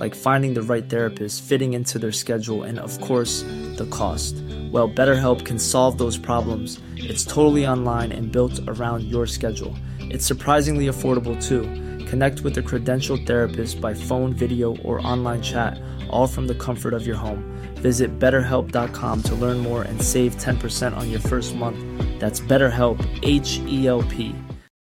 like 0.00 0.14
finding 0.14 0.54
the 0.54 0.62
right 0.62 0.88
therapist, 0.88 1.42
fitting 1.42 1.74
into 1.74 1.98
their 1.98 2.10
schedule, 2.10 2.62
and 2.62 2.78
of 2.78 2.98
course, 3.02 3.42
the 3.76 3.86
cost. 3.90 4.34
Well, 4.72 4.88
BetterHelp 4.88 5.44
can 5.44 5.58
solve 5.58 5.98
those 5.98 6.16
problems. 6.16 6.80
It's 6.96 7.24
totally 7.24 7.66
online 7.66 8.10
and 8.10 8.32
built 8.32 8.58
around 8.66 9.04
your 9.04 9.26
schedule. 9.26 9.76
It's 10.00 10.26
surprisingly 10.26 10.86
affordable 10.86 11.36
too. 11.40 11.62
Connect 12.06 12.40
with 12.40 12.56
a 12.58 12.62
credentialed 12.62 13.26
therapist 13.26 13.80
by 13.80 13.94
phone, 13.94 14.32
video, 14.32 14.76
or 14.78 15.06
online 15.06 15.42
chat, 15.42 15.78
all 16.08 16.26
from 16.26 16.46
the 16.46 16.54
comfort 16.56 16.94
of 16.94 17.06
your 17.06 17.16
home. 17.16 17.44
Visit 17.76 18.18
betterhelp.com 18.18 19.22
to 19.22 19.34
learn 19.34 19.58
more 19.58 19.82
and 19.82 20.00
save 20.02 20.36
10% 20.36 20.96
on 20.96 21.10
your 21.10 21.20
first 21.20 21.54
month. 21.54 21.78
That's 22.18 22.40
BetterHelp, 22.40 22.98
H 23.22 23.58
E 23.66 23.86
L 23.86 24.02
P. 24.02 24.34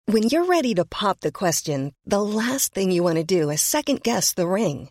When 0.06 0.24
you're 0.24 0.44
ready 0.44 0.74
to 0.74 0.84
pop 0.84 1.20
the 1.20 1.32
question, 1.32 1.94
the 2.04 2.20
last 2.20 2.74
thing 2.74 2.90
you 2.90 3.02
want 3.02 3.16
to 3.16 3.24
do 3.24 3.48
is 3.48 3.62
second 3.62 4.02
guess 4.02 4.34
the 4.34 4.46
ring. 4.46 4.90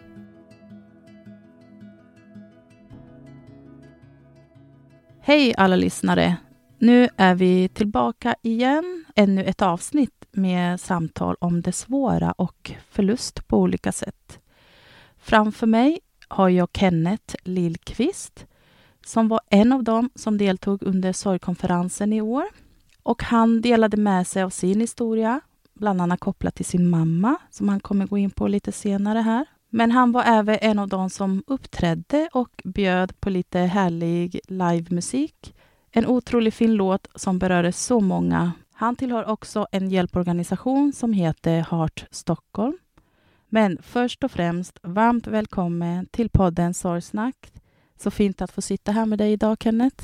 Hej 5.23 5.53
alla 5.57 5.75
lyssnare! 5.75 6.37
Nu 6.79 7.09
är 7.17 7.35
vi 7.35 7.69
tillbaka 7.69 8.35
igen. 8.41 9.05
Ännu 9.15 9.43
ett 9.43 9.61
avsnitt 9.61 10.25
med 10.31 10.79
samtal 10.79 11.35
om 11.39 11.61
det 11.61 11.71
svåra 11.71 12.31
och 12.31 12.71
förlust 12.89 13.47
på 13.47 13.57
olika 13.57 13.91
sätt. 13.91 14.39
Framför 15.17 15.67
mig 15.67 15.99
har 16.27 16.49
jag 16.49 16.69
Kenneth 16.73 17.35
Lillqvist 17.43 18.45
som 19.05 19.27
var 19.27 19.41
en 19.49 19.71
av 19.71 19.83
dem 19.83 20.09
som 20.15 20.37
deltog 20.37 20.83
under 20.83 21.13
sorgkonferensen 21.13 22.13
i 22.13 22.21
år. 22.21 22.45
Och 23.03 23.23
han 23.23 23.61
delade 23.61 23.97
med 23.97 24.27
sig 24.27 24.43
av 24.43 24.49
sin 24.49 24.81
historia, 24.81 25.41
bland 25.73 26.01
annat 26.01 26.19
kopplat 26.19 26.55
till 26.55 26.65
sin 26.65 26.89
mamma, 26.89 27.35
som 27.49 27.69
han 27.69 27.79
kommer 27.79 28.07
gå 28.07 28.17
in 28.17 28.31
på 28.31 28.47
lite 28.47 28.71
senare 28.71 29.19
här. 29.19 29.45
Men 29.73 29.91
han 29.91 30.11
var 30.11 30.23
även 30.23 30.57
en 30.61 30.79
av 30.79 30.87
de 30.87 31.09
som 31.09 31.43
uppträdde 31.47 32.29
och 32.33 32.61
bjöd 32.63 33.19
på 33.19 33.29
lite 33.29 33.59
härlig 33.59 34.39
livemusik. 34.47 35.55
En 35.91 36.05
otroligt 36.05 36.53
fin 36.53 36.73
låt 36.73 37.07
som 37.15 37.39
berörde 37.39 37.71
så 37.71 37.99
många. 37.99 38.51
Han 38.73 38.95
tillhör 38.95 39.25
också 39.25 39.67
en 39.71 39.89
hjälporganisation 39.89 40.93
som 40.93 41.13
heter 41.13 41.65
Heart 41.71 42.05
Stockholm. 42.11 42.77
Men 43.49 43.77
först 43.81 44.23
och 44.23 44.31
främst, 44.31 44.79
varmt 44.83 45.27
välkommen 45.27 46.07
till 46.11 46.29
podden 46.29 46.73
Sorgsnack. 46.73 47.51
Så 47.97 48.11
fint 48.11 48.41
att 48.41 48.51
få 48.51 48.61
sitta 48.61 48.91
här 48.91 49.05
med 49.05 49.17
dig 49.17 49.31
idag, 49.31 49.57
Kenneth. 49.59 50.03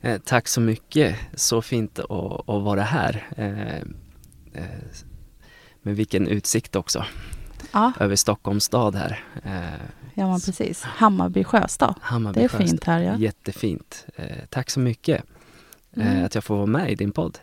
Eh, 0.00 0.20
tack 0.24 0.48
så 0.48 0.60
mycket. 0.60 1.16
Så 1.34 1.62
fint 1.62 1.98
att, 1.98 2.48
att 2.48 2.62
vara 2.62 2.82
här. 2.82 3.26
Eh, 3.36 3.76
eh, 4.62 4.80
men 5.82 5.94
vilken 5.94 6.28
utsikt 6.28 6.76
också 6.76 7.04
ja. 7.72 7.92
över 8.00 8.16
Stockholms 8.16 8.64
stad 8.64 8.94
här. 8.94 9.24
Eh, 9.44 9.86
ja, 10.14 10.30
men 10.30 10.40
precis. 10.40 10.82
Hammarby 10.82 11.44
sjöstad. 11.44 11.94
Hammarby 12.00 12.40
det 12.40 12.44
är 12.44 12.48
sjöstad. 12.48 12.68
fint 12.68 12.84
här. 12.84 13.00
Ja. 13.00 13.16
Jättefint. 13.16 14.06
Eh, 14.16 14.24
tack 14.48 14.70
så 14.70 14.80
mycket 14.80 15.24
eh, 15.96 16.12
mm. 16.12 16.24
att 16.24 16.34
jag 16.34 16.44
får 16.44 16.56
vara 16.56 16.66
med 16.66 16.92
i 16.92 16.94
din 16.94 17.12
podd. 17.12 17.38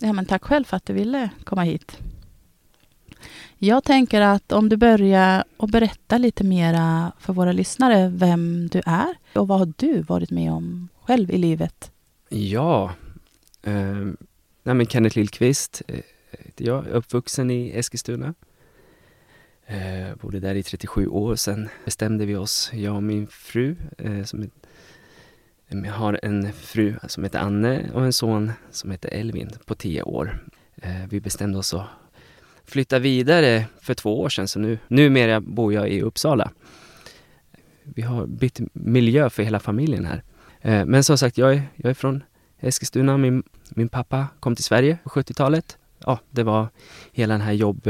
Ja, 0.00 0.12
men 0.12 0.26
tack 0.26 0.44
själv 0.44 0.64
för 0.64 0.76
att 0.76 0.86
du 0.86 0.92
ville 0.92 1.30
komma 1.44 1.62
hit. 1.62 1.98
Jag 3.58 3.84
tänker 3.84 4.20
att 4.20 4.52
om 4.52 4.68
du 4.68 4.76
börjar 4.76 5.44
och 5.56 5.68
berätta 5.68 6.18
lite 6.18 6.44
mera 6.44 7.12
för 7.18 7.32
våra 7.32 7.52
lyssnare 7.52 8.08
vem 8.08 8.68
du 8.68 8.82
är 8.86 9.14
och 9.34 9.48
vad 9.48 9.58
har 9.58 9.72
du 9.76 10.02
varit 10.02 10.30
med 10.30 10.52
om 10.52 10.88
själv 11.00 11.30
i 11.30 11.38
livet? 11.38 11.90
Ja, 12.28 12.92
eh, 13.62 13.72
nej 14.62 14.74
men 14.74 14.86
Kenneth 14.86 15.16
Lillqvist. 15.16 15.82
Eh, 15.88 16.00
jag 16.56 16.86
är 16.86 16.90
uppvuxen 16.90 17.50
i 17.50 17.70
Eskilstuna. 17.74 18.34
Eh, 19.70 20.14
bodde 20.20 20.40
där 20.40 20.54
i 20.54 20.62
37 20.62 21.08
år. 21.08 21.36
Sen 21.36 21.68
bestämde 21.84 22.26
vi 22.26 22.36
oss, 22.36 22.70
jag 22.74 22.96
och 22.96 23.02
min 23.02 23.26
fru, 23.26 23.76
eh, 23.98 24.22
som 24.22 24.50
jag 25.68 25.92
har 25.92 26.20
en 26.22 26.52
fru 26.52 26.94
som 27.06 27.24
heter 27.24 27.38
Anne 27.38 27.90
och 27.94 28.04
en 28.04 28.12
son 28.12 28.52
som 28.70 28.90
heter 28.90 29.08
Elvin 29.08 29.50
på 29.64 29.74
10 29.74 30.02
år. 30.02 30.38
Eh, 30.82 31.06
vi 31.10 31.20
bestämde 31.20 31.58
oss 31.58 31.74
att 31.74 31.86
flytta 32.64 32.98
vidare 32.98 33.64
för 33.80 33.94
två 33.94 34.20
år 34.20 34.28
sedan, 34.28 34.48
så 34.48 34.58
nu, 34.58 34.78
numera 34.88 35.40
bor 35.40 35.72
jag 35.72 35.88
i 35.88 36.02
Uppsala. 36.02 36.50
Vi 37.82 38.02
har 38.02 38.26
bytt 38.26 38.60
miljö 38.72 39.30
för 39.30 39.42
hela 39.42 39.60
familjen 39.60 40.04
här. 40.04 40.22
Eh, 40.60 40.84
men 40.84 41.04
som 41.04 41.18
sagt, 41.18 41.38
jag 41.38 41.54
är, 41.54 41.62
jag 41.76 41.90
är 41.90 41.94
från 41.94 42.22
Eskilstuna. 42.60 43.16
Min, 43.16 43.42
min 43.70 43.88
pappa 43.88 44.26
kom 44.40 44.54
till 44.54 44.64
Sverige 44.64 44.98
på 45.02 45.08
70-talet. 45.08 45.78
Ja, 45.98 46.18
det 46.30 46.42
var 46.42 46.68
hela 47.12 47.34
den 47.34 47.40
här 47.40 47.52
jobb 47.52 47.88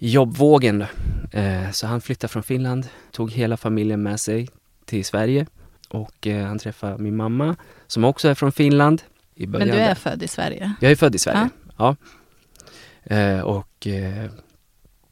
jobbvågen. 0.00 0.84
Eh, 1.32 1.70
så 1.70 1.86
han 1.86 2.00
flyttade 2.00 2.32
från 2.32 2.42
Finland, 2.42 2.86
tog 3.12 3.32
hela 3.32 3.56
familjen 3.56 4.02
med 4.02 4.20
sig 4.20 4.48
till 4.84 5.04
Sverige 5.04 5.46
och 5.88 6.26
eh, 6.26 6.46
han 6.46 6.58
träffade 6.58 6.98
min 6.98 7.16
mamma 7.16 7.56
som 7.86 8.04
också 8.04 8.28
är 8.28 8.34
från 8.34 8.52
Finland. 8.52 9.02
I 9.34 9.46
Men 9.46 9.52
början 9.52 9.68
du 9.68 9.74
är 9.74 9.88
där. 9.88 9.94
född 9.94 10.22
i 10.22 10.28
Sverige? 10.28 10.72
Jag 10.80 10.90
är 10.90 10.96
född 10.96 11.14
i 11.14 11.18
Sverige, 11.18 11.48
ja. 11.76 11.96
Eh, 13.02 13.40
och 13.40 13.86
eh, 13.86 14.30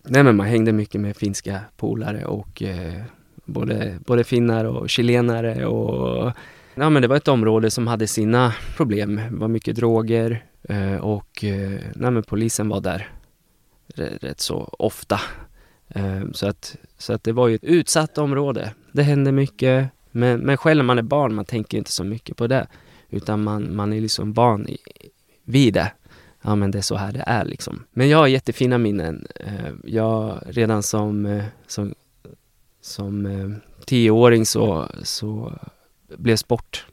nej 0.02 0.23
men 0.23 0.37
man 0.37 0.46
hängde 0.46 0.73
mycket 0.73 1.00
med 1.00 1.17
finska 1.17 1.61
polare 1.76 2.25
och 2.25 2.62
eh, 2.62 3.02
både, 3.44 3.99
både 4.06 4.25
finnar 4.25 4.64
och 4.64 4.90
chilenare 4.90 5.67
och 5.67 6.32
ja 6.75 6.90
men 6.90 7.02
det 7.02 7.08
var 7.08 7.17
ett 7.17 7.29
område 7.29 7.70
som 7.70 7.87
hade 7.87 8.06
sina 8.06 8.55
problem. 8.76 9.20
Det 9.31 9.37
var 9.37 9.49
mycket 9.49 9.76
droger 9.76 10.44
eh, 10.69 10.96
och 10.96 11.44
nej 11.94 12.11
men 12.11 12.23
polisen 12.23 12.69
var 12.69 12.81
där 12.81 13.08
rätt, 13.94 14.40
så 14.40 14.75
ofta. 14.79 15.20
Eh, 15.88 16.23
så, 16.32 16.46
att, 16.46 16.76
så 16.99 17.12
att 17.12 17.25
det 17.25 17.32
var 17.32 17.49
ju 17.49 17.55
ett 17.55 17.64
utsatt 17.64 18.19
område. 18.19 18.75
Det 18.93 19.02
hände 19.02 19.32
mycket. 19.32 19.88
Men, 20.11 20.40
men 20.40 20.56
själv 20.56 20.76
när 20.76 20.85
man 20.85 20.99
är 20.99 21.02
barn, 21.02 21.35
man 21.35 21.44
tänker 21.44 21.79
inte 21.79 21.93
så 21.93 22.05
mycket 22.05 22.37
på 22.37 22.46
det. 22.46 22.67
Utan 23.11 23.43
man, 23.43 23.76
man 23.76 23.93
är 23.93 24.00
liksom 24.00 24.32
van 24.32 24.69
i, 24.69 24.79
vid 25.44 25.75
det. 25.75 25.93
Ja 26.43 26.55
men 26.55 26.70
det 26.70 26.79
är 26.79 26.82
så 26.82 26.96
här 26.96 27.12
det 27.12 27.25
är 27.26 27.44
liksom. 27.44 27.85
Men 27.93 28.08
jag 28.08 28.19
har 28.19 28.26
jättefina 28.26 28.79
minnen. 28.79 29.26
Eh, 29.35 29.73
jag 29.85 30.43
redan 30.46 30.82
som, 30.82 31.26
eh, 31.26 31.44
som, 31.67 31.94
som 32.81 33.55
tioåring 33.85 34.46
så, 34.46 34.88
så 35.02 35.52
blev 36.17 36.37
sport 36.37 36.87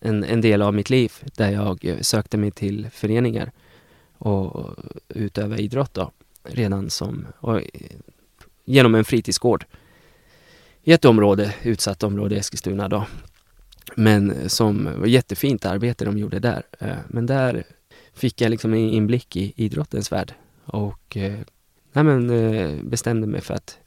en, 0.00 0.24
en 0.24 0.40
del 0.40 0.62
av 0.62 0.74
mitt 0.74 0.90
liv. 0.90 1.12
Där 1.36 1.50
jag 1.50 1.98
sökte 2.00 2.36
mig 2.36 2.50
till 2.50 2.88
föreningar 2.92 3.52
och 4.20 4.76
utöva 5.08 5.58
idrott 5.58 5.94
då. 5.94 6.10
Redan 6.44 6.90
som, 6.90 7.26
och, 7.40 7.60
genom 8.64 8.94
en 8.94 9.04
fritidsgård. 9.04 9.64
I 10.82 10.92
ett 10.92 11.04
område, 11.04 11.54
utsatt 11.62 12.02
område 12.02 12.34
i 12.34 12.38
Eskilstuna 12.38 12.88
då. 12.88 13.06
Men 13.94 14.48
som 14.48 14.88
var 14.98 15.06
jättefint 15.06 15.66
arbete 15.66 16.04
de 16.04 16.18
gjorde 16.18 16.38
där. 16.38 16.62
Eh, 16.78 16.96
Men 17.08 17.26
där 17.26 17.64
fick 18.14 18.40
jag 18.40 18.50
liksom 18.50 18.72
en 18.72 18.78
inblick 18.78 19.36
i 19.36 19.52
idrottens 19.56 20.12
värld 20.12 20.34
och 20.64 21.16
eh, 21.16 21.38
nej 21.92 22.04
men, 22.04 22.30
eh, 22.30 22.82
bestämde 22.82 23.26
mig 23.26 23.40
för 23.40 23.54
att 23.54 23.78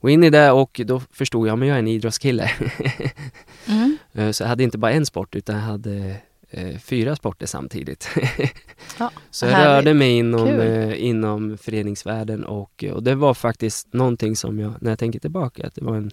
gå 0.00 0.10
in 0.10 0.24
i 0.24 0.30
det 0.30 0.50
och 0.50 0.80
då 0.84 1.00
förstod 1.00 1.48
jag, 1.48 1.58
men 1.58 1.68
jag 1.68 1.74
är 1.74 1.78
en 1.78 1.88
idrottskille. 1.88 2.50
Mm. 4.12 4.32
Så 4.32 4.42
jag 4.42 4.48
hade 4.48 4.64
inte 4.64 4.78
bara 4.78 4.92
en 4.92 5.06
sport 5.06 5.34
utan 5.36 5.56
jag 5.56 5.62
hade 5.62 6.16
fyra 6.80 7.16
sporter 7.16 7.46
samtidigt. 7.46 8.08
Ja, 8.98 9.10
Så 9.30 9.46
jag 9.46 9.52
härligt. 9.52 9.66
rörde 9.66 9.94
mig 9.94 10.10
inom, 10.10 10.48
eh, 10.48 11.04
inom 11.04 11.58
föreningsvärlden 11.58 12.44
och, 12.44 12.84
och 12.92 13.02
det 13.02 13.14
var 13.14 13.34
faktiskt 13.34 13.92
någonting 13.92 14.36
som 14.36 14.58
jag, 14.58 14.72
när 14.80 14.90
jag 14.90 14.98
tänker 14.98 15.20
tillbaka, 15.20 15.66
att 15.66 15.74
det 15.74 15.84
var 15.84 15.96
en, 15.96 16.10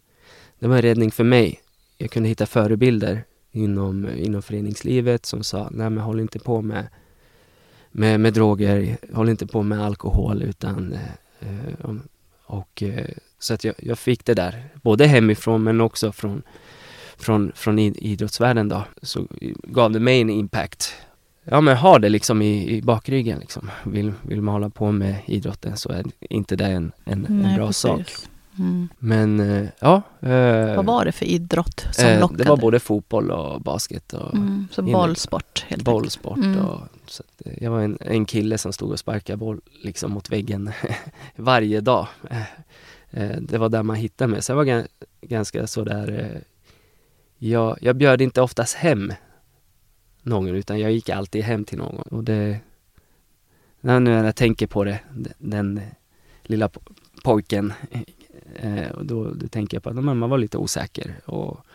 det 0.59 0.67
var 0.67 0.75
en 0.75 0.81
räddning 0.81 1.11
för 1.11 1.23
mig. 1.23 1.61
Jag 1.97 2.11
kunde 2.11 2.29
hitta 2.29 2.45
förebilder 2.45 3.23
inom, 3.51 4.09
inom 4.17 4.41
föreningslivet 4.41 5.25
som 5.25 5.43
sa, 5.43 5.69
nej 5.71 5.89
men 5.89 5.97
håll 6.03 6.19
inte 6.19 6.39
på 6.39 6.61
med, 6.61 6.87
med, 7.91 8.19
med 8.19 8.33
droger, 8.33 8.97
håll 9.13 9.29
inte 9.29 9.47
på 9.47 9.63
med 9.63 9.85
alkohol 9.85 10.43
utan 10.43 10.93
eh, 10.93 11.49
eh, 11.49 11.95
och 12.45 12.83
eh, 12.83 13.05
så 13.39 13.53
att 13.53 13.63
jag, 13.63 13.75
jag 13.77 13.99
fick 13.99 14.25
det 14.25 14.33
där, 14.33 14.69
både 14.81 15.07
hemifrån 15.07 15.63
men 15.63 15.81
också 15.81 16.11
från, 16.11 16.41
från, 17.17 17.51
från 17.55 17.79
id- 17.79 17.97
idrottsvärlden 17.97 18.69
då, 18.69 18.83
så 19.01 19.27
gav 19.63 19.91
det 19.91 19.99
mig 19.99 20.21
en 20.21 20.29
impact. 20.29 20.93
Ja 21.43 21.61
men 21.61 21.77
ha 21.77 21.99
det 21.99 22.09
liksom 22.09 22.41
i, 22.41 22.69
i 22.77 22.81
bakryggen 22.81 23.39
liksom. 23.39 23.69
Vill, 23.83 24.13
vill 24.21 24.41
man 24.41 24.53
hålla 24.53 24.69
på 24.69 24.91
med 24.91 25.15
idrotten 25.25 25.77
så 25.77 25.89
är 25.91 26.05
inte 26.19 26.55
det 26.55 26.65
en, 26.65 26.91
en, 27.05 27.25
en 27.25 27.41
Nej, 27.41 27.55
bra 27.57 27.67
precis. 27.67 27.81
sak. 27.81 28.11
Mm. 28.59 28.89
Men 28.99 29.39
eh, 29.39 29.67
ja. 29.79 30.01
eh, 30.19 30.75
Vad 30.75 30.85
var 30.85 31.05
det 31.05 31.11
för 31.11 31.25
idrott 31.25 31.85
som 31.91 32.05
eh, 32.07 32.19
lockade? 32.19 32.43
Det 32.43 32.49
var 32.49 32.57
både 32.57 32.79
fotboll 32.79 33.31
och 33.31 33.61
basket 33.61 34.13
och 34.13 34.33
mm, 34.33 34.67
så 34.71 34.81
bollsport 34.81 35.65
helt 35.67 35.83
bollsport. 35.83 36.37
Mm. 36.37 36.59
Och, 36.65 36.79
så 37.07 37.23
eh, 37.45 37.63
jag 37.63 37.71
var 37.71 37.81
en, 37.81 37.97
en 38.01 38.25
kille 38.25 38.57
som 38.57 38.73
stod 38.73 38.91
och 38.91 38.99
sparkade 38.99 39.37
boll 39.37 39.61
liksom 39.83 40.11
mot 40.11 40.29
väggen 40.29 40.71
varje 41.35 41.81
dag. 41.81 42.07
Eh, 42.29 42.41
eh, 43.11 43.37
det 43.41 43.57
var 43.57 43.69
där 43.69 43.83
man 43.83 43.95
hittade 43.95 44.27
mig. 44.31 44.41
Så 44.41 44.51
jag 44.51 44.57
var 44.57 44.63
gan, 44.65 44.83
ganska 45.21 45.67
sådär... 45.67 46.41
Jag, 47.49 47.77
jag 47.81 47.95
bjöd 47.95 48.21
inte 48.21 48.41
oftast 48.41 48.75
hem 48.75 49.13
någon 50.21 50.47
utan 50.47 50.79
jag 50.79 50.91
gick 50.91 51.09
alltid 51.09 51.43
hem 51.43 51.65
till 51.65 51.77
någon. 51.77 51.95
Och 51.95 52.23
det... 52.23 52.59
När 53.81 53.99
när 53.99 54.23
jag 54.23 54.35
tänker 54.35 54.67
på 54.67 54.83
det, 54.83 54.99
den, 55.37 55.81
lilla 56.43 56.67
po- 56.67 56.95
pojken 57.23 57.73
eh, 58.55 58.99
då, 59.01 59.33
då 59.33 59.47
tänker 59.47 59.77
jag 59.77 59.83
på 59.83 59.89
att 59.89 59.95
man 60.03 60.29
var 60.29 60.37
lite 60.37 60.57
osäker 60.57 61.19
och, 61.25 61.65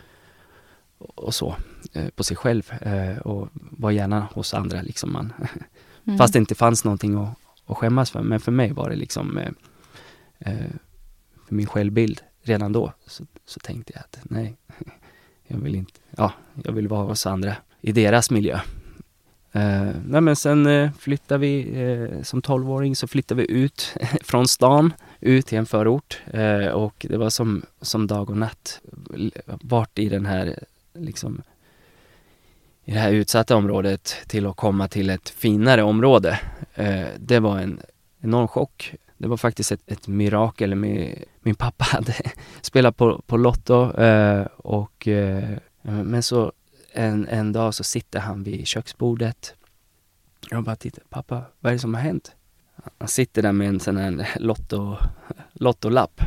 och 0.97 1.35
så 1.35 1.55
eh, 1.93 2.09
på 2.09 2.23
sig 2.23 2.37
själv 2.37 2.71
eh, 2.81 3.17
och 3.17 3.47
var 3.53 3.91
gärna 3.91 4.19
hos 4.33 4.53
andra 4.53 4.81
liksom 4.81 5.13
man. 5.13 5.33
Mm. 6.05 6.17
Fast 6.17 6.33
det 6.33 6.39
inte 6.39 6.55
fanns 6.55 6.83
någonting 6.83 7.15
att, 7.15 7.37
att 7.65 7.77
skämmas 7.77 8.11
för. 8.11 8.21
Men 8.21 8.39
för 8.39 8.51
mig 8.51 8.73
var 8.73 8.89
det 8.89 8.95
liksom 8.95 9.39
för 11.47 11.55
min 11.55 11.67
självbild 11.67 12.21
redan 12.41 12.71
då 12.71 12.93
så, 13.07 13.25
så 13.45 13.59
tänkte 13.59 13.93
jag 13.93 13.99
att 13.99 14.19
nej, 14.23 14.57
jag 15.51 15.57
vill 15.57 15.75
inte, 15.75 15.99
ja, 16.17 16.33
jag 16.63 16.71
vill 16.71 16.87
vara 16.87 17.03
hos 17.03 17.25
andra 17.25 17.55
i 17.81 17.91
deras 17.91 18.31
miljö. 18.31 18.59
Eh, 19.51 19.89
nej 20.05 20.21
men 20.21 20.35
sen 20.35 20.65
eh, 20.65 20.91
flyttade 20.99 21.39
vi, 21.39 21.81
eh, 21.81 22.23
som 22.23 22.41
12-åring 22.41 22.95
så 22.95 23.07
flyttade 23.07 23.41
vi 23.41 23.51
ut 23.51 23.95
från 24.21 24.47
stan 24.47 24.93
ut 25.19 25.45
till 25.45 25.57
en 25.57 25.65
förort 25.65 26.21
eh, 26.33 26.67
och 26.67 27.05
det 27.09 27.17
var 27.17 27.29
som, 27.29 27.61
som 27.81 28.07
dag 28.07 28.29
och 28.29 28.37
natt. 28.37 28.81
Vart 29.45 29.99
i 29.99 30.09
den 30.09 30.25
här 30.25 30.59
liksom 30.93 31.41
i 32.85 32.91
det 32.91 32.99
här 32.99 33.11
utsatta 33.11 33.55
området 33.55 34.15
till 34.27 34.45
att 34.45 34.55
komma 34.55 34.87
till 34.87 35.09
ett 35.09 35.29
finare 35.29 35.83
område. 35.83 36.39
Eh, 36.73 37.05
det 37.19 37.39
var 37.39 37.59
en 37.59 37.79
enorm 38.21 38.47
chock. 38.47 38.93
Det 39.21 39.27
var 39.27 39.37
faktiskt 39.37 39.71
ett, 39.71 39.91
ett 39.91 40.07
mirakel. 40.07 40.75
Min, 40.75 41.23
min 41.39 41.55
pappa 41.55 41.83
hade 41.83 42.15
spelat 42.61 42.97
på, 42.97 43.21
på 43.27 43.37
Lotto 43.37 44.01
eh, 44.01 44.45
och 44.57 45.07
eh, 45.07 45.57
men 45.81 46.23
så 46.23 46.51
en, 46.93 47.27
en 47.27 47.53
dag 47.53 47.73
så 47.73 47.83
sitter 47.83 48.19
han 48.19 48.43
vid 48.43 48.67
köksbordet. 48.67 49.53
Jag 50.49 50.63
bara 50.63 50.75
tittar, 50.75 51.03
pappa 51.09 51.43
vad 51.59 51.69
är 51.69 51.73
det 51.75 51.79
som 51.79 51.93
har 51.93 52.01
hänt? 52.01 52.31
Han 52.97 53.07
sitter 53.07 53.41
där 53.41 53.51
med 53.51 53.67
en 53.67 53.79
sån 53.79 53.97
här 53.97 54.29
lotto, 54.39 54.97
lottolapp. 55.53 56.21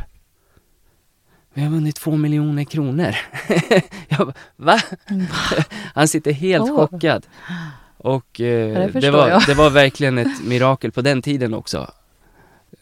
Vi 1.55 1.63
har 1.63 1.71
vunnit 1.71 1.97
två 1.97 2.17
miljoner 2.17 2.65
kronor. 2.65 3.17
jag 4.09 4.19
bara, 4.19 4.35
va? 4.57 4.81
Han 5.95 6.09
sitter 6.09 6.33
helt 6.33 6.71
Åh. 6.71 6.77
chockad. 6.77 7.27
Och 7.97 8.41
eh, 8.41 8.93
det 8.93 9.01
det, 9.01 9.11
var, 9.11 9.29
jag. 9.29 9.43
det 9.47 9.55
var 9.55 9.71
verkligen 9.71 10.19
ett 10.19 10.45
mirakel 10.45 10.93
på 10.93 11.03
den 11.03 11.23
tiden 11.23 11.55
också. 11.55 11.91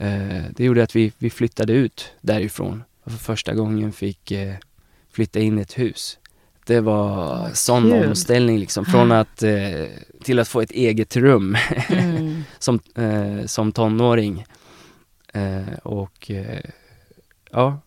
Eh, 0.02 0.42
det 0.50 0.64
gjorde 0.64 0.82
att 0.82 0.96
vi, 0.96 1.12
vi 1.18 1.30
flyttade 1.30 1.72
ut 1.72 2.12
därifrån 2.20 2.84
och 3.04 3.12
för 3.12 3.18
första 3.18 3.54
gången 3.54 3.92
fick 3.92 4.30
eh, 4.30 4.54
flytta 5.12 5.40
in 5.40 5.58
i 5.58 5.62
ett 5.62 5.78
hus. 5.78 6.18
Det 6.66 6.80
var 6.80 7.50
sån 7.54 7.82
kul. 7.82 8.08
omställning 8.08 8.58
liksom, 8.58 8.84
från 8.84 9.12
att 9.12 9.42
eh, 9.42 9.86
till 10.22 10.38
att 10.38 10.48
få 10.48 10.60
ett 10.60 10.70
eget 10.70 11.16
rum 11.16 11.56
Mm. 11.88 12.42
som, 12.58 12.80
som 13.46 13.72
tonåring. 13.72 14.44
Och 15.82 16.30
ja, 17.50 17.80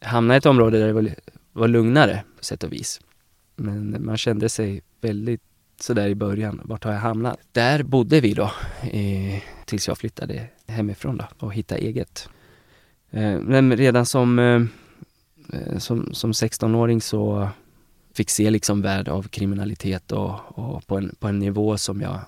hamnade 0.00 0.36
i 0.36 0.38
ett 0.38 0.46
område 0.46 0.78
där 0.78 0.86
det 0.86 0.92
var, 0.92 1.14
var 1.52 1.68
lugnare 1.68 2.22
på 2.38 2.44
sätt 2.44 2.64
och 2.64 2.72
vis. 2.72 3.00
Men 3.56 4.04
man 4.04 4.16
kände 4.16 4.48
sig 4.48 4.82
väldigt 5.00 5.42
sådär 5.80 6.08
i 6.08 6.14
början, 6.14 6.60
vart 6.64 6.84
har 6.84 6.92
jag 6.92 7.00
hamnat? 7.00 7.38
Där 7.52 7.82
bodde 7.82 8.20
vi 8.20 8.34
då, 8.34 8.50
eh, 8.92 9.42
tills 9.68 9.88
jag 9.88 9.98
flyttade 9.98 10.46
hemifrån 10.66 11.16
då 11.16 11.46
och 11.46 11.54
hittade 11.54 11.80
eget. 11.80 12.28
Eh, 13.10 13.38
men 13.40 13.76
redan 13.76 14.06
som, 14.06 14.38
eh, 14.38 14.62
eh, 15.52 15.78
som, 15.78 16.14
som 16.14 16.32
16-åring 16.32 17.00
så 17.00 17.48
fick 18.14 18.30
se 18.30 18.50
liksom 18.50 18.82
värld 18.82 19.08
av 19.08 19.22
kriminalitet 19.22 20.12
och, 20.12 20.58
och 20.58 20.86
på, 20.86 20.96
en, 20.96 21.14
på 21.18 21.28
en 21.28 21.38
nivå 21.38 21.78
som 21.78 22.00
jag 22.00 22.20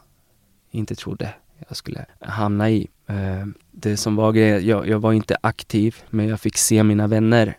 inte 0.70 0.94
trodde 0.94 1.34
jag 1.68 1.76
skulle 1.76 2.06
hamna 2.20 2.70
i. 2.70 2.88
Det 3.70 3.96
som 3.96 4.16
var 4.16 4.34
jag, 4.34 4.88
jag 4.88 4.98
var 4.98 5.12
inte 5.12 5.36
aktiv 5.40 5.96
men 6.10 6.28
jag 6.28 6.40
fick 6.40 6.56
se 6.56 6.82
mina 6.82 7.06
vänner. 7.06 7.58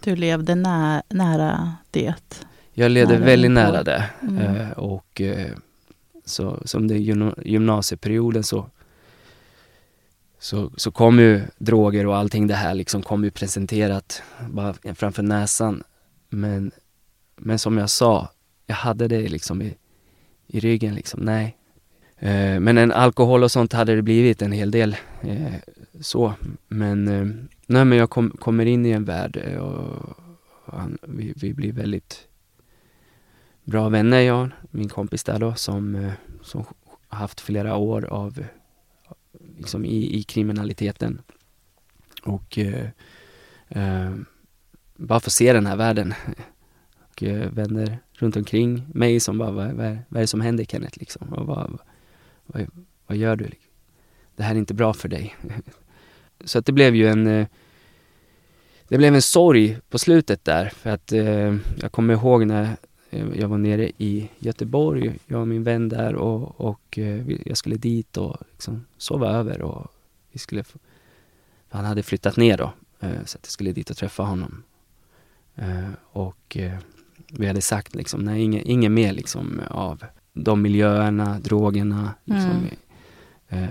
Du 0.00 0.16
levde 0.16 0.54
nä 0.54 1.02
nära 1.08 1.74
det. 1.90 2.14
jag 2.72 2.90
levde 2.90 3.14
Nära 3.14 3.24
väldigt 3.24 3.50
nära 3.50 3.82
det. 3.82 4.04
Mm. 4.22 4.72
Och 4.72 5.20
så, 6.24 6.62
som 6.64 6.88
det 6.88 6.98
gymnasieperioden 7.44 8.42
så, 8.42 8.70
så, 10.38 10.70
så 10.76 10.90
kom 10.90 11.18
ju 11.18 11.40
droger 11.58 12.06
och 12.06 12.16
allting 12.16 12.46
det 12.46 12.54
här 12.54 12.74
liksom 12.74 13.02
kom 13.02 13.24
ju 13.24 13.30
presenterat 13.30 14.22
bara 14.50 14.74
framför 14.94 15.22
näsan. 15.22 15.82
Men, 16.28 16.70
men 17.36 17.58
som 17.58 17.78
jag 17.78 17.90
sa, 17.90 18.28
jag 18.66 18.74
hade 18.74 19.08
det 19.08 19.28
liksom 19.28 19.62
i, 19.62 19.74
i 20.46 20.60
ryggen 20.60 20.94
liksom, 20.94 21.20
nej. 21.20 21.56
Eh, 22.18 22.60
men 22.60 22.78
en 22.78 22.92
alkohol 22.92 23.42
och 23.42 23.50
sånt 23.50 23.72
hade 23.72 23.96
det 23.96 24.02
blivit 24.02 24.42
en 24.42 24.52
hel 24.52 24.70
del 24.70 24.96
eh, 25.20 25.54
så. 26.00 26.34
Men, 26.68 27.08
eh, 27.08 27.26
nej 27.66 27.84
men 27.84 27.98
jag 27.98 28.10
kom, 28.10 28.30
kommer 28.30 28.66
in 28.66 28.86
i 28.86 28.90
en 28.90 29.04
värld 29.04 29.42
eh, 29.44 29.58
och, 29.58 30.08
och, 30.64 30.80
han, 30.80 30.98
vi, 31.02 31.32
vi 31.36 31.54
blir 31.54 31.72
väldigt 31.72 32.28
bra 33.64 33.88
vänner, 33.88 34.20
jag 34.20 34.50
min 34.70 34.88
kompis 34.88 35.24
där 35.24 35.38
då, 35.38 35.54
som, 35.54 35.94
eh, 35.94 36.12
som 36.42 36.64
har 37.08 37.18
haft 37.18 37.40
flera 37.40 37.76
år 37.76 38.04
av 38.04 38.44
liksom 39.58 39.84
i, 39.84 40.18
i 40.18 40.22
kriminaliteten. 40.22 41.22
Och 42.22 42.58
eh, 42.58 42.88
eh, 43.68 44.14
bara 44.96 45.20
få 45.20 45.30
se 45.30 45.52
den 45.52 45.66
här 45.66 45.76
världen. 45.76 46.14
Och 46.98 47.22
eh, 47.22 47.50
vänner 47.50 47.98
runt 48.12 48.36
omkring 48.36 48.86
mig 48.94 49.20
som 49.20 49.38
bara, 49.38 49.50
vad, 49.50 49.66
vad, 49.66 49.98
vad 50.08 50.16
är 50.16 50.20
det 50.20 50.26
som 50.26 50.40
händer 50.40 50.64
Kenneth 50.64 50.98
liksom? 50.98 51.32
Och 51.32 51.46
vad, 51.46 51.78
vad, 52.46 52.66
vad 53.06 53.16
gör 53.16 53.36
du? 53.36 53.50
Det 54.36 54.42
här 54.42 54.54
är 54.54 54.58
inte 54.58 54.74
bra 54.74 54.92
för 54.92 55.08
dig. 55.08 55.36
Så 56.44 56.58
att 56.58 56.66
det 56.66 56.72
blev 56.72 56.94
ju 56.94 57.08
en 57.08 57.26
eh, 57.26 57.46
det 58.88 58.98
blev 58.98 59.14
en 59.14 59.22
sorg 59.22 59.78
på 59.90 59.98
slutet 59.98 60.44
där 60.44 60.68
för 60.68 60.90
att 60.90 61.12
eh, 61.12 61.56
jag 61.76 61.92
kommer 61.92 62.14
ihåg 62.14 62.46
när 62.46 62.76
jag 63.34 63.48
var 63.48 63.58
nere 63.58 63.90
i 63.98 64.28
Göteborg, 64.38 65.18
jag 65.26 65.40
och 65.40 65.48
min 65.48 65.62
vän 65.64 65.88
där 65.88 66.14
och, 66.14 66.60
och 66.60 66.98
eh, 66.98 67.30
jag 67.46 67.56
skulle 67.56 67.76
dit 67.76 68.16
och 68.16 68.36
liksom 68.52 68.84
sova 68.96 69.30
över 69.30 69.62
och 69.62 69.86
vi 70.32 70.38
skulle 70.38 70.64
han 71.68 71.84
hade 71.84 72.02
flyttat 72.02 72.36
ner 72.36 72.58
då 72.58 72.72
eh, 73.00 73.24
så 73.24 73.38
att 73.38 73.44
jag 73.44 73.50
skulle 73.50 73.72
dit 73.72 73.90
och 73.90 73.96
träffa 73.96 74.22
honom. 74.22 74.62
Eh, 75.54 75.90
och 76.02 76.56
vi 77.30 77.46
hade 77.46 77.60
sagt 77.60 77.94
liksom, 77.94 78.24
nej 78.24 78.42
inget, 78.42 78.64
inget 78.64 78.90
mer 78.90 79.12
liksom 79.12 79.60
av 79.70 80.04
de 80.32 80.62
miljöerna, 80.62 81.38
drogerna. 81.40 82.14
Liksom. 82.24 82.68
Mm. 83.48 83.70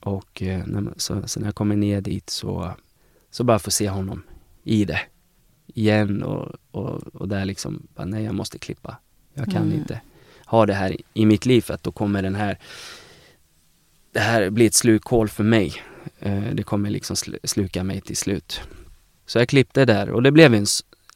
Och 0.00 0.42
så, 0.96 1.28
så, 1.28 1.40
när 1.40 1.46
jag 1.46 1.54
kommer 1.54 1.76
ner 1.76 2.00
dit 2.00 2.30
så, 2.30 2.72
så 3.30 3.44
bara 3.44 3.58
få 3.58 3.70
se 3.70 3.88
honom 3.88 4.22
i 4.64 4.84
det 4.84 5.00
igen 5.74 6.22
och, 6.22 6.52
och, 6.70 7.02
och 7.14 7.28
där 7.28 7.44
liksom, 7.44 7.86
bara, 7.94 8.04
nej 8.04 8.24
jag 8.24 8.34
måste 8.34 8.58
klippa. 8.58 8.96
Jag 9.34 9.44
kan 9.44 9.62
mm. 9.62 9.72
inte 9.72 10.00
ha 10.46 10.66
det 10.66 10.74
här 10.74 10.96
i 11.14 11.26
mitt 11.26 11.46
liv 11.46 11.60
för 11.60 11.74
att 11.74 11.82
då 11.82 11.92
kommer 11.92 12.22
den 12.22 12.34
här, 12.34 12.58
det 14.12 14.20
här 14.20 14.50
blir 14.50 14.66
ett 14.66 14.74
slukhål 14.74 15.28
för 15.28 15.44
mig. 15.44 15.74
Eh, 16.18 16.44
det 16.52 16.62
kommer 16.62 16.90
liksom 16.90 17.16
sl 17.16 17.34
sluka 17.44 17.84
mig 17.84 18.00
till 18.00 18.16
slut. 18.16 18.60
Så 19.26 19.38
jag 19.38 19.48
klippte 19.48 19.84
där 19.84 20.10
och 20.10 20.22
det 20.22 20.30
blev 20.30 20.54
en, 20.54 20.66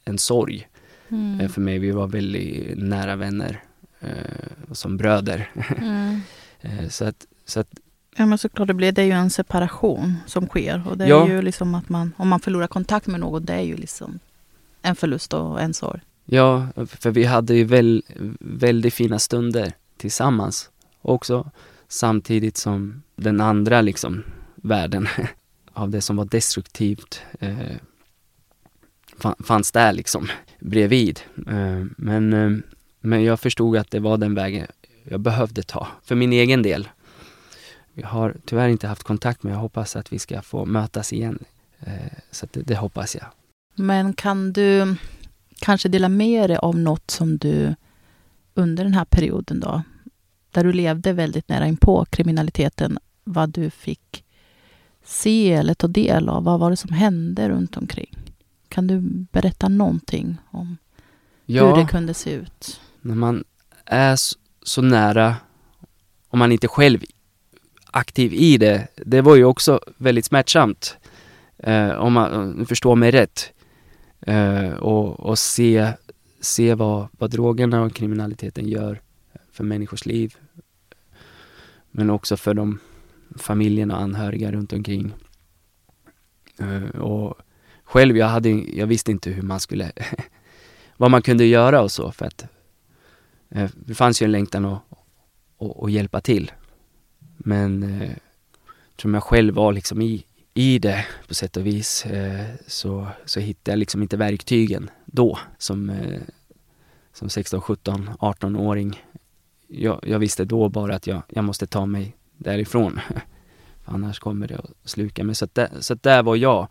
en 0.05 0.17
sorg 0.17 0.67
mm. 1.09 1.39
eh, 1.39 1.49
för 1.49 1.61
mig. 1.61 1.79
Vi 1.79 1.91
var 1.91 2.07
väldigt 2.07 2.77
nära 2.77 3.15
vänner, 3.15 3.63
eh, 3.99 4.71
som 4.71 4.97
bröder. 4.97 5.51
Mm. 5.77 6.21
Så 6.89 7.05
att, 7.05 7.25
så 7.45 7.59
att 7.59 7.69
Ja 8.19 8.25
men 8.25 8.37
såklart, 8.37 8.67
det, 8.67 8.73
blir, 8.73 8.91
det 8.91 9.01
är 9.01 9.05
ju 9.05 9.11
en 9.11 9.29
separation 9.29 10.15
som 10.25 10.47
sker. 10.47 10.87
Och 10.87 10.97
det 10.97 11.03
är 11.03 11.09
ja. 11.09 11.27
ju 11.27 11.41
liksom 11.41 11.75
att 11.75 11.89
man, 11.89 12.13
om 12.17 12.27
man 12.27 12.39
förlorar 12.39 12.67
kontakt 12.67 13.07
med 13.07 13.19
någon, 13.19 13.45
det 13.45 13.53
är 13.53 13.61
ju 13.61 13.77
liksom 13.77 14.19
en 14.87 14.95
förlust 14.95 15.33
och 15.33 15.61
en 15.61 15.73
sorg. 15.73 16.01
Ja, 16.25 16.67
för 16.87 17.11
vi 17.11 17.23
hade 17.23 17.55
ju 17.55 17.63
väl, 17.63 18.03
väldigt 18.39 18.93
fina 18.93 19.19
stunder 19.19 19.73
tillsammans 19.97 20.69
också. 21.01 21.51
Samtidigt 21.87 22.57
som 22.57 23.03
den 23.15 23.41
andra 23.41 23.81
liksom 23.81 24.23
världen 24.55 25.07
av 25.73 25.89
det 25.89 26.01
som 26.01 26.15
var 26.15 26.25
destruktivt 26.25 27.21
eh, 27.39 27.77
fanns 29.39 29.71
där 29.71 29.93
liksom 29.93 30.27
bredvid. 30.59 31.19
Eh, 31.47 31.85
men, 31.97 32.33
eh, 32.33 32.51
men 32.99 33.23
jag 33.23 33.39
förstod 33.39 33.77
att 33.77 33.91
det 33.91 33.99
var 33.99 34.17
den 34.17 34.35
vägen 34.35 34.67
jag 35.03 35.19
behövde 35.19 35.63
ta 35.63 35.87
för 36.03 36.15
min 36.15 36.33
egen 36.33 36.63
del. 36.63 36.89
Vi 37.93 38.03
har 38.03 38.35
tyvärr 38.45 38.67
inte 38.67 38.87
haft 38.87 39.03
kontakt 39.03 39.43
men 39.43 39.53
jag 39.53 39.59
hoppas 39.59 39.95
att 39.95 40.13
vi 40.13 40.19
ska 40.19 40.41
få 40.41 40.65
mötas 40.65 41.13
igen. 41.13 41.39
Eh, 41.79 41.93
så 42.31 42.47
det, 42.51 42.61
det 42.61 42.75
hoppas 42.75 43.15
jag. 43.15 43.25
Men 43.79 44.13
kan 44.13 44.53
du 44.53 44.95
kanske 45.59 45.89
dela 45.89 46.09
med 46.09 46.49
dig 46.49 46.57
av 46.57 46.77
något 46.77 47.11
som 47.11 47.37
du 47.37 47.75
under 48.53 48.83
den 48.83 48.93
här 48.93 49.05
perioden 49.05 49.59
då, 49.59 49.81
där 50.51 50.63
du 50.63 50.73
levde 50.73 51.13
väldigt 51.13 51.49
nära 51.49 51.67
inpå 51.67 52.05
kriminaliteten, 52.05 52.97
vad 53.23 53.49
du 53.49 53.69
fick 53.69 54.23
se 55.03 55.53
eller 55.53 55.73
ta 55.73 55.87
del 55.87 56.29
av? 56.29 56.43
Vad 56.43 56.59
var 56.59 56.69
det 56.69 56.77
som 56.77 56.91
hände 56.91 57.49
runt 57.49 57.77
omkring? 57.77 58.17
Kan 58.69 58.87
du 58.87 58.99
berätta 59.31 59.69
någonting 59.69 60.37
om 60.51 60.77
ja, 61.45 61.67
hur 61.67 61.81
det 61.81 61.89
kunde 61.89 62.13
se 62.13 62.31
ut? 62.31 62.81
När 63.01 63.15
man 63.15 63.43
är 63.85 64.17
så 64.63 64.81
nära, 64.81 65.35
om 66.29 66.39
man 66.39 66.51
inte 66.51 66.67
själv 66.67 67.03
aktiv 67.91 68.33
i 68.33 68.57
det, 68.57 68.87
det 68.95 69.21
var 69.21 69.35
ju 69.35 69.45
också 69.45 69.79
väldigt 69.97 70.25
smärtsamt. 70.25 70.97
Eh, 71.57 71.89
om 71.89 72.13
man 72.13 72.65
förstår 72.65 72.95
mig 72.95 73.11
rätt. 73.11 73.53
Eh, 74.21 74.73
och, 74.73 75.19
och 75.19 75.39
se, 75.39 75.93
se 76.41 76.75
vad, 76.75 77.07
vad 77.11 77.31
drogerna 77.31 77.81
och 77.81 77.95
kriminaliteten 77.95 78.67
gör 78.67 79.01
för 79.51 79.63
människors 79.63 80.05
liv. 80.05 80.35
Men 81.91 82.09
också 82.09 82.37
för 82.37 82.53
de 82.53 82.79
familjerna 83.35 83.95
och 83.95 84.01
anhöriga 84.01 84.51
runt 84.51 84.73
omkring. 84.73 85.13
Eh, 86.59 86.99
och 86.99 87.37
själv, 87.83 88.17
jag, 88.17 88.27
hade, 88.27 88.49
jag 88.49 88.87
visste 88.87 89.11
inte 89.11 89.29
hur 89.29 89.41
man 89.41 89.59
skulle, 89.59 89.91
vad 90.97 91.11
man 91.11 91.21
kunde 91.21 91.45
göra 91.45 91.81
och 91.81 91.91
så 91.91 92.11
för 92.11 92.25
att 92.25 92.45
eh, 93.49 93.69
det 93.75 93.95
fanns 93.95 94.21
ju 94.21 94.25
en 94.25 94.31
längtan 94.31 94.65
att, 94.65 94.81
att, 95.59 95.83
att 95.83 95.91
hjälpa 95.91 96.21
till. 96.21 96.51
Men 97.37 98.01
eh, 98.01 98.17
som 98.97 99.13
jag 99.13 99.23
själv 99.23 99.53
var 99.53 99.73
liksom 99.73 100.01
i, 100.01 100.25
i 100.57 100.79
det 100.79 101.05
på 101.27 101.33
sätt 101.33 101.57
och 101.57 101.65
vis 101.65 102.05
eh, 102.05 102.45
så, 102.67 103.07
så 103.25 103.39
hittade 103.39 103.71
jag 103.71 103.79
liksom 103.79 104.01
inte 104.01 104.17
verktygen 104.17 104.89
då 105.05 105.39
som, 105.57 105.89
eh, 105.89 106.21
som 107.13 107.29
16, 107.29 107.61
17, 107.61 108.09
18-åring. 108.19 109.03
Jag, 109.67 109.99
jag, 110.07 110.19
visste 110.19 110.45
då 110.45 110.69
bara 110.69 110.95
att 110.95 111.07
jag, 111.07 111.21
jag 111.29 111.43
måste 111.43 111.67
ta 111.67 111.85
mig 111.85 112.15
därifrån. 112.37 112.99
Annars 113.85 114.19
kommer 114.19 114.47
det 114.47 114.57
att 114.57 114.71
sluka 114.83 115.23
mig. 115.23 115.35
Så, 115.35 115.45
att 115.45 115.55
där, 115.55 115.69
så 115.79 115.93
att 115.93 116.03
där 116.03 116.23
var 116.23 116.35
jag. 116.35 116.67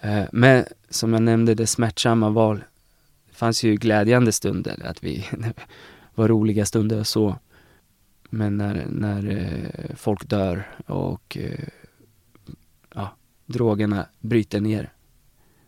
Eh, 0.00 0.24
men 0.32 0.64
som 0.90 1.12
jag 1.12 1.22
nämnde, 1.22 1.54
det 1.54 1.66
smärtsamma 1.66 2.30
var, 2.30 2.54
det 3.28 3.34
fanns 3.34 3.62
ju 3.62 3.74
glädjande 3.74 4.32
stunder, 4.32 4.86
att 4.86 5.04
vi 5.04 5.26
var 6.14 6.28
roliga 6.28 6.66
stunder 6.66 6.98
och 6.98 7.06
så. 7.06 7.36
Men 8.30 8.56
när, 8.56 8.86
när 8.90 9.94
folk 9.96 10.28
dör 10.28 10.76
och 10.86 11.38
drogerna 13.46 14.06
bryter 14.20 14.60
ner 14.60 14.92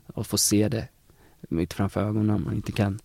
och 0.06 0.26
får 0.26 0.38
se 0.38 0.68
det 0.68 0.88
mitt 1.49 1.75
framför 1.75 2.00
ögonen. 2.00 2.45
Man 2.45 2.54
inte 2.54 2.73
kan 2.73 2.99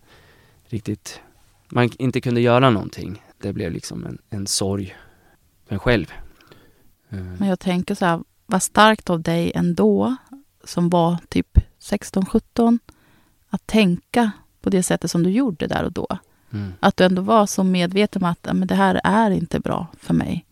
riktigt, 0.64 1.20
man 1.68 1.90
inte 1.98 2.20
kunde 2.20 2.40
göra 2.40 2.70
någonting. 2.70 3.22
Det 3.38 3.52
blev 3.52 3.72
liksom 3.72 4.06
en, 4.06 4.18
en 4.30 4.46
sorg 4.46 4.96
för 5.66 5.74
en 5.74 5.78
själv. 5.78 6.12
Eh. 7.08 7.18
Men 7.18 7.48
jag 7.48 7.60
tänker 7.60 7.94
så 7.94 8.04
här, 8.04 8.20
vad 8.46 8.62
starkt 8.62 9.10
av 9.10 9.22
dig 9.22 9.52
ändå, 9.54 10.16
som 10.64 10.90
var 10.90 11.16
typ 11.28 11.58
16-17, 11.80 12.78
att 13.48 13.66
tänka 13.66 14.30
på 14.60 14.70
det 14.70 14.82
sättet 14.82 15.10
som 15.10 15.22
du 15.22 15.30
gjorde 15.30 15.66
där 15.66 15.84
och 15.84 15.92
då. 15.92 16.18
Mm. 16.52 16.72
Att 16.80 16.96
du 16.96 17.04
ändå 17.04 17.22
var 17.22 17.46
så 17.46 17.64
medveten 17.64 18.22
om 18.22 18.30
att 18.30 18.56
men 18.56 18.66
det 18.66 18.74
här 18.74 19.00
är 19.04 19.30
inte 19.30 19.60
bra 19.60 19.86
för 19.98 20.14
mig. 20.14 20.46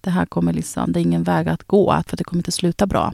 Det 0.00 0.10
här 0.10 0.26
kommer 0.26 0.52
liksom, 0.52 0.92
det 0.92 1.00
är 1.00 1.02
ingen 1.02 1.22
väg 1.22 1.48
att 1.48 1.64
gå, 1.64 2.02
för 2.06 2.16
det 2.16 2.24
kommer 2.24 2.40
inte 2.40 2.52
sluta 2.52 2.86
bra. 2.86 3.12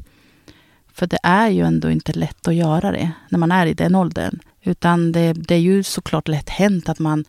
För 0.94 1.06
det 1.06 1.18
är 1.22 1.48
ju 1.48 1.62
ändå 1.62 1.90
inte 1.90 2.12
lätt 2.12 2.48
att 2.48 2.54
göra 2.54 2.92
det 2.92 3.10
när 3.28 3.38
man 3.38 3.52
är 3.52 3.66
i 3.66 3.74
den 3.74 3.94
åldern. 3.94 4.38
Utan 4.62 5.12
det, 5.12 5.32
det 5.32 5.54
är 5.54 5.58
ju 5.60 5.82
såklart 5.82 6.28
lätt 6.28 6.48
hänt 6.48 6.88
att 6.88 6.98
man 6.98 7.24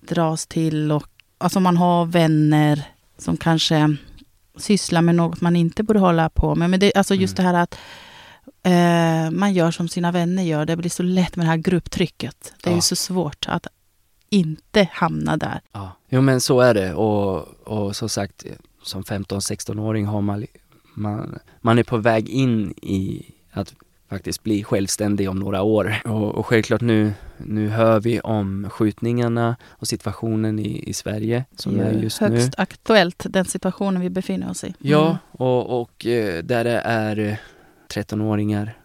dras 0.00 0.46
till 0.46 0.92
och 0.92 1.08
alltså 1.38 1.60
man 1.60 1.76
har 1.76 2.06
vänner 2.06 2.82
som 3.18 3.36
kanske 3.36 3.96
sysslar 4.56 5.02
med 5.02 5.14
något 5.14 5.40
man 5.40 5.56
inte 5.56 5.82
borde 5.82 5.98
hålla 5.98 6.28
på 6.28 6.54
med. 6.54 6.70
Men 6.70 6.80
det, 6.80 6.92
alltså 6.94 7.14
just 7.14 7.38
mm. 7.38 7.52
det 7.52 7.56
här 7.56 7.62
att 7.62 7.78
eh, 8.62 9.30
man 9.38 9.54
gör 9.54 9.70
som 9.70 9.88
sina 9.88 10.12
vänner 10.12 10.42
gör. 10.42 10.66
Det 10.66 10.76
blir 10.76 10.90
så 10.90 11.02
lätt 11.02 11.36
med 11.36 11.46
det 11.46 11.50
här 11.50 11.56
grupptrycket. 11.56 12.54
Det 12.62 12.70
är 12.70 12.72
ja. 12.72 12.76
ju 12.76 12.82
så 12.82 12.96
svårt 12.96 13.46
att 13.48 13.66
inte 14.30 14.88
hamna 14.92 15.36
där. 15.36 15.60
Ja, 15.72 15.92
jo 16.08 16.20
men 16.20 16.40
så 16.40 16.60
är 16.60 16.74
det 16.74 16.94
och, 16.94 17.48
och 17.68 17.96
som 17.96 18.08
sagt 18.08 18.44
som 18.82 19.02
15-16-åring 19.02 20.06
har 20.06 20.20
man 20.20 20.46
man, 20.96 21.38
man 21.60 21.78
är 21.78 21.82
på 21.82 21.96
väg 21.96 22.28
in 22.28 22.70
i 22.70 23.26
att 23.50 23.74
faktiskt 24.08 24.42
bli 24.42 24.64
självständig 24.64 25.30
om 25.30 25.38
några 25.38 25.62
år. 25.62 25.96
Och, 26.04 26.34
och 26.34 26.46
självklart 26.46 26.80
nu, 26.80 27.12
nu 27.36 27.68
hör 27.68 28.00
vi 28.00 28.20
om 28.20 28.66
skjutningarna 28.70 29.56
och 29.64 29.88
situationen 29.88 30.58
i, 30.58 30.88
i 30.88 30.92
Sverige 30.92 31.44
som 31.56 31.80
är 31.80 31.92
just 31.92 32.18
högst 32.18 32.32
nu. 32.32 32.40
Högst 32.40 32.54
aktuellt, 32.58 33.26
den 33.28 33.44
situationen 33.44 34.02
vi 34.02 34.10
befinner 34.10 34.50
oss 34.50 34.64
i. 34.64 34.66
Mm. 34.66 34.76
Ja, 34.78 35.18
och, 35.30 35.80
och 35.80 36.06
eh, 36.06 36.44
där 36.44 36.64
det 36.64 36.80
är 36.80 37.40
13-åringar, 37.88 38.78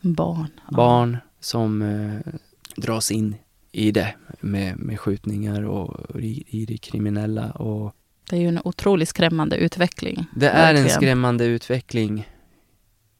barn, 0.00 0.50
barn 0.70 1.12
ja. 1.12 1.18
som 1.40 1.82
eh, 1.82 2.32
dras 2.76 3.10
in 3.10 3.36
i 3.72 3.90
det 3.90 4.14
med, 4.40 4.78
med 4.78 5.00
skjutningar 5.00 5.62
och 5.62 6.20
i, 6.20 6.44
i 6.46 6.66
det 6.66 6.78
kriminella 6.78 7.50
och 7.50 7.94
det 8.28 8.36
är 8.36 8.40
ju 8.40 8.48
en 8.48 8.60
otroligt 8.64 9.08
skrämmande 9.08 9.56
utveckling. 9.56 10.26
Det 10.34 10.48
är 10.48 10.66
verkligen. 10.66 10.84
en 10.86 10.90
skrämmande 10.90 11.44
utveckling. 11.44 12.28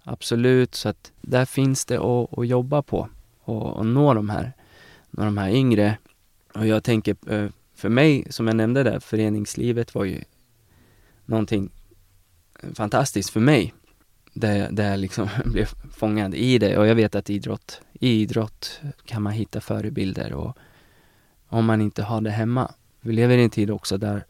Absolut, 0.04 0.74
så 0.74 0.88
att 0.88 1.12
där 1.20 1.44
finns 1.44 1.84
det 1.84 1.98
att, 1.98 2.38
att 2.38 2.46
jobba 2.46 2.82
på. 2.82 3.08
och, 3.40 3.76
och 3.76 3.86
nå 3.86 4.14
de 4.14 4.28
här, 4.28 4.52
nå 5.10 5.24
de 5.24 5.38
här 5.38 5.50
yngre. 5.50 5.98
Och 6.54 6.66
jag 6.66 6.84
tänker, 6.84 7.32
eh, 7.32 7.48
för 7.74 7.88
mig, 7.88 8.26
som 8.30 8.46
jag 8.46 8.56
nämnde 8.56 8.82
där, 8.82 9.00
föreningslivet 9.00 9.94
var 9.94 10.04
ju 10.04 10.20
någonting 11.24 11.70
fantastiskt 12.74 13.30
för 13.30 13.40
mig. 13.40 13.74
Där, 14.34 14.70
där 14.70 14.90
jag 14.90 15.00
liksom 15.00 15.28
blev 15.44 15.66
fångad 15.92 16.34
i 16.34 16.58
det 16.58 16.78
och 16.78 16.86
jag 16.86 16.94
vet 16.94 17.14
att 17.14 17.30
idrott, 17.30 17.80
i 17.92 18.08
idrott 18.08 18.80
kan 19.04 19.22
man 19.22 19.32
hitta 19.32 19.60
förebilder 19.60 20.32
och 20.32 20.56
om 21.48 21.64
man 21.64 21.80
inte 21.80 22.02
har 22.02 22.20
det 22.20 22.30
hemma. 22.30 22.72
Vi 23.00 23.12
lever 23.12 23.38
i 23.38 23.44
en 23.44 23.50
tid 23.50 23.70
också 23.70 23.98
där 23.98 24.24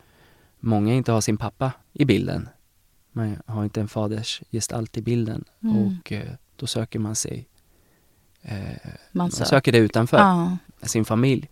många 0.60 0.94
inte 0.94 1.12
har 1.12 1.20
sin 1.20 1.36
pappa 1.36 1.72
i 1.92 2.04
bilden. 2.04 2.48
Man 3.12 3.36
har 3.46 3.64
inte 3.64 3.80
en 3.80 3.88
faders 3.88 4.42
gestalt 4.52 4.96
i 4.96 5.02
bilden 5.02 5.44
Mm. 5.62 5.76
och 5.76 6.12
eh, 6.12 6.32
då 6.56 6.66
söker 6.66 6.98
man 6.98 7.14
sig 7.14 7.48
eh, 8.42 8.58
Man 8.58 8.92
man 9.12 9.30
söker. 9.30 9.44
söker 9.50 9.72
det 9.72 9.78
utanför 9.78 10.16
Ja. 10.18 10.56
sin 10.82 11.04
familj. 11.04 11.48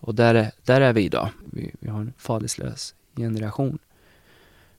Och 0.00 0.14
där, 0.14 0.34
är- 0.34 0.52
där 0.64 0.80
är 0.80 0.92
vi 0.92 1.02
idag. 1.04 1.28
Vi, 1.52 1.74
vi 1.80 1.88
har 1.88 2.00
en 2.00 2.12
faderslös 2.16 2.94
generation. 3.16 3.78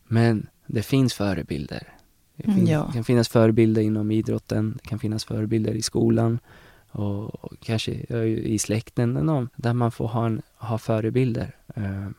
Men 0.08 0.48
det 0.68 0.84
finns 0.84 1.14
förebilder. 1.14 1.88
Det, 2.36 2.44
Mm, 2.44 2.56
finns, 2.58 2.70
ja. 2.70 2.84
det 2.88 2.94
kan 2.94 3.04
finnas 3.04 3.30
förebilder 3.30 3.82
inom 3.82 4.12
idrotten, 4.12 4.80
det 4.84 4.90
kan 4.90 5.00
finnas 5.00 5.26
förebilder 5.26 5.74
i 5.74 5.82
skolan 5.82 6.40
och, 6.92 7.36
och 7.46 7.54
kanske 7.60 8.06
ja, 8.10 8.24
i 8.24 8.60
släkten, 8.60 9.14
där 9.56 9.74
man 9.74 9.92
får 9.92 10.08
ha, 10.08 10.26
en, 10.26 10.42
ha 10.58 10.78
förebilder. 10.78 11.56
Eh, 11.76 12.04
eh, 12.06 12.10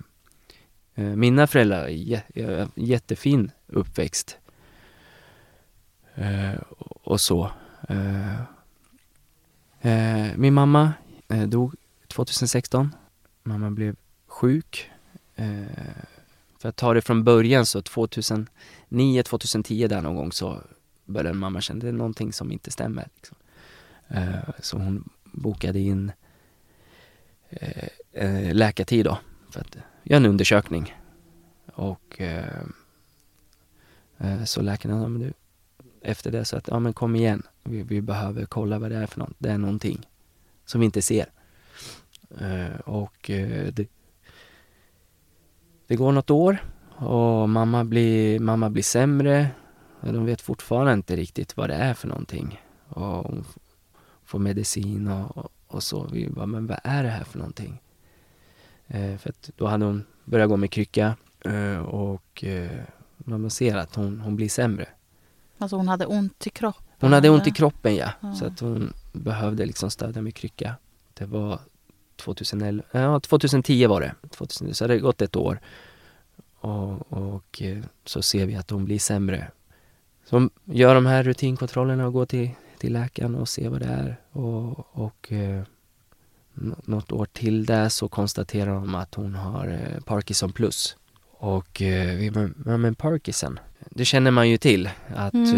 Eh, 0.95 1.05
mina 1.05 1.47
föräldrar 1.47 1.83
har 1.83 2.69
jättefin 2.75 3.51
uppväxt. 3.67 4.39
Eh, 6.15 6.55
och, 7.03 7.21
så. 7.21 7.51
Eh, 7.89 8.41
eh, 9.81 10.37
min 10.37 10.55
mamma 10.55 10.93
eh, 11.29 11.43
dog 11.43 11.75
2016. 12.09 12.95
Mamma 13.43 13.71
blev 13.71 13.97
sjuk. 14.27 14.91
Eh, 15.37 15.63
för 16.59 16.69
att 16.69 16.77
ta 16.77 16.95
det 16.95 17.01
från 17.01 17.25
början 17.25 17.67
så 17.67 17.83
2009, 17.83 19.23
2010 19.23 19.87
där 19.89 20.03
någon 20.03 20.17
gång 20.17 20.33
så 20.33 20.63
började 21.05 21.39
mamma 21.39 21.61
känna 21.61 21.81
det 21.81 21.89
är 21.89 21.93
någonting 21.93 22.33
som 22.33 22.53
inte 22.53 22.71
stämmer. 22.71 23.09
Liksom. 23.17 23.37
Eh, 24.09 24.51
så 24.61 24.79
hon 24.79 25.09
bokade 25.25 25.79
in 25.79 26.13
eh, 27.51 27.89
eh 28.13 28.55
läkartid 28.55 29.05
då 29.05 29.19
för 29.53 29.61
att 29.61 29.77
göra 30.03 30.17
en 30.17 30.27
undersökning. 30.27 30.95
Och 31.75 32.21
eh, 32.21 32.63
eh 34.19 34.45
så 34.45 34.63
läkarna 34.63 35.03
sa, 35.03 35.09
men 35.09 35.21
du, 35.21 35.33
efter 36.03 36.31
det 36.31 36.45
så 36.45 36.57
att, 36.57 36.69
ja 36.69 36.79
men 36.79 36.93
kom 36.93 37.17
igen, 37.17 37.43
vi, 37.63 37.83
vi 37.83 38.01
behöver 38.01 38.45
kolla 38.45 38.79
vad 38.79 38.91
det 38.91 38.97
är 38.97 39.07
för 39.07 39.19
något. 39.19 39.35
Det 39.39 39.51
är 39.51 39.59
någonting 39.59 40.09
som 40.65 40.81
vi 40.81 40.85
inte 40.85 41.03
ser. 41.03 41.27
Eh, 42.41 42.81
och 42.85 43.31
eh, 43.31 43.73
det, 43.73 43.89
det 45.87 45.97
går 45.97 46.13
något 46.13 46.31
år 46.31 46.65
och 46.97 47.49
mamma 47.49 47.85
blir, 47.85 48.41
mamma 48.41 48.71
blir 48.71 48.83
sämre. 48.83 49.49
De 50.01 50.27
vet 50.27 50.41
fortfarande 50.41 50.93
inte 50.93 51.17
riktigt 51.17 51.57
vad 51.57 51.71
det 51.71 51.75
är 51.75 51.95
för 51.95 52.09
någonting. 52.09 52.61
Och 52.89 53.03
hon 53.03 53.45
får 54.25 54.39
medicin 54.39 55.09
och, 55.09 55.53
och 55.67 55.83
så. 55.83 56.09
Vi 56.13 56.29
bara, 56.31 56.47
men 56.47 56.67
vad 56.67 56.79
är 56.85 57.03
det 57.03 57.09
här 57.09 57.25
för 57.25 57.39
någonting? 57.39 57.82
Eh, 58.93 59.17
för 59.19 59.31
att 59.31 59.51
då 59.57 59.67
hade 59.67 59.85
hon 59.85 60.05
börjat 60.25 60.49
gå 60.49 60.57
med 60.57 60.71
krycka 60.71 61.17
eh, 61.45 61.79
och 61.79 62.45
eh, 62.45 62.71
man 63.17 63.51
ser 63.51 63.77
att 63.77 63.95
hon, 63.95 64.21
hon 64.21 64.37
blir 64.37 64.49
sämre. 64.49 64.89
Alltså 65.59 65.77
hon 65.77 65.89
hade 65.89 66.07
ont 66.07 66.47
i 66.47 66.51
kroppen? 66.51 66.85
Hon 67.01 67.13
hade 67.13 67.31
ont 67.31 67.47
i 67.47 67.51
kroppen 67.51 67.97
ja, 67.97 68.11
Ja. 68.21 68.35
så 68.35 68.47
att 68.47 68.61
hon 68.61 68.93
behövde 69.13 69.67
liksom 69.67 69.91
stödja 69.91 70.23
med 70.23 70.35
krycka. 70.35 70.75
Det 71.15 71.25
var 71.25 71.61
2011, 72.17 72.83
ja 72.93 73.21
2010 73.21 73.87
var 73.87 74.01
det, 74.01 74.15
2010, 74.31 74.75
så 74.75 74.85
hade 74.85 74.95
det 74.95 75.01
gått 75.01 75.23
ett 75.23 75.37
år. 75.37 75.61
Och, 76.61 77.13
och 77.13 77.63
så 78.05 78.23
ser 78.23 78.47
vi 78.47 78.55
att 78.57 78.71
hon 78.71 78.85
blir 78.85 78.99
sämre. 78.99 79.51
Så 80.25 80.37
hon 80.37 80.51
gör 80.65 80.95
de 80.95 81.07
här 81.07 81.23
rutinkontrollerna 81.23 82.07
och 82.07 82.13
går 82.13 82.27
till, 82.27 82.51
till 82.79 82.93
läkaren 82.93 83.35
och 83.35 83.49
ser 83.49 83.69
vad 83.69 83.81
det 83.81 83.87
är. 83.87 84.17
Och, 84.31 84.97
och 84.97 85.33
något 86.85 87.13
år 87.13 87.27
till 87.33 87.67
där 87.67 87.89
så 87.89 88.09
konstaterar 88.09 88.75
de 88.75 88.95
att 88.95 89.15
hon 89.15 89.35
har 89.35 89.67
eh, 89.69 90.01
Parkinson 90.05 90.53
plus. 90.53 90.97
Och 91.39 91.83
eh, 91.83 92.25
ja 92.67 92.77
men 92.77 92.95
Parkinson, 92.95 93.59
det 93.91 94.05
känner 94.05 94.31
man 94.31 94.49
ju 94.51 94.57
till 94.59 94.91
att 95.17 95.35
Mm. 95.35 95.57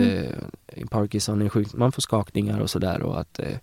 eh, 0.67 0.87
Parkinson 0.91 1.43
är 1.43 1.49
sjuk, 1.49 1.73
man 1.75 1.93
får 1.93 2.03
skakningar 2.03 2.61
och 2.61 2.71
sådär 2.71 3.03
och 3.03 3.21
att 3.21 3.39
eh, 3.39 3.57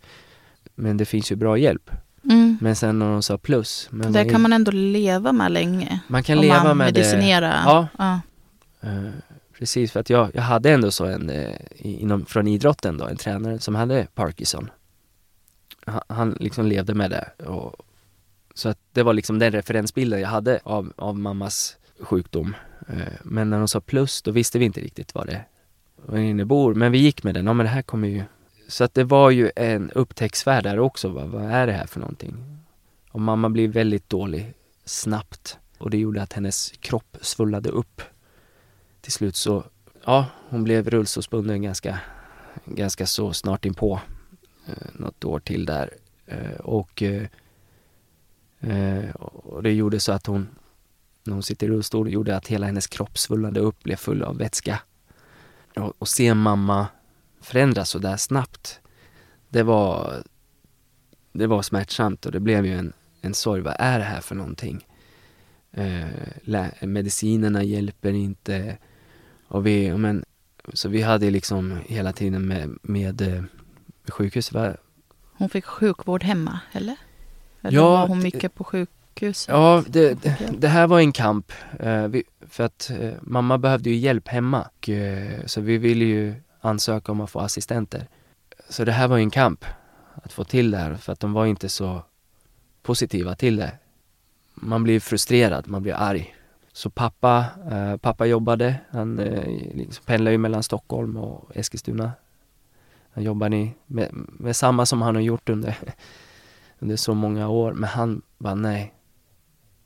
men 0.76 0.98
det 0.98 1.06
finns 1.06 1.32
ju 1.32 1.36
bra 1.36 1.58
hjälp. 1.58 1.90
Mm. 2.24 2.58
Men 2.62 2.76
sen 2.76 3.00
när 3.00 3.06
de 3.12 3.24
sa 3.24 3.38
plus, 3.38 3.88
men 3.92 4.12
Det 4.12 4.24
kan 4.26 4.36
är- 4.36 4.40
man 4.40 4.54
ändå 4.54 4.72
leva 4.72 5.32
med 5.32 5.52
länge. 5.52 6.00
man 6.08 6.24
kan 6.24 6.38
leva 6.38 6.64
man 6.64 6.78
med 6.78 6.94
det. 6.94 7.00
medicinerar. 7.00 7.62
Ja. 7.66 7.88
Ja. 7.98 8.20
Eh, 8.90 9.10
precis, 9.60 9.92
för 9.92 10.00
att 10.00 10.10
jag, 10.10 10.32
jag 10.34 10.42
hade 10.42 10.72
ändå 10.72 10.92
så 10.92 11.06
en, 11.06 11.30
eh, 11.30 11.56
inom, 11.78 12.26
från 12.26 12.48
idrotten 12.48 12.98
då, 12.98 13.06
en 13.08 13.18
tränare 13.18 13.60
som 13.60 13.76
hade 13.76 14.08
Parkinson. 14.16 14.70
Han, 15.86 16.02
han 16.08 16.38
liksom 16.40 16.66
levde 16.66 16.94
med 16.94 17.12
det. 17.12 17.46
Och, 17.46 17.76
så 18.54 18.70
att 18.70 18.80
det 18.92 19.04
var 19.04 19.14
liksom 19.14 19.40
den 19.40 19.52
referensbilden 19.52 20.22
jag 20.22 20.30
hade 20.30 20.60
av, 20.64 20.94
av 20.96 21.20
mammas 21.20 21.78
sjukdom. 22.00 22.56
Eh, 22.88 23.14
men 23.24 23.50
när 23.50 23.58
de 23.58 23.68
sa 23.68 23.82
plus, 23.82 24.22
då 24.22 24.32
visste 24.32 24.60
vi 24.60 24.66
inte 24.66 24.82
riktigt 24.82 25.16
vad 25.16 25.28
det 25.28 25.46
vad 26.06 26.20
det 26.20 26.24
innebor. 26.24 26.74
Men 26.74 26.92
vi 26.92 26.98
gick 26.98 27.24
med 27.24 27.34
den, 27.34 27.46
ja 27.46 27.54
men 27.54 27.66
det 27.66 27.72
här 27.72 27.82
kommer 27.82 28.08
ju... 28.08 28.24
Så 28.68 28.84
att 28.84 28.94
det 28.94 29.04
var 29.04 29.30
ju 29.30 29.52
en 29.56 29.92
upptäcktsfärd 29.92 30.64
där 30.64 30.80
också, 30.80 31.10
vad, 31.10 31.30
vad 31.30 31.44
är 31.44 31.68
det 31.68 31.74
här 31.74 31.86
för 31.86 32.00
någonting? 32.00 32.36
Och 33.12 33.22
mamma 33.22 33.50
blev 33.50 33.72
väldigt 33.72 34.10
dålig 34.10 34.54
snabbt. 34.86 35.58
Och 35.78 35.90
det 35.90 35.98
gjorde 35.98 36.22
att 36.22 36.34
hennes 36.34 36.74
kropp 36.80 37.18
svullade 37.22 37.70
upp 37.70 38.02
till 39.02 39.12
slut 39.12 39.36
så, 39.36 39.64
ja, 40.06 40.26
hon 40.50 40.64
blev 40.64 40.90
rullstolsbunden 40.90 41.62
ganska, 41.62 42.00
ganska 42.66 43.06
så 43.06 43.34
snart 43.34 43.66
inpå. 43.66 44.00
Eh, 44.66 44.74
något 44.94 45.26
år 45.26 45.40
till 45.40 45.66
där. 45.66 45.94
Eh, 46.26 46.60
och, 46.60 47.04
eh, 47.04 47.28
eh, 48.60 49.16
och 49.16 49.64
det 49.64 49.72
gjorde 49.74 50.00
så 50.00 50.12
att 50.12 50.26
hon, 50.26 50.48
när 51.24 51.34
hon 51.34 51.44
sitter 51.44 51.68
i 51.68 51.70
rullstol, 51.70 52.12
gjorde 52.12 52.36
att 52.36 52.48
hela 52.48 52.66
hennes 52.66 52.88
kropp 52.88 53.18
svullnade 53.18 53.60
upp, 53.60 53.84
blev 53.84 53.96
full 53.96 54.24
av 54.24 54.38
vätska. 54.38 54.80
Och, 55.76 55.94
och 56.00 56.08
se 56.08 56.34
mamma 56.34 56.88
förändras 57.42 57.90
så 57.90 58.00
där 58.00 58.18
snabbt, 58.18 58.80
det 59.50 59.64
var, 59.64 60.24
det 61.32 61.48
var 61.48 61.62
smärtsamt 61.62 62.26
och 62.26 62.32
det 62.32 62.40
blev 62.40 62.66
ju 62.66 62.78
en, 62.78 62.94
en 63.22 63.34
sorg. 63.34 63.62
Vad 63.62 63.76
är 63.80 64.00
det 64.00 64.06
här 64.06 64.22
för 64.22 64.36
någonting? 64.36 64.88
Eh, 65.72 66.08
medicinerna 66.82 67.64
hjälper 67.64 68.14
inte. 68.14 68.78
Och 69.48 69.68
vi, 69.68 69.98
men, 69.98 70.26
så 70.74 70.90
vi 70.90 71.02
hade 71.02 71.30
liksom 71.30 71.80
hela 71.86 72.14
tiden 72.14 72.48
med, 72.48 72.78
med 72.82 73.48
eh, 74.06 74.12
sjukhus. 74.12 74.52
Va? 74.52 74.74
Hon 75.34 75.50
fick 75.50 75.66
sjukvård 75.66 76.24
hemma, 76.24 76.60
eller? 76.72 76.96
Eller 77.62 77.78
Ja, 77.78 77.90
var 77.90 78.08
hon 78.08 78.24
mycket 78.24 78.56
på 78.56 78.64
sjukhuset? 78.64 79.50
Ja, 79.50 79.84
det, 79.88 80.18
det, 80.58 80.68
här 80.68 80.88
var 80.88 81.00
en 81.00 81.12
kamp. 81.12 81.52
Eh, 81.80 82.10
för 82.48 82.64
att 82.64 82.92
eh, 83.00 83.14
mamma 83.22 83.58
behövde 83.58 83.90
ju 83.90 83.96
hjälp 83.96 84.28
hemma. 84.28 84.70
Eh, 84.88 85.46
så 85.46 85.62
vi 85.62 85.78
ville 85.78 86.06
ju 86.06 86.36
ansöka 86.62 87.12
om 87.12 87.22
att 87.22 87.32
få 87.32 87.40
assistenter. 87.40 88.08
Så 88.70 88.86
det 88.86 88.92
här 88.92 89.08
var 89.08 89.18
en 89.18 89.30
kamp 89.30 89.66
att 90.14 90.34
få 90.34 90.44
till 90.44 90.72
det 90.72 90.78
här 90.78 90.96
för 90.96 91.14
att 91.14 91.20
de 91.20 91.34
var 91.34 91.46
inte 91.46 91.70
så 91.70 92.04
positiva 92.82 93.36
till 93.36 93.56
det. 93.56 93.72
Man 94.54 94.84
blir 94.84 95.00
frustrerad, 95.00 95.68
man 95.68 95.84
blir 95.84 95.94
arg. 95.94 96.36
Så 96.74 96.90
pappa, 96.90 97.46
eh, 97.72 97.98
pappa 97.98 98.26
jobbade, 98.26 98.76
han 98.90 99.20
eh, 99.20 99.76
liksom 99.76 100.06
pendlade 100.06 100.32
ju 100.32 100.38
mellan 100.38 100.64
Stockholm 100.64 101.18
och 101.18 101.58
Eskilstuna. 101.58 102.12
Han 103.14 103.24
jobbade 103.24 103.58
i, 103.58 103.74
med, 103.86 104.10
med 104.14 104.56
samma 104.56 104.86
som 104.86 105.02
han 105.02 105.16
har 105.16 105.22
gjort 105.22 105.50
under, 105.50 105.78
under 106.80 106.96
så 106.96 107.14
många 107.14 107.48
år. 107.48 107.74
Men 107.74 107.90
han 107.90 108.22
bara 108.38 108.56
nej, 108.56 108.94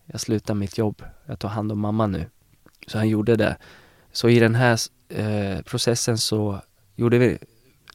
jag 0.05 0.21
slutar 0.21 0.53
mitt 0.53 0.77
jobb, 0.77 1.03
jag 1.25 1.39
tar 1.39 1.49
hand 1.49 1.71
om 1.71 1.79
mamma 1.79 2.07
nu. 2.07 2.25
Så 2.87 2.97
han 2.97 3.09
gjorde 3.09 3.35
det. 3.35 3.57
Så 4.11 4.29
i 4.29 4.39
den 4.39 4.55
här 4.55 4.79
eh, 5.09 5.61
processen 5.61 6.17
så 6.17 6.61
gjorde 6.95 7.17
vi, 7.17 7.37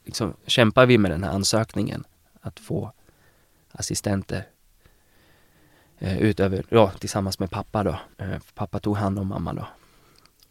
liksom, 0.05 0.35
kämpade 0.47 0.87
vi 0.87 0.99
med 0.99 1.11
den 1.11 1.25
här 1.25 1.31
ansökningen 1.31 2.05
att 2.41 2.61
få 2.61 2.93
assistenter 3.73 4.47
eh, 5.99 6.19
utöver, 6.19 6.65
ja 6.69 6.91
tillsammans 6.91 7.39
med 7.39 7.51
pappa 7.51 7.85
då. 7.85 7.99
Eh, 8.19 8.39
pappa 8.55 8.79
tog 8.79 8.97
hand 8.97 9.19
om 9.19 9.27
mamma 9.27 9.53
då. 9.53 9.67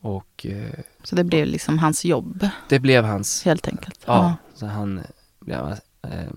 Och 0.02 0.46
eh, 0.46 0.80
Så 1.04 1.16
det 1.16 1.24
blev 1.24 1.48
liksom 1.48 1.80
hans 1.80 2.06
jobb, 2.06 2.48
det 2.70 2.80
blev 2.80 3.04
hans, 3.04 3.46
helt 3.46 3.68
enkelt. 3.68 4.04
ja, 4.06 4.36
så 4.60 4.66
han 4.66 5.02
blev 5.40 5.78
eh, 6.02 6.28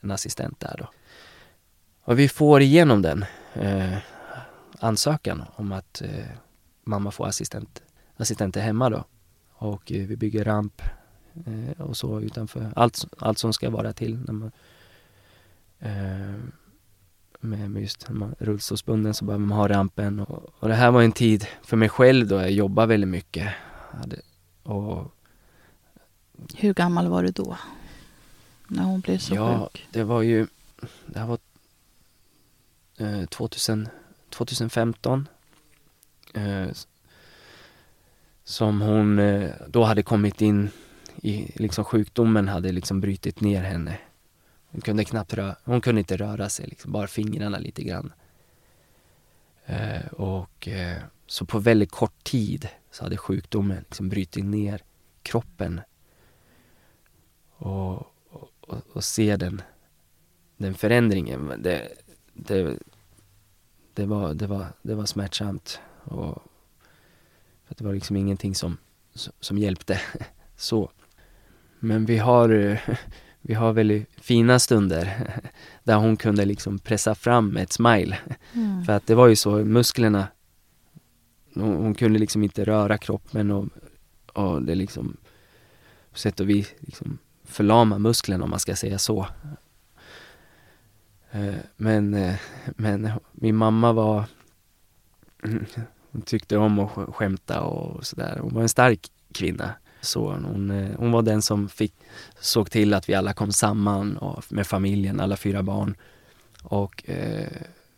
en 0.00 0.10
assistent 0.10 0.60
där 0.60 0.76
då. 0.78 0.90
Och 2.02 2.18
vi 2.18 2.28
får 2.28 2.60
igenom 2.62 3.02
den 3.02 3.24
eh, 3.54 3.98
ansökan 4.78 5.44
om 5.56 5.72
att 5.72 6.02
eh, 6.02 6.26
mamma 6.84 7.10
får 7.10 7.26
assistent, 7.26 7.82
assistenter 8.16 8.60
hemma 8.60 8.90
då. 8.90 9.04
Och 9.52 9.92
eh, 9.92 10.06
vi 10.06 10.16
bygger 10.16 10.44
ramp 10.44 10.82
eh, 11.46 11.80
och 11.80 11.96
så 11.96 12.20
utanför. 12.20 12.72
Allt, 12.76 13.04
allt 13.18 13.38
som 13.38 13.52
ska 13.52 13.70
vara 13.70 13.92
till 13.92 14.18
när 14.18 14.32
man, 14.32 14.52
eh, 15.78 16.40
med, 17.40 17.70
med 17.70 17.82
just 17.82 18.08
när 18.08 18.16
man 18.16 18.34
är 18.38 18.44
rullstolsbunden 18.44 19.14
så 19.14 19.24
behöver 19.24 19.46
man 19.46 19.58
ha 19.58 19.68
rampen 19.68 20.20
och, 20.20 20.52
och 20.58 20.68
det 20.68 20.74
här 20.74 20.90
var 20.90 21.02
en 21.02 21.12
tid 21.12 21.46
för 21.62 21.76
mig 21.76 21.88
själv 21.88 22.28
då 22.28 22.34
jag 22.34 22.50
jobbade 22.50 22.86
väldigt 22.86 23.10
mycket. 23.10 23.48
Hade, 23.90 24.16
och 24.62 25.14
hur 26.54 26.74
gammal 26.74 27.08
var 27.08 27.22
du 27.22 27.30
då? 27.30 27.58
När 28.68 28.84
hon 28.84 29.00
blev 29.00 29.18
så 29.18 29.34
ja, 29.34 29.68
sjuk? 29.72 29.86
det 29.90 30.04
var 30.04 30.22
ju, 30.22 30.46
det 31.06 31.18
här 31.18 31.26
var 31.26 31.38
eh, 32.96 33.26
2000, 33.26 33.88
2015. 34.30 35.28
Eh, 36.34 36.68
som 38.44 38.80
hon 38.80 39.18
eh, 39.18 39.50
då 39.68 39.84
hade 39.84 40.02
kommit 40.02 40.40
in 40.40 40.70
i, 41.22 41.52
liksom 41.54 41.84
sjukdomen 41.84 42.48
hade 42.48 42.72
liksom 42.72 43.00
brutit 43.00 43.40
ner 43.40 43.62
henne. 43.62 43.98
Hon 44.70 44.80
kunde 44.80 45.04
knappt 45.04 45.34
röra, 45.34 45.56
hon 45.64 45.80
kunde 45.80 45.98
inte 45.98 46.16
röra 46.16 46.48
sig, 46.48 46.66
liksom, 46.66 46.92
bara 46.92 47.06
fingrarna 47.06 47.58
lite 47.58 47.82
grann. 47.82 48.12
Eh, 49.66 50.06
och 50.12 50.68
eh, 50.68 51.02
så 51.26 51.44
på 51.44 51.58
väldigt 51.58 51.90
kort 51.90 52.24
tid 52.24 52.68
så 52.90 53.04
hade 53.04 53.16
sjukdomen 53.16 53.76
liksom 53.78 54.08
brutit 54.08 54.44
ner 54.44 54.82
kroppen. 55.22 55.80
Och, 57.60 58.14
och, 58.30 58.82
och, 58.92 59.04
se 59.04 59.36
den, 59.36 59.62
den 60.56 60.74
förändringen, 60.74 61.52
det, 61.58 61.88
det, 62.34 62.78
det, 63.94 64.06
var, 64.06 64.34
det, 64.34 64.46
var, 64.46 64.66
det 64.82 64.94
var 64.94 65.06
smärtsamt. 65.06 65.80
Och, 66.04 66.42
för 67.64 67.74
det 67.78 67.84
var 67.84 67.92
liksom 67.92 68.16
ingenting 68.16 68.54
som, 68.54 68.76
som, 69.40 69.58
hjälpte. 69.58 70.00
så. 70.56 70.90
Men 71.78 72.04
vi 72.04 72.18
har, 72.18 72.80
vi 73.40 73.54
har 73.54 73.72
väldigt 73.72 74.08
fina 74.20 74.58
stunder 74.58 75.30
där 75.84 75.96
hon 75.96 76.16
kunde 76.16 76.44
liksom 76.44 76.78
pressa 76.78 77.14
fram 77.14 77.56
ett 77.56 77.72
smile. 77.72 78.18
Mm. 78.52 78.84
För 78.84 78.92
att 78.92 79.06
det 79.06 79.14
var 79.14 79.26
ju 79.26 79.36
så, 79.36 79.50
musklerna, 79.50 80.28
hon, 81.54 81.76
hon 81.76 81.94
kunde 81.94 82.18
liksom 82.18 82.42
inte 82.42 82.64
röra 82.64 82.98
kroppen 82.98 83.50
och, 83.50 83.68
och 84.32 84.62
det 84.62 84.74
liksom 84.74 85.16
på 86.12 86.18
sätt 86.18 86.40
och 86.40 86.48
vis 86.48 86.74
liksom 86.78 87.18
förlama 87.50 87.98
musklerna 87.98 88.44
om 88.44 88.50
man 88.50 88.58
ska 88.60 88.76
säga 88.76 88.98
så. 88.98 89.26
Eh, 91.30 91.54
Men, 91.76 92.14
eh, 92.14 92.34
men 92.76 93.10
min 93.32 93.56
mamma 93.56 93.92
var 93.92 94.24
Hon 96.12 96.22
tyckte 96.22 96.56
om 96.56 96.78
att 96.78 96.90
sk- 96.90 97.12
skämta 97.12 97.60
och 97.60 98.06
sådär. 98.06 98.38
Hon 98.42 98.54
var 98.54 98.62
en 98.62 98.68
stark 98.68 99.10
kvinna. 99.32 99.70
Så 100.00 100.32
hon, 100.32 100.70
eh, 100.70 100.90
hon 100.98 101.12
var 101.12 101.22
den 101.22 101.42
som 101.42 101.68
fick, 101.68 101.94
såg 102.40 102.70
till 102.70 102.94
att 102.94 103.08
vi 103.08 103.14
alla 103.14 103.32
kom 103.32 103.52
samman 103.52 104.16
och, 104.16 104.44
med 104.52 104.66
familjen, 104.66 105.20
alla 105.20 105.36
fyra 105.36 105.62
barn. 105.62 105.94
Och 106.62 107.04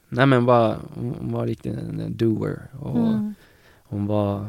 nej 0.09 0.27
men 0.27 0.45
var, 0.45 0.77
hon 0.95 1.33
var 1.33 1.47
riktigt 1.47 1.79
en 1.79 2.17
doer. 2.17 2.63
Och 2.81 2.99
Mm. 2.99 3.35
hon 3.83 4.07
var 4.07 4.47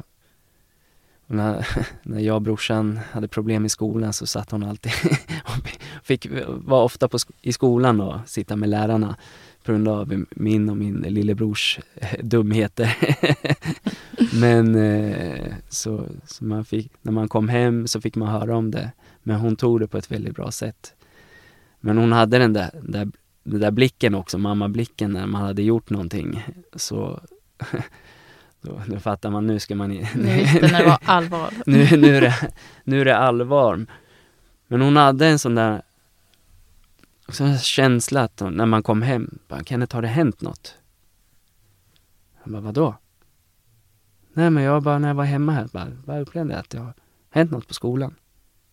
när, 1.34 1.68
när 2.04 2.20
jag 2.20 2.36
och 2.36 2.42
brorsan 2.42 3.00
hade 3.12 3.28
problem 3.28 3.66
i 3.66 3.70
skolan 3.70 4.14
så 4.14 4.26
satt 4.26 4.52
hon 4.52 4.64
alltid 4.64 4.92
och 5.44 5.70
fick 6.04 6.28
vara 6.48 6.84
ofta 6.84 7.08
på, 7.08 7.18
i 7.42 7.54
skolan 7.54 8.02
och 8.02 8.16
sitta 8.26 8.56
med 8.56 8.70
lärarna 8.70 9.16
på 9.64 9.72
grund 9.72 9.88
av 9.88 10.26
min 10.30 10.70
och 10.70 10.78
min 10.78 10.96
lillebrors 10.96 11.80
eh, 11.96 12.24
dumheter. 12.24 12.98
Men 14.40 14.76
eh, 14.76 15.54
så, 15.70 16.06
så 16.26 16.46
man 16.46 16.66
fick, 16.66 16.92
när 17.02 17.12
man 17.12 17.28
kom 17.28 17.50
hem 17.50 17.88
så 17.88 18.02
fick 18.02 18.16
man 18.16 18.28
höra 18.28 18.58
om 18.58 18.72
det. 18.72 18.92
Men 19.24 19.40
hon 19.40 19.56
tog 19.56 19.80
det 19.80 19.88
på 19.88 19.98
ett 19.98 20.12
väldigt 20.12 20.36
bra 20.36 20.52
sätt. 20.52 20.94
Men 21.80 21.98
hon 21.98 22.12
hade 22.12 22.38
den 22.38 22.54
där, 22.54 22.70
där, 22.82 23.12
den 23.44 23.60
där 23.60 23.72
blicken 23.72 24.16
också, 24.16 24.38
mammablicken 24.38 25.12
när 25.12 25.28
man 25.28 25.42
hade 25.42 25.64
gjort 25.64 25.90
någonting. 25.90 26.44
Så 26.76 27.20
då, 28.64 28.82
då 28.88 29.00
fattar 29.00 29.30
man, 29.30 29.48
nu 29.48 29.60
ska 29.60 29.76
man... 29.76 29.92
i- 29.92 30.08
Ni 30.16 30.38
visste 30.40 30.68
när 30.72 30.80
det 30.80 30.86
var 30.86 31.00
allvar. 31.06 31.50
nu, 31.66 31.98
nu, 31.98 32.16
är 32.18 32.22
det, 32.22 32.52
nu 32.84 33.02
är 33.02 33.06
det 33.06 33.18
allvar. 33.18 33.86
Men 34.68 34.82
hon 34.82 34.96
hade 34.96 35.28
en 35.28 35.40
sån 35.40 35.56
där 35.56 35.82
sån 37.30 37.58
känsla 37.58 38.22
att 38.24 38.40
hon, 38.40 38.54
när 38.54 38.66
man 38.66 38.84
kom 38.84 39.02
hem, 39.02 39.40
bara, 39.48 39.64
Kenneth 39.64 39.96
har 39.96 40.02
det 40.02 40.08
hänt 40.08 40.42
något? 40.42 40.76
Jag 42.44 42.52
bara, 42.54 42.62
vadå? 42.62 42.96
Nej 44.34 44.50
men 44.50 44.64
jag 44.64 44.84
bara, 44.84 45.00
när 45.00 45.08
jag 45.08 45.16
var 45.16 45.24
hemma 45.26 45.52
här, 45.52 45.68
bara, 45.74 45.88
bara 46.06 46.20
upplevde 46.20 46.60
att 46.60 46.70
det 46.70 46.78
har 46.80 46.94
hänt 47.32 47.52
något 47.52 47.68
på 47.68 47.74
skolan. 47.74 48.16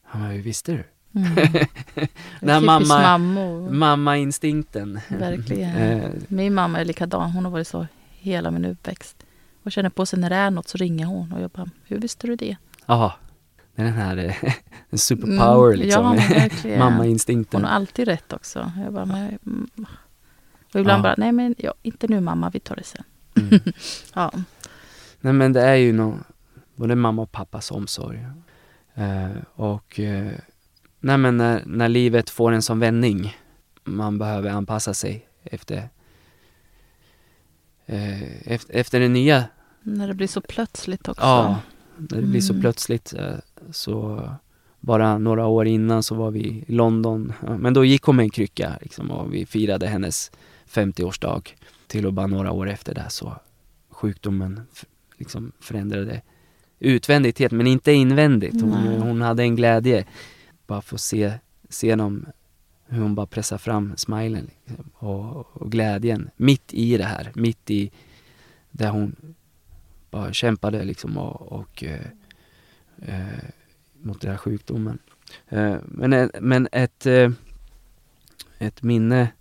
Han 0.02 0.22
bara, 0.22 0.30
hur 0.30 0.42
visste 0.42 0.72
du? 0.72 0.84
Mm. 1.20 1.34
När 2.40 2.60
Typiskt 2.60 2.88
mamma-. 2.88 3.70
Mamma-instinkten. 3.70 5.00
Verkligen. 5.08 5.70
Eh, 5.76 6.10
Min 6.28 6.54
mamma 6.54 6.80
är 6.80 6.84
likadan. 6.84 7.30
Hon 7.30 7.44
har 7.44 7.52
varit 7.52 7.66
så 7.68 7.86
hela 8.10 8.50
min 8.50 8.64
uppväxt. 8.64 9.24
Och 9.62 9.72
känner 9.72 9.90
på 9.90 10.06
sig 10.06 10.18
när 10.18 10.30
det 10.30 10.36
är 10.36 10.50
något 10.50 10.68
så 10.68 10.78
ringer 10.78 11.06
hon. 11.06 11.32
Och 11.32 11.40
jag 11.40 11.50
bara, 11.50 11.70
hur 11.84 11.98
visste 11.98 12.26
du 12.26 12.36
det? 12.36 12.56
Ja, 12.86 13.12
det 13.74 13.82
är 13.82 13.86
den 13.86 13.94
här 13.94 14.16
eh, 14.16 14.54
en 14.90 14.98
superpower 14.98 15.74
Mm, 15.74 15.80
liksom. 15.80 16.20
Ja. 16.64 16.78
Mamma-instinkten. 16.78 17.60
Hon 17.60 17.68
har 17.68 17.76
alltid 17.76 18.08
rätt 18.08 18.32
också. 18.32 18.72
Jag 18.84 18.92
bara, 18.92 19.04
men, 19.04 19.38
mm. 19.46 19.68
Och 20.74 20.80
ibland 20.80 20.98
Ja. 20.98 21.02
bara, 21.02 21.14
nej 21.18 21.32
men 21.32 21.54
ja, 21.58 21.74
inte 21.82 22.08
nu 22.08 22.20
mamma, 22.20 22.50
vi 22.50 22.60
tar 22.60 22.76
det 22.76 22.84
sen. 22.84 23.04
Mm. 23.36 23.60
Ja. 24.14 24.32
Nej 25.20 25.32
men 25.32 25.52
det 25.52 25.62
är 25.62 25.74
ju 25.74 25.92
nog 25.92 26.14
både 26.76 26.94
mamma 26.94 27.22
och 27.22 27.32
pappas 27.32 27.70
omsorg. 27.70 28.26
Eh, 28.94 29.30
och 29.54 30.00
eh, 30.00 30.32
nej 31.00 31.18
men 31.18 31.36
när, 31.36 31.62
när 31.66 31.88
livet 31.88 32.30
får 32.30 32.52
en 32.52 32.62
sån 32.62 32.78
vändning, 32.78 33.36
man 33.84 34.18
behöver 34.18 34.50
anpassa 34.50 34.94
sig 34.94 35.28
efter 35.42 35.88
efter, 38.44 38.74
efter 38.74 39.00
det 39.00 39.08
nya. 39.08 39.44
När 39.82 40.08
det 40.08 40.14
blir 40.14 40.26
så 40.26 40.40
plötsligt 40.40 41.08
också. 41.08 41.22
Ja, 41.22 41.58
när 41.96 42.20
det 42.20 42.26
blir 42.26 42.40
så 42.40 42.52
Mm. 42.52 42.60
plötsligt 42.60 43.14
eh, 43.14 43.34
så 43.70 44.28
bara 44.80 45.18
några 45.18 45.46
år 45.46 45.66
innan 45.66 46.02
så 46.02 46.14
var 46.14 46.30
vi 46.30 46.40
i 46.68 46.72
London, 46.72 47.32
men 47.58 47.74
då 47.74 47.84
gick 47.84 48.02
hon 48.02 48.16
med 48.16 48.22
en 48.24 48.30
krycka 48.30 48.78
liksom, 48.82 49.10
och 49.10 49.34
vi 49.34 49.46
firade 49.46 49.86
hennes 49.86 50.30
50-årsdag. 50.68 51.42
Till 51.86 52.06
och 52.06 52.12
bara 52.12 52.26
några 52.26 52.52
år 52.52 52.68
efter 52.68 52.94
det 52.94 53.06
så 53.08 53.36
sjukdomen 53.90 54.60
liksom 55.18 55.52
förändrade 55.60 56.22
utvändigt 56.78 57.38
helt, 57.38 57.52
men 57.52 57.66
inte 57.66 57.92
invändigt. 57.92 58.60
Hon, 58.62 58.72
hon 59.02 59.22
hade 59.22 59.42
en 59.42 59.56
glädje. 59.56 60.04
Bara 60.66 60.82
få 60.82 60.98
se, 60.98 61.32
se 61.68 61.94
dem, 61.96 62.26
hur 62.90 63.02
hon 63.02 63.14
bara 63.14 63.26
pressar 63.26 63.58
fram 63.58 63.96
smilen 63.96 64.50
liksom, 64.64 64.90
och, 64.94 65.56
och 65.56 65.72
glädjen 65.72 66.30
mitt 66.36 66.74
i 66.74 66.96
det 66.96 67.04
här, 67.04 67.32
mitt 67.34 67.70
i 67.70 67.90
där 68.70 68.90
hon 68.90 69.34
bara 70.10 70.32
kämpade 70.32 70.84
liksom 70.84 71.18
och, 71.18 71.52
och 71.52 71.84
eh, 71.84 72.06
eh, 73.02 73.44
mot 74.02 74.20
den 74.20 74.30
här 74.30 74.38
sjukdomen. 74.38 74.98
Eh, 75.48 75.76
men, 75.84 76.12
eh, 76.12 76.28
men 76.40 76.68
ett, 76.72 77.06
eh, 77.06 77.30
ett 78.58 78.82
minne 78.82 79.32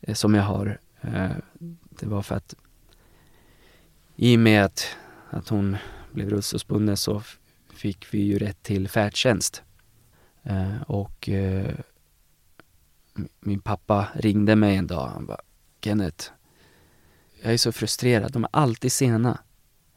eh, 0.00 0.14
som 0.14 0.34
jag 0.34 0.42
har, 0.42 0.78
eh, 1.00 1.30
det 1.90 2.06
var 2.06 2.22
för 2.22 2.34
att 2.34 2.54
i 4.16 4.36
och 4.36 4.40
med 4.40 4.64
att, 4.64 4.96
att 5.30 5.48
hon 5.48 5.76
blev 6.12 6.30
rullstolsbunden 6.30 6.96
så 6.96 7.22
fick 7.72 8.14
vi 8.14 8.18
ju 8.18 8.38
rätt 8.38 8.62
till 8.62 8.88
färdtjänst. 8.88 9.62
Eh, 10.42 10.82
och 10.82 11.28
eh, 11.28 11.74
min 13.40 13.60
pappa 13.60 14.08
ringde 14.14 14.56
mig 14.56 14.76
en 14.76 14.86
dag. 14.86 15.06
Han 15.06 15.26
bara, 15.26 15.40
Kenneth, 15.80 16.30
jag 17.42 17.52
är 17.52 17.56
så 17.56 17.72
frustrerad. 17.72 18.32
De 18.32 18.44
är 18.44 18.50
alltid 18.52 18.92
sena. 18.92 19.38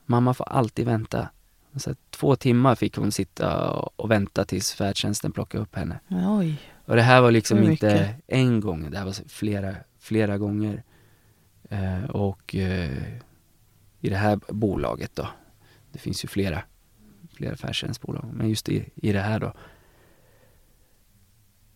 Mamma 0.05 0.33
får 0.33 0.49
alltid 0.49 0.85
vänta. 0.85 1.29
Så 1.75 1.95
två 2.09 2.35
timmar 2.35 2.75
fick 2.75 2.95
hon 2.95 3.11
sitta 3.11 3.71
och, 3.71 4.11
vänta 4.11 4.45
tills 4.45 4.73
färdtjänsten 4.73 5.31
plockade 5.31 5.63
upp 5.63 5.75
henne. 5.75 5.99
Oj. 6.09 6.61
Och 6.85 6.95
det 6.95 7.01
här 7.01 7.21
var 7.21 7.31
liksom 7.31 7.63
inte 7.63 8.15
en 8.27 8.59
gång, 8.59 8.91
det 8.91 8.97
här 8.97 9.05
var 9.05 9.29
flera, 9.29 9.75
flera 9.99 10.37
gånger. 10.37 10.83
Eh, 11.69 12.03
och 12.03 12.55
eh, 12.55 13.19
i 13.99 14.09
det 14.09 14.15
här 14.15 14.39
bolaget 14.47 15.15
då, 15.15 15.27
det 15.91 15.99
finns 15.99 16.23
ju 16.23 16.27
flera, 16.27 16.63
flera 17.33 17.55
färdtjänstbolag, 17.55 18.25
men 18.33 18.49
just 18.49 18.69
i, 18.69 18.89
i 18.95 19.11
det 19.11 19.21
här 19.21 19.39
då. 19.39 19.53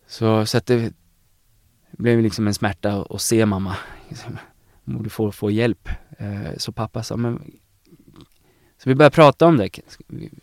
Så, 0.08 0.46
så 0.46 0.58
att 0.58 0.66
det 0.66 0.94
blev 1.98 2.22
liksom 2.22 2.48
en 2.48 2.54
smärta 2.54 3.06
att, 3.10 3.22
se 3.22 3.46
mamma. 3.46 3.76
Hon 4.86 4.98
borde 4.98 5.10
få, 5.10 5.52
hjälp. 5.52 5.90
Eh, 6.18 6.58
så 6.58 6.72
pappa 6.72 7.04
sa, 7.04 7.18
men 7.18 7.52
så 8.78 8.90
vi 8.90 8.96
började 8.96 9.16
prata 9.16 9.46
om 9.48 9.58
det. 9.58 9.70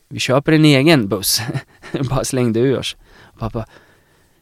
Vi, 0.08 0.18
köper 0.18 0.52
en 0.52 0.64
egen 0.64 1.08
buss. 1.08 1.42
Bara 2.10 2.24
slängde 2.24 2.60
ur 2.60 2.78
oss. 2.78 2.96
Pappa, 3.38 3.66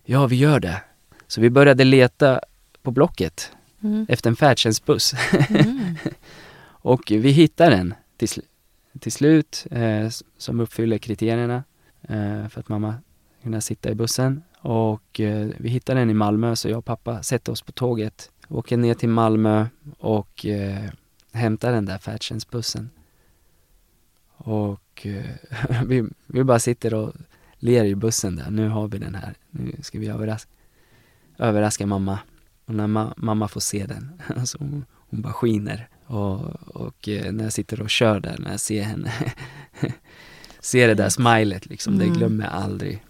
ja 0.05 0.27
vi 0.27 0.37
gör 0.37 0.61
det. 0.61 0.83
Så 1.27 1.41
vi 1.41 1.51
började 1.51 1.85
leta 1.85 2.41
på 2.83 2.91
Blocket 2.91 3.53
Mm. 3.83 4.07
efter 4.09 4.31
en 4.31 4.37
färdtjänstbuss. 4.37 5.15
Mm. 5.49 5.97
Och 6.83 7.01
vi 7.11 7.31
hittade 7.31 7.77
den 7.77 7.95
till, 8.17 8.29
sl- 8.29 8.45
till 9.01 9.13
slut 9.13 9.67
eh, 9.71 10.09
som 10.39 10.61
uppfyller 10.61 10.99
kriterierna 10.99 11.65
eh, 12.03 12.49
för 12.49 12.61
att 12.61 12.69
mamma 12.69 12.95
kunna 13.43 13.61
sitta 13.61 13.91
i 13.91 13.95
bussen. 13.95 14.43
Och 14.63 15.21
eh, 15.21 15.49
vi 15.59 15.69
hittade 15.69 16.01
den 16.01 16.11
i 16.11 16.15
Malmö 16.15 16.57
så 16.57 16.69
jag 16.69 16.79
och 16.79 16.85
pappa 16.85 17.23
sätter 17.23 17.53
oss 17.53 17.63
på 17.63 17.73
tåget, 17.73 18.31
åker 18.49 18.77
ner 18.77 18.95
till 18.95 19.09
Malmö 19.09 19.67
och 19.99 20.47
eh, 20.47 20.91
hämtar 21.33 21.73
den 21.73 21.85
där 21.85 21.99
färdtjänstbussen. 21.99 22.91
Och 24.37 25.07
eh, 25.07 25.83
vi, 25.87 26.05
vi 26.27 26.45
bara 26.45 26.59
sitter 26.59 26.95
och 26.95 27.13
ler 27.59 27.85
i 27.85 27.95
bussen 27.95 28.37
där. 28.37 28.51
Nu 28.51 28.69
har 28.69 28.89
vi 28.89 28.99
den 28.99 29.15
här. 29.15 29.35
Nu 29.51 29.73
ska 29.83 29.99
vi 29.99 30.09
överraska, 30.09 30.51
överraska 31.39 31.87
mamma. 31.87 32.19
Och 32.65 32.75
när 32.75 32.87
ma 32.87 33.15
mamma 33.17 33.49
får 33.49 33.61
se 33.61 33.87
den, 33.87 34.23
alltså 34.37 34.59
hon, 34.59 34.85
hon 34.93 35.23
bara 35.23 35.33
skiner. 35.33 35.89
Och, 36.07 36.41
och 36.77 37.09
eh, 37.09 37.33
när 37.33 37.45
jag 37.45 37.53
sitter 37.53 37.83
och 37.83 37.91
kör 37.91 38.21
där, 38.21 38.37
när 38.39 38.51
jag 38.51 38.61
ser 38.61 38.83
henne, 38.83 39.13
ser 40.61 40.89
det 40.89 40.95
där 40.95 41.09
smilet 41.09 41.67
liksom, 41.67 41.95
mm. 41.95 42.09
det 42.09 42.19
glömmer 42.19 42.45
jag 42.45 42.55
aldrig. 42.55 43.03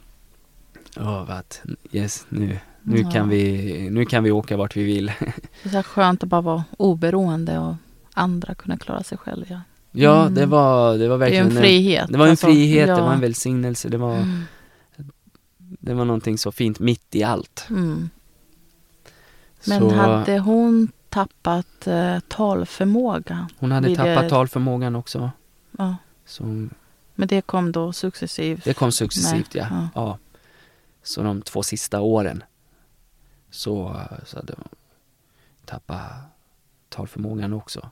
Av 0.97 1.31
att 1.31 1.63
yes, 1.93 2.27
nu, 2.29 2.59
nu, 2.83 3.01
ja. 3.01 3.11
kan 3.11 3.29
vi, 3.29 3.89
nu 3.91 4.05
kan 4.05 4.25
vi 4.25 4.31
åka 4.31 4.57
vart 4.57 4.77
vi 4.77 4.85
vill. 4.85 5.07
Det 5.63 5.69
är 5.69 5.83
så 5.83 5.83
skönt 5.83 6.23
att 6.23 6.29
bara 6.29 6.41
vara 6.41 6.65
oberoende 6.79 7.59
och 7.59 7.75
andra 8.15 8.55
kunna 8.55 8.77
klara 8.77 9.03
sig 9.03 9.19
själv. 9.19 9.45
Ja, 9.49 9.61
ja 9.91 10.29
det, 10.31 10.41
mm. 10.43 10.51
var, 10.51 10.99
det 10.99 11.09
var 11.09 11.17
verkligen 11.17 11.49
det 11.49 11.57
en 11.57 11.63
frihet. 11.63 12.09
Det 12.09 12.19
var 12.19 12.25
en 12.25 12.31
alltså, 12.31 12.47
frihet, 12.47 12.89
ja. 12.89 12.97
det 12.97 13.03
var 13.03 13.13
en 13.13 13.21
välsignelse, 13.21 13.89
det 13.89 13.99
var, 13.99 14.17
mm. 14.17 14.43
det 15.59 15.95
var 15.95 16.05
någonting 16.05 16.39
så 16.39 16.53
fint 16.53 16.81
mitt 16.81 17.15
i 17.15 17.23
allt. 17.23 17.67
Mm. 17.71 18.11
Men 19.67 19.81
så, 19.81 19.91
hade 19.91 20.39
hon 20.39 20.89
tappat 21.09 21.87
eh, 21.87 22.19
talförmåga? 22.29 23.49
Hon 23.59 23.73
hade 23.73 23.97
tappat 23.97 24.23
det... 24.23 24.29
talförmågan 24.29 24.97
också. 24.97 25.31
Ja. 25.79 25.97
Så, 26.27 26.45
Men 27.15 27.29
det 27.29 27.41
kom 27.41 27.73
då 27.73 27.93
successivt? 27.93 28.65
Det 28.65 28.75
kom 28.75 28.93
successivt, 28.93 29.55
ja. 29.55 29.67
ja. 29.71 29.89
ja. 29.95 30.19
Så 31.03 31.23
de 31.23 31.43
två 31.43 31.63
sista 31.63 32.01
åren 32.01 32.45
så, 33.51 34.01
så 34.25 34.37
hade 34.37 34.55
hon 34.57 34.69
tappat 35.65 36.13
talförmågan 36.89 37.53
också. 37.53 37.91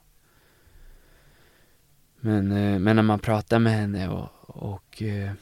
Men, 2.21 2.53
eh, 2.53 2.79
men 2.79 2.97
när 2.97 3.03
man 3.03 3.19
pratar 3.19 3.59
med 3.59 3.73
henne 3.73 4.09
och, 4.09 4.29
och 4.43 5.03
eh, 5.03 5.33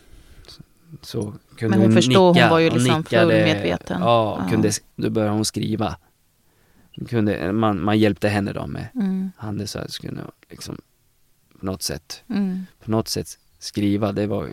så 1.02 1.34
kunde 1.56 1.68
men 1.76 1.78
hon, 1.78 1.80
hon 1.80 1.92
förstod, 1.92 2.34
nicka 2.34 2.44
hon 2.44 2.50
var 2.50 2.58
ju 2.58 2.70
liksom 2.70 3.04
fullmedveten. 3.04 4.00
Ja, 4.00 4.38
ja. 4.42 4.50
Kunde, 4.50 4.70
då 4.96 5.10
började 5.10 5.34
hon 5.34 5.44
skriva. 5.44 5.96
Kunde, 7.08 7.52
man, 7.52 7.84
man 7.84 7.98
hjälpte 7.98 8.28
henne 8.28 8.52
då 8.52 8.66
med 8.66 8.88
mm. 8.94 9.30
handen 9.36 9.68
så 9.68 9.78
att 9.78 9.98
kunde 9.98 10.22
liksom 10.50 10.80
på 11.60 11.66
något 11.66 11.82
sätt, 11.82 12.22
mm. 12.28 12.66
på 12.84 12.90
något 12.90 13.08
sätt 13.08 13.38
skriva. 13.58 14.12
Det 14.12 14.26
var 14.26 14.48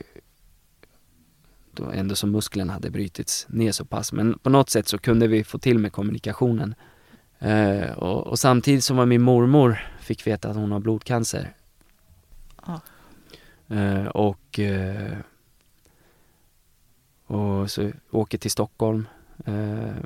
då 1.73 1.91
ändå 1.91 2.15
som 2.15 2.31
musklerna 2.31 2.73
hade 2.73 2.89
brutits 2.89 3.45
ner 3.49 3.71
så 3.71 3.85
pass. 3.85 4.13
Men 4.13 4.39
på 4.39 4.49
något 4.49 4.69
sätt 4.69 4.87
så 4.87 4.97
kunde 4.97 5.27
vi 5.27 5.43
få 5.43 5.57
till 5.57 5.79
med 5.79 5.91
kommunikationen. 5.91 6.75
Eh, 7.39 7.91
och, 7.91 8.27
och, 8.27 8.39
samtidigt 8.39 8.83
som 8.83 9.09
min 9.09 9.21
mormor 9.21 9.87
fick 9.99 10.27
veta 10.27 10.49
att 10.49 10.55
hon 10.55 10.71
har 10.71 10.79
blodcancer. 10.79 11.53
Ah. 12.55 12.79
Eh, 13.67 14.05
och, 14.05 14.59
eh, 14.59 15.17
och 17.25 17.71
så 17.71 17.91
åker 18.11 18.37
till 18.37 18.51
Stockholm. 18.51 19.07
Eh, 19.45 20.05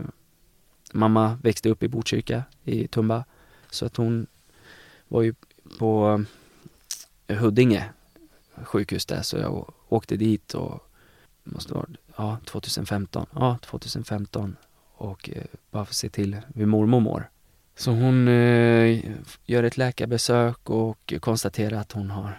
mamma 0.93 1.39
växte 1.43 1.69
upp 1.69 1.84
i 1.84 1.88
Botkyrka 1.88 2.43
i 2.63 2.88
Tumba. 2.88 3.25
Så 3.69 3.86
att 3.86 3.97
hon 3.97 4.27
var 5.08 5.21
ju 5.21 5.34
på 5.80 6.23
Huddinge 7.27 7.89
sjukhus 8.63 9.06
där 9.06 9.21
så 9.21 9.38
jag 9.38 9.73
åkte 9.89 10.17
dit 10.17 10.53
och 10.53 10.87
måste 11.51 11.73
vara, 11.73 11.88
ja 12.15 12.38
2015, 12.45 13.25
ja 13.36 13.57
2015 13.62 14.55
och 14.95 15.29
eh, 15.29 15.43
bara 15.71 15.86
för 15.86 15.91
att 15.91 15.95
se 15.95 16.10
till 16.10 16.38
hur 16.55 16.65
mormor 16.65 16.99
mår. 16.99 17.29
Så 17.75 17.91
hon 17.91 18.27
eh, 18.27 19.05
gör 19.45 19.63
ett 19.63 19.77
läkarbesök 19.77 20.69
och 20.69 21.13
konstaterar 21.19 21.77
att 21.77 21.91
hon 21.91 22.10
har 22.10 22.38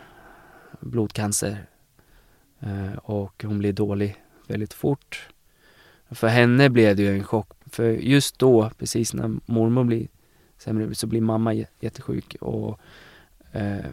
blodcancer. 0.81 1.67
Eh, 2.61 2.93
och 2.93 3.45
hon 3.47 3.59
blir 3.59 3.73
dålig 3.73 4.17
väldigt 4.47 4.73
fort. 4.73 5.29
För 6.11 6.29
henne 6.29 6.71
blev 6.71 6.97
det 6.97 7.03
ju 7.03 7.15
en 7.15 7.25
chock, 7.25 7.53
för 7.67 7.91
just 7.91 8.39
då, 8.39 8.71
precis 8.79 9.15
när 9.15 9.37
mormor 9.47 9.85
blir 9.85 10.09
sämre, 10.59 10.95
så 10.95 11.07
blir 11.07 11.21
mamma 11.21 11.55
jättesjuk 11.81 12.37
och 12.41 12.81
eh, 13.53 13.85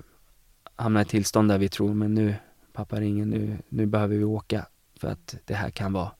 hamnar 0.75 1.01
i 1.01 1.01
ett 1.01 1.09
tillstånd 1.09 1.49
där 1.49 1.57
vi 1.57 1.69
tror, 1.69 1.93
men 1.93 2.13
nu, 2.13 2.35
pappa 2.73 2.99
ringer, 2.99 3.25
nu, 3.25 3.57
nu 3.69 3.85
behöver 3.85 4.17
vi 4.17 4.23
åka 4.23 4.65
för 4.99 5.07
att 5.07 5.35
det 5.45 5.53
här 5.53 5.69
kan 5.69 5.93
vara 5.93 6.11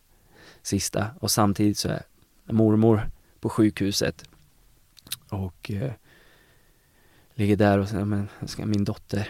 sista. 0.62 1.08
Och 1.20 1.32
samtidigt 1.32 1.78
så 1.78 1.90
är 1.90 2.04
mormor 2.46 3.10
på 3.40 3.50
sjukhuset 3.50 4.24
och 5.30 5.72
eh, 5.72 5.92
ligger 7.34 7.56
där 7.56 7.80
och 7.80 7.90
säger, 7.90 8.06
men 8.06 8.30
ska 8.46 8.66
min 8.66 8.84
dotter 8.84 9.30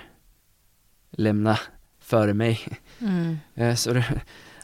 lämna 1.11 1.59
före 1.99 2.33
mig? 2.33 2.59
Mm. 2.99 3.37
Eh, 3.55 3.75
så 3.75 3.93
det 3.93 4.05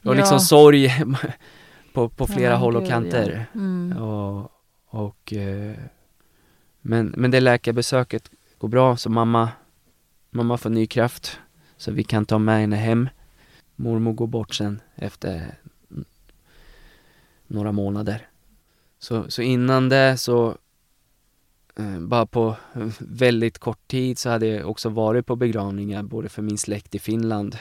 var 0.02 0.16
liksom 0.16 0.36
ja. 0.36 0.40
sorg 0.40 1.06
på, 1.94 2.10
på 2.10 2.28
flera 2.28 2.52
ja, 2.52 2.56
håll 2.56 2.76
och 2.76 2.88
kanter. 2.88 3.48
Ja. 3.54 3.60
Mm. 3.60 3.98
Och, 3.98 4.52
och 4.86 5.34
eh, 5.34 5.76
men, 6.82 7.14
men 7.18 7.32
det 7.32 7.40
läkarbesöket 7.40 8.32
går 8.58 8.68
bra, 8.68 8.98
så 8.98 9.10
mamma, 9.10 9.50
mamma 10.30 10.58
får 10.58 10.70
ny 10.70 10.88
kraft. 10.88 11.40
Så 11.78 11.92
vi 11.92 12.04
kan 12.04 12.26
ta 12.26 12.38
med 12.38 12.60
henne 12.60 12.76
hem. 12.76 13.10
Mormor 13.82 14.14
går 14.14 14.28
bort 14.28 14.54
sen 14.54 14.82
efter 14.96 15.56
några 17.48 17.72
månader. 17.72 18.28
Så, 19.00 19.32
så 19.32 19.42
innan 19.42 19.90
det 19.90 20.18
så, 20.18 20.58
eh, 21.76 22.00
bara 22.00 22.26
på 22.26 22.56
väldigt 23.00 23.58
kort 23.58 23.88
tid 23.88 24.18
så 24.18 24.30
hade 24.30 24.48
jag 24.48 24.70
också 24.70 24.90
varit 24.90 25.26
på 25.26 25.36
begravningar 25.36 26.04
både 26.04 26.30
för 26.30 26.42
min 26.42 26.58
släkt 26.58 26.96
i 26.96 27.00
Finland 27.00 27.58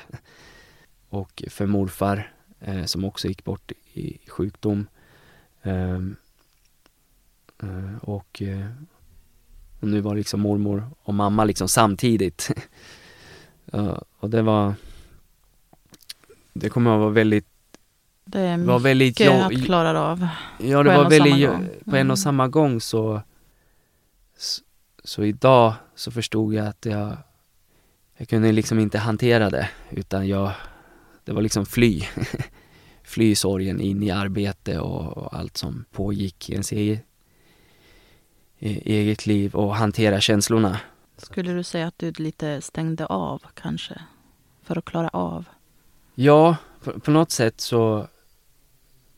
och 1.08 1.42
för 1.48 1.66
morfar 1.66 2.32
eh, 2.60 2.84
som 2.84 3.04
också 3.04 3.28
gick 3.28 3.44
bort 3.44 3.72
i 3.92 4.18
sjukdom. 4.28 4.86
Ehm, 5.62 6.16
eh, 7.62 7.96
och, 8.02 8.42
eh, 8.42 8.66
och 9.80 9.88
nu 9.88 10.00
var 10.00 10.14
liksom 10.14 10.40
mormor 10.40 10.90
och 11.02 11.14
mamma 11.14 11.44
liksom 11.44 11.68
samtidigt. 11.68 12.50
och 14.18 14.30
det 14.30 14.42
var 14.42 14.74
det 16.52 16.68
kommer 16.68 16.94
att 16.94 17.00
vara 17.00 17.10
väldigt 17.10 17.46
det 18.24 18.40
är 18.40 18.58
var 18.58 18.78
väldigt 18.78 19.18
mycket 19.20 19.32
att 19.32 19.64
klara 19.64 20.00
av. 20.00 20.28
Ja, 20.58 20.82
det 20.82 20.96
var 20.96 21.10
väldigt, 21.10 21.48
mm. 21.48 21.66
på 21.84 21.96
en 21.96 21.96
och 21.96 22.00
mm. 22.00 22.16
samma 22.16 22.48
gång 22.48 22.80
så, 22.80 23.22
så, 24.36 24.62
så 25.04 25.24
idag 25.24 25.74
så 25.94 26.10
förstod 26.10 26.54
jag 26.54 26.66
att 26.66 26.86
jag, 26.86 27.16
jag 28.16 28.28
kunde 28.28 28.52
liksom 28.52 28.78
inte 28.78 28.98
hantera 28.98 29.50
det 29.50 29.68
utan 29.90 30.28
jag, 30.28 30.52
det 31.24 31.32
var 31.32 31.42
liksom 31.42 31.66
fly. 31.66 32.02
fly 33.10 33.34
sorgen 33.34 33.80
in 33.80 34.02
i 34.02 34.10
arbete 34.10 34.78
och, 34.78 35.16
och 35.16 35.34
allt 35.34 35.56
som 35.56 35.84
pågick 35.92 36.50
i 36.50 36.52
ens 36.52 36.72
eget, 36.72 37.04
eget 38.58 39.26
liv 39.26 39.54
och 39.54 39.76
hantera 39.76 40.20
känslorna. 40.20 40.80
Skulle 41.16 41.52
du 41.52 41.62
säga 41.62 41.86
att 41.86 41.98
du 41.98 42.12
lite 42.12 42.60
stängde 42.60 43.06
av 43.06 43.42
kanske? 43.54 44.00
För 44.62 44.78
att 44.78 44.84
klara 44.84 45.08
av? 45.08 45.44
Ja, 46.14 46.56
på, 46.84 47.00
på, 47.00 47.10
något 47.10 47.30
sätt 47.30 47.60
så, 47.60 48.08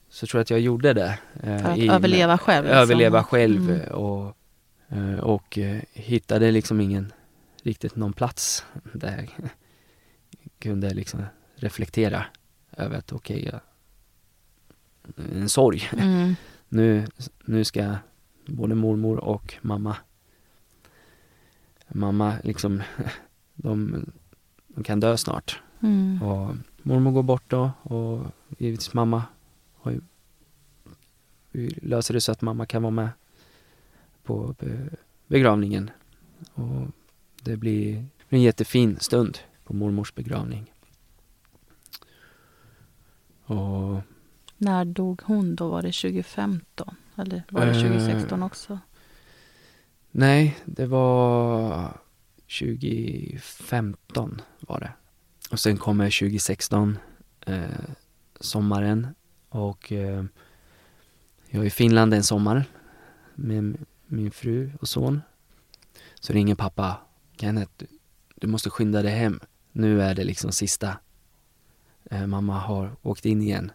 så 0.09 0.27
tror 0.27 0.39
jag 0.39 0.43
att 0.43 0.51
jag 0.51 0.61
gjorde 0.61 0.93
det. 0.93 1.19
Eh, 1.43 1.59
För 1.59 1.71
att 1.71 1.79
i, 1.79 1.89
överleva 1.89 2.39
själv? 2.39 2.65
Liksom. 2.65 2.79
Överleva 2.83 3.25
själv 3.25 3.71
mm. 3.71 3.89
och, 3.89 4.37
eh, 4.89 5.19
och 5.19 5.59
eh, 5.59 5.83
hittade 5.93 6.51
liksom 6.51 6.81
ingen, 6.81 7.13
riktigt 7.63 7.97
någon 7.97 8.13
plats 8.13 8.65
där 8.93 9.29
jag 9.37 9.51
kunde 10.59 10.95
liksom 10.95 11.25
reflektera 11.57 12.25
över 12.77 12.99
att 12.99 13.13
okej, 13.13 13.49
okay, 13.49 13.61
en 15.41 15.49
sorg. 15.49 15.91
Mm. 15.93 16.35
nu, 16.69 17.07
nu 17.45 17.65
ska 17.65 17.95
både 18.47 18.75
mormor 18.75 19.17
och 19.17 19.55
mamma 19.63 19.97
Mamma 21.95 22.35
liksom, 22.45 22.83
de, 23.55 24.05
de 24.69 24.85
kan 24.85 25.01
dö 25.01 25.17
snart. 25.17 25.61
Mm. 25.81 26.23
Och 26.23 26.55
mormor 26.83 27.11
går 27.11 27.23
bort 27.23 27.51
då 27.51 27.71
och 27.83 28.27
givetvis 28.59 28.95
mamma 28.95 29.23
har 29.75 29.91
ju, 29.91 30.01
vi 31.51 31.69
löser 31.69 32.15
det 32.15 32.21
så 32.21 32.33
att 32.33 32.43
mamma 32.43 32.67
kan 32.67 32.83
vara 32.83 32.91
med 32.91 33.09
på 34.23 34.55
begravningen. 35.27 35.91
Och 36.55 36.87
det 37.43 37.57
blir 37.57 38.07
en 38.29 38.43
jättefin 38.43 38.99
stund 39.01 39.39
på 39.65 39.75
mormors 39.75 40.15
begravning. 40.15 40.73
Och 43.45 44.01
När 44.57 44.85
dog 44.85 45.23
hon 45.25 45.55
då? 45.55 45.69
Var 45.69 45.83
det 45.83 45.93
2015? 45.93 46.95
Eller 47.17 47.43
var 47.51 47.67
det 47.67 47.75
2016 47.75 48.41
eh, 48.41 48.47
också? 48.47 48.79
Nej, 50.11 50.59
det 50.65 50.87
var 50.87 51.93
2015 52.61 54.41
var 54.61 54.81
det. 54.81 54.93
Och 55.53 55.61
sen 55.61 55.77
kommer 55.77 56.05
2016, 56.05 56.99
eh, 57.47 57.65
sommaren. 58.41 59.07
Och 59.49 59.93
eh, 59.93 60.25
jag 61.51 61.63
är 61.63 61.67
i 61.67 61.71
Finland 61.71 62.15
en 62.15 62.23
sommar 62.23 62.65
med 63.35 63.77
min 64.07 64.31
fru 64.31 64.73
och 64.81 64.89
son. 64.89 65.23
Så 66.21 66.33
ringer 66.33 66.55
pappa. 66.55 66.97
Kenneth, 67.37 67.73
du, 67.77 67.87
du 68.35 68.47
måste 68.47 68.71
skynda 68.71 69.03
dig 69.03 69.13
hem. 69.13 69.41
Nu 69.73 70.03
är 70.03 70.15
det 70.15 70.25
liksom 70.25 70.53
sista. 70.53 70.97
Eh, 72.11 72.27
mamma 72.27 72.59
har 72.59 72.97
åkt 73.03 73.27
in 73.27 73.43
igen. 73.43 73.73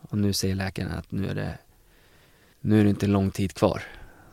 Och 0.00 0.18
nu 0.18 0.32
säger 0.32 0.54
läkaren 0.54 0.92
att 0.92 1.10
nu 1.10 1.28
är 1.28 1.34
det, 1.34 1.58
nu 2.60 2.80
är 2.80 2.84
det 2.84 2.90
inte 2.90 3.06
lång 3.06 3.30
tid 3.30 3.54
kvar. 3.54 3.82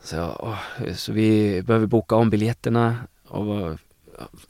Så, 0.02 0.36
åh, 0.40 0.92
så 0.94 1.12
vi 1.12 1.62
behöver 1.62 1.86
boka 1.86 2.16
om 2.16 2.30
biljetterna 2.30 2.96
och, 3.24 3.78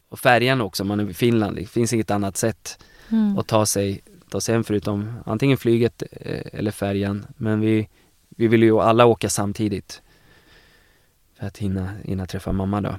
och 0.08 0.18
färjan 0.18 0.60
också 0.60 0.84
man 0.84 1.00
är 1.00 1.10
i 1.10 1.14
Finland. 1.14 1.56
Det 1.56 1.66
finns 1.66 1.92
inget 1.92 2.10
annat 2.10 2.36
sätt 2.36 2.84
Mm. 3.10 3.38
att 3.38 3.46
ta 3.46 3.66
sig, 3.66 4.00
ta 4.30 4.40
sig 4.40 4.54
hem 4.54 4.64
förutom 4.64 5.14
antingen 5.26 5.58
flyget 5.58 6.02
eh, 6.10 6.42
eller 6.52 6.70
färjan. 6.70 7.26
Men 7.36 7.60
vi, 7.60 7.88
vi 8.28 8.48
vill 8.48 8.62
ju 8.62 8.80
alla 8.80 9.06
åka 9.06 9.28
samtidigt 9.28 10.02
för 11.34 11.46
att 11.46 11.58
hinna, 11.58 11.94
hinna 12.04 12.26
träffa 12.26 12.52
mamma 12.52 12.80
då. 12.80 12.98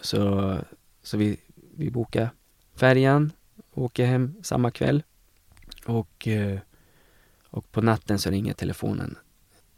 Så, 0.00 0.54
så 1.02 1.16
vi, 1.16 1.36
vi 1.76 1.90
bokar 1.90 2.30
färjan, 2.74 3.32
åker 3.74 4.06
hem 4.06 4.34
samma 4.42 4.70
kväll 4.70 5.02
och, 5.86 6.28
eh, 6.28 6.58
och 7.50 7.72
på 7.72 7.80
natten 7.80 8.18
så 8.18 8.30
ringer 8.30 8.52
telefonen. 8.52 9.18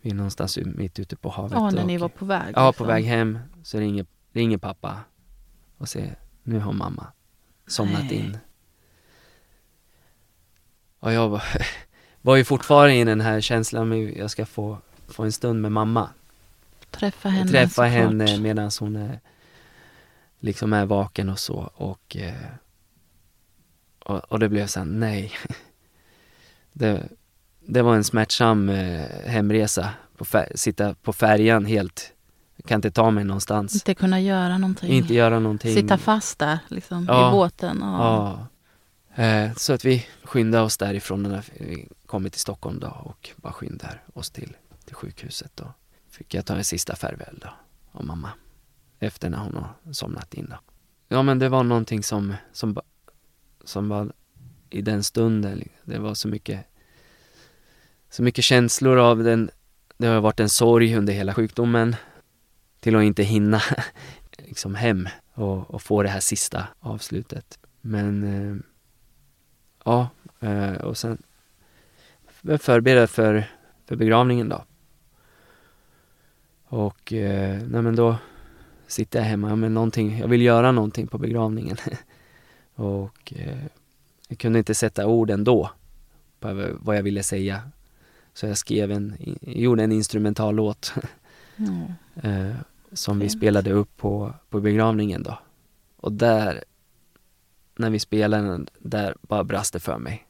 Vi 0.01 0.11
är 0.11 0.15
någonstans 0.15 0.59
mitt 0.65 0.99
ute 0.99 1.17
på 1.17 1.29
havet. 1.29 1.53
Ja, 1.53 1.71
när 1.71 1.85
ni 1.85 1.99
var 1.99 2.09
på 2.09 2.25
väg. 2.25 2.53
Ja, 2.57 2.69
liksom. 2.69 2.85
på 2.87 2.93
väg 2.93 3.05
hem 3.05 3.39
så 3.63 3.79
ringer, 3.79 4.07
ringer 4.33 4.59
pappa 4.59 5.01
och 5.79 5.89
säger 5.89 6.17
nu 6.43 6.59
har 6.59 6.73
mamma 6.73 7.07
somnat 7.67 8.05
Nej. 8.05 8.15
in. 8.15 8.39
Och 11.01 11.13
jag 11.13 11.29
var, 11.29 11.43
var 12.23 12.37
ju 12.37 12.45
fortfarande 12.45 12.95
i 12.95 13.05
den 13.05 13.21
här 13.21 13.41
känslan 13.41 13.89
med 13.89 14.17
jag 14.17 14.31
ska 14.31 14.47
få, 14.47 14.79
få 15.07 15.23
en 15.23 15.33
stund 15.33 15.63
med 15.63 15.73
mamma. 15.73 16.11
Träffa 16.91 17.29
henne 17.29 17.51
Träffa 17.51 17.69
såklart. 17.69 17.91
henne 17.91 18.39
medan 18.39 18.71
hon 18.81 18.97
är, 18.97 19.21
liksom 20.41 20.73
är 20.73 20.87
vaken 20.87 21.29
och 21.29 21.39
så 21.39 21.71
och, 21.75 22.17
eh, 22.17 22.35
och, 23.99 24.19
och 24.19 24.39
det 24.39 24.49
blev 24.49 24.67
så 24.67 24.81
här, 24.81 24.87
nej. 24.87 25.33
Det, 26.73 27.09
det 27.61 27.83
var 27.83 27.95
en 27.95 28.05
smärtsam 28.05 28.69
eh, 28.69 29.07
hemresa, 29.27 29.91
på 30.17 30.27
sitta 30.55 30.95
på 30.95 31.13
färjan 31.13 31.67
helt, 31.67 32.13
jag 32.61 32.67
kan 32.69 32.77
inte 32.79 32.91
ta 32.91 33.11
mig 33.11 33.25
någonstans, 33.25 33.75
Inte 33.75 33.95
kunna 33.95 34.21
göra 34.21 34.59
någonting. 34.59 34.93
inte 34.93 35.15
göra 35.15 35.39
någonting. 35.39 35.75
Sitta 35.75 35.99
fast 35.99 36.39
där 36.39 36.59
liksom, 36.69 37.05
Ja. 37.09 37.29
i 37.29 37.33
båten. 37.33 37.83
Och... 37.83 38.01
Ja. 38.05 38.47
Eh, 39.25 39.55
så 39.55 39.73
att 39.73 39.85
vi 39.85 40.07
skyndade 40.25 40.65
oss 40.65 40.77
därifrån 40.79 41.23
när 41.23 41.45
vi 41.61 41.89
kommit 42.07 42.33
till 42.33 42.41
Stockholm 42.41 42.81
då 42.81 42.89
och 42.89 43.31
bara 43.37 43.53
skyndade 43.53 43.99
oss 44.15 44.31
till, 44.31 44.57
till 44.85 44.95
sjukhuset 44.95 45.53
då. 45.55 45.73
Fick 46.11 46.35
jag 46.35 46.47
ta 46.47 46.55
en 46.57 46.65
sista 46.65 46.97
farväl 46.97 47.39
då 47.43 47.49
av 47.93 48.05
mamma. 48.05 48.31
Efter 49.01 49.31
när 49.31 49.39
hon 49.39 49.55
har 49.57 49.93
somnat 49.93 50.35
in 50.35 50.47
då. 50.51 50.57
Ja 51.09 51.23
men 51.23 51.39
det 51.39 51.49
var 51.49 51.63
någonting 51.63 52.03
som, 52.03 52.35
som, 52.53 52.75
ba- 52.75 52.83
som 53.65 53.89
var 53.89 54.13
i 54.71 54.83
den 54.83 55.05
stunden, 55.05 55.69
det 55.85 55.99
var 55.99 56.15
så 56.15 56.29
mycket 56.29 56.65
så 58.11 58.23
mycket 58.23 58.45
känslor 58.45 58.97
av 58.99 59.25
den, 59.25 59.51
det 59.97 60.07
har 60.07 60.21
varit 60.21 60.41
en 60.41 60.49
sorg 60.49 60.97
under 60.97 61.13
hela 61.13 61.35
sjukdomen 61.35 61.97
till 62.81 62.97
att 62.97 63.03
inte 63.03 63.23
hinna 63.23 63.63
liksom 64.39 64.75
hem 64.75 65.09
och, 65.35 65.71
och 65.71 65.83
få 65.83 66.03
det 66.03 66.09
här 66.09 66.21
sista 66.21 66.67
avslutet. 66.81 67.59
Men 67.81 68.25
eh, 68.25 68.57
ja, 69.85 70.09
eh, 70.41 70.73
och 70.73 70.97
sen 70.97 71.23
var 72.41 72.59
förbereda 72.59 73.07
för, 73.07 73.45
för 73.87 73.97
begravningen 73.97 74.49
då. 74.49 74.65
Och 76.65 77.13
eh, 77.13 77.63
nej 77.69 77.83
men 77.83 77.97
då 77.97 78.17
sitter 78.87 79.19
jag 79.19 79.27
hemma 79.27 79.57
med 79.57 79.73
någonting, 79.73 80.19
jag 80.19 80.29
vill 80.29 80.43
göra 80.43 80.73
någonting 80.73 81.07
på 81.07 81.19
begravningen. 81.19 81.77
och 82.75 83.33
eh, 83.37 83.65
jag 84.29 84.39
kunde 84.39 84.59
inte 84.59 84.75
sätta 84.75 85.07
orden 85.07 85.45
då 85.45 85.71
på 86.41 86.75
vad 86.81 86.97
jag 86.97 87.03
ville 87.03 87.23
säga. 87.23 87.63
Så 88.35 88.47
jag 88.47 88.59
skrev 88.59 88.93
en, 88.93 89.17
gjorde 89.41 89.85
en 89.85 89.93
instrumental 89.93 90.55
låt 90.55 90.93
mm 91.57 91.93
eh, 92.23 92.51
som 92.93 93.19
vi 93.19 93.25
Fint. 93.29 93.39
spelade 93.39 93.73
upp 93.73 93.97
på, 93.97 94.35
på 94.51 94.61
begravningen 94.61 95.23
då. 95.23 95.39
Och 95.97 96.13
där, 96.13 96.65
när 97.77 97.91
vi 97.91 97.99
spelade 97.99 98.43
den, 98.49 98.67
där 98.79 99.15
bara 99.21 99.45
brast 99.45 99.73
det 99.73 99.81
för 99.81 99.99
mig. 99.99 100.27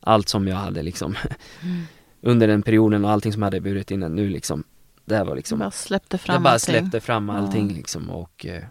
Allt 0.00 0.28
som 0.28 0.48
jag 0.48 0.56
hade 0.56 0.82
liksom 0.82 1.16
Mm. 1.62 1.82
under 2.20 2.48
den 2.48 2.62
perioden 2.62 3.04
och 3.04 3.10
allting 3.10 3.32
som 3.32 3.42
jag 3.42 3.46
hade 3.46 3.60
burit 3.60 3.90
innan 3.90 4.14
nu 4.14 4.28
liksom, 4.28 4.64
det 5.04 5.24
var 5.24 5.36
liksom, 5.36 5.58
bara 5.58 5.70
släppte 5.70 6.18
fram 6.18 6.34
jag 6.34 6.42
bara 6.42 6.52
allting. 6.52 6.74
släppte 6.74 7.00
fram 7.00 7.30
allting 7.30 7.68
Ja. 7.70 7.76
liksom 7.76 8.10
och, 8.10 8.46
eh, 8.46 8.64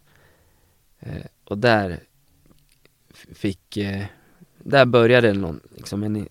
eh, 1.00 1.26
och 1.44 1.58
där 1.58 2.00
fick, 3.14 3.78
eh, 3.78 4.06
där 4.58 4.86
började 4.86 5.34
någon, 5.34 5.60
liksom 5.76 6.04
en, 6.04 6.28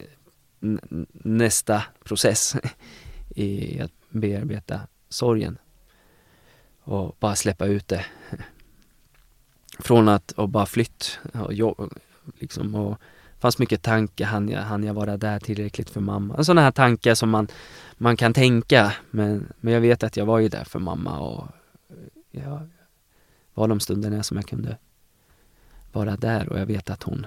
nästa 1.13 1.83
process 2.05 2.57
i 3.37 3.81
att 3.81 3.93
bearbeta 4.11 4.81
sorgen 5.09 5.59
och 6.85 7.17
bara 7.21 7.35
släppa 7.37 7.67
ut 7.67 7.89
det. 7.89 8.05
Från 9.79 10.09
att 10.09 10.33
och 10.33 10.49
bara 10.49 10.67
flytt 10.67 11.19
och 11.35 11.53
jobb, 11.53 11.95
liksom 12.39 12.75
och 12.75 12.99
fanns 13.39 13.59
mycket 13.59 13.83
tankar, 13.83 14.25
hann 14.27 14.49
jag, 14.49 14.63
hann 14.63 14.85
jag 14.85 14.95
vara 14.95 15.17
där 15.17 15.39
tillräckligt 15.41 15.91
för 15.91 16.01
mamma? 16.01 16.45
Sådana 16.45 16.61
här 16.61 16.71
tankar 16.71 17.15
som 17.15 17.31
man, 17.31 17.49
man 17.99 18.17
kan 18.17 18.35
tänka 18.35 18.93
men, 19.11 19.53
men 19.61 19.73
jag 19.75 19.81
vet 19.81 20.03
att 20.03 20.17
jag 20.17 20.27
var 20.27 20.39
ju 20.39 20.49
där 20.49 20.65
för 20.65 20.79
mamma 20.79 21.19
och 21.19 21.47
jag 22.31 22.69
var 23.55 23.69
de 23.69 23.81
stunderna 23.81 24.23
som 24.23 24.37
jag 24.37 24.47
kunde 24.47 24.77
vara 25.93 26.17
där 26.17 26.49
och 26.49 26.59
jag 26.61 26.67
vet 26.67 26.91
att 26.91 27.03
hon, 27.03 27.27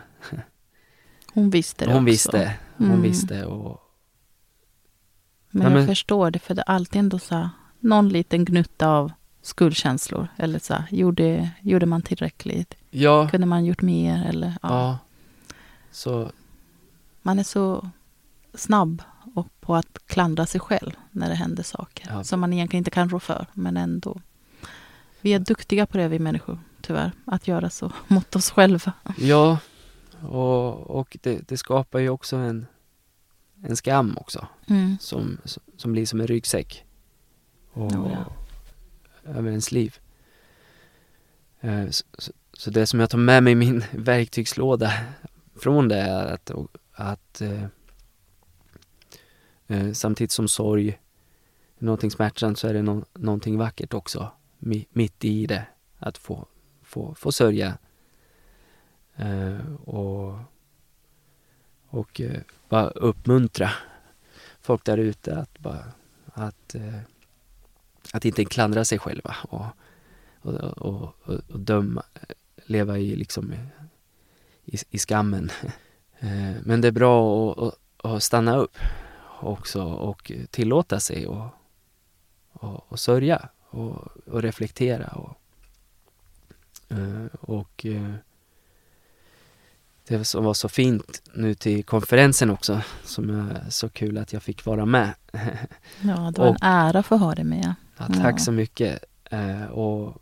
Hon 1.34 1.50
visste 1.50 1.86
det 1.86 1.92
hon 1.92 1.98
också. 2.04 2.06
visste, 2.12 2.56
hon 2.78 2.88
Mm. 2.90 3.02
visste 3.02 3.46
och 3.46 3.82
Men 5.50 5.62
Ja, 5.64 5.70
jag 5.70 5.78
men- 5.78 5.88
förstår 5.88 6.32
det, 6.32 6.40
för 6.40 6.54
det 6.56 6.62
är 6.62 6.70
alltid 6.70 7.00
ändå 7.00 7.20
så 7.20 7.50
någon 7.80 8.10
liten 8.10 8.46
gnutta 8.46 8.90
av 8.90 9.12
skuldkänslor. 9.46 10.28
Eller 10.38 10.60
så 10.60 10.74
här, 10.74 10.86
gjorde, 10.92 11.50
gjorde 11.62 11.86
man 11.86 12.02
tillräckligt? 12.02 12.74
ja, 12.90 13.30
Kunde 13.30 13.48
man 13.48 13.66
gjort 13.66 13.82
mer? 13.82 14.26
Eller, 14.26 14.48
ja. 14.48 14.70
ja. 14.70 14.98
Så 15.92 16.32
Man 17.22 17.40
är 17.40 17.44
så 17.44 17.90
snabb 18.54 19.02
och 19.36 19.48
på 19.62 19.76
att 19.76 20.00
klandra 20.06 20.46
sig 20.46 20.62
själv 20.62 20.92
när 21.12 21.30
det 21.30 21.36
händer 21.36 21.64
saker 21.64 22.08
Ja. 22.10 22.24
som 22.24 22.40
man 22.40 22.54
egentligen 22.54 22.80
inte 22.82 22.92
kan 22.92 23.10
rå 23.10 23.20
för, 23.20 23.46
men 23.54 23.78
ändå. 23.78 24.22
Vi 25.22 25.34
är 25.34 25.40
duktiga 25.40 25.86
på 25.86 25.98
det, 25.98 26.08
vi 26.08 26.20
människor, 26.20 26.60
tyvärr, 26.82 27.12
att 27.26 27.48
göra 27.48 27.70
så 27.70 27.92
mot 28.08 28.36
oss 28.36 28.52
själva. 28.52 28.94
Ja, 29.18 29.58
och, 30.22 30.74
och 31.00 31.18
det, 31.22 31.48
det 31.48 31.58
skapar 31.58 32.00
ju 32.00 32.10
också 32.10 32.36
en, 32.36 32.66
en 33.64 33.76
skam 33.78 34.18
också 34.18 34.48
Mm. 34.68 34.98
som, 35.00 35.38
som, 35.78 35.92
blir 35.92 36.06
som 36.06 36.22
en 36.22 36.28
ryggsäck 36.28 36.86
och, 37.74 37.92
ja 37.92 38.26
över 39.26 39.50
ens 39.50 39.72
liv. 39.72 40.00
Eh, 41.60 41.90
så, 41.90 42.06
så, 42.54 42.70
det 42.70 42.88
som 42.88 43.00
jag 43.00 43.10
tar 43.10 43.18
med 43.18 43.44
mig 43.44 43.52
i 43.52 43.56
min 43.56 43.84
verktygslåda 43.92 44.94
från 45.56 45.88
det 45.88 45.98
är 45.98 46.26
att, 46.26 46.52
att 46.92 47.42
eh, 47.42 47.64
eh, 49.68 49.92
samtidigt 49.92 50.32
som 50.32 50.48
sorg 50.48 50.90
är 51.78 51.86
någonting 51.86 52.12
smärtsamt 52.12 52.60
så 52.60 52.68
är 52.68 52.74
det 52.74 53.04
någonting 53.14 53.58
vackert 53.58 53.94
också 53.94 54.32
mi, 54.58 54.88
mitt 54.90 55.26
i 55.26 55.46
det. 55.46 55.66
Att 55.98 56.18
få, 56.18 56.46
få, 56.84 57.16
få 57.16 57.32
sörja 57.32 57.78
eh, 59.16 59.76
och, 59.84 60.40
och 61.88 62.22
eh, 62.22 62.42
bara 62.70 62.90
uppmuntra 62.90 63.72
folk 64.62 64.86
där 64.86 64.98
ute 64.98 65.38
att 65.38 65.60
bara 65.60 65.86
att, 66.26 66.76
eh, 66.76 67.00
att 68.14 68.26
inte 68.26 68.46
klandra 68.46 68.86
sig 68.86 69.00
själva 69.00 69.36
och, 69.50 69.66
och, 70.42 70.54
och, 70.78 71.16
och, 71.50 71.60
döma, 71.60 72.04
leva 72.66 72.98
i 72.98 73.16
liksom 73.16 73.54
i, 74.66 74.78
i 74.90 74.98
skammen. 74.98 75.52
Eh, 76.20 76.52
Men 76.64 76.82
det 76.82 76.88
är 76.88 76.92
bra 76.92 77.52
att, 77.68 78.06
att, 78.06 78.24
stanna 78.24 78.58
upp 78.58 78.78
också 79.42 79.84
och 79.84 80.32
tillåta 80.50 81.00
sig 81.00 81.28
och, 81.28 81.48
och, 82.52 82.92
och 82.92 83.00
sörja 83.00 83.50
och, 83.70 84.08
och 84.26 84.42
reflektera 84.42 85.08
och, 85.08 85.38
eh, 86.90 87.26
och 87.42 87.86
eh, 87.86 88.14
det 90.08 90.26
som 90.26 90.44
var 90.44 90.54
så 90.54 90.70
fint 90.70 91.22
nu 91.34 91.54
till 91.56 91.84
konferensen 91.84 92.50
också 92.50 92.82
som 93.04 93.30
är 93.30 93.70
så 93.70 93.90
kul 93.90 94.18
att 94.18 94.34
jag 94.34 94.44
fick 94.44 94.66
vara 94.66 94.86
med. 94.86 95.14
Ja, 96.02 96.32
det 96.36 96.42
var 96.42 96.50
Och- 96.50 96.56
en 96.62 96.70
ära 96.70 97.04
för 97.04 97.16
att 97.16 97.22
ha 97.22 97.36
dig 97.36 97.46
med. 97.46 97.74
Ja, 97.98 98.06
tack 98.08 98.34
Ja. 98.36 98.38
så 98.38 98.52
mycket. 98.52 99.04
Eh, 99.32 99.66
och 99.66 100.22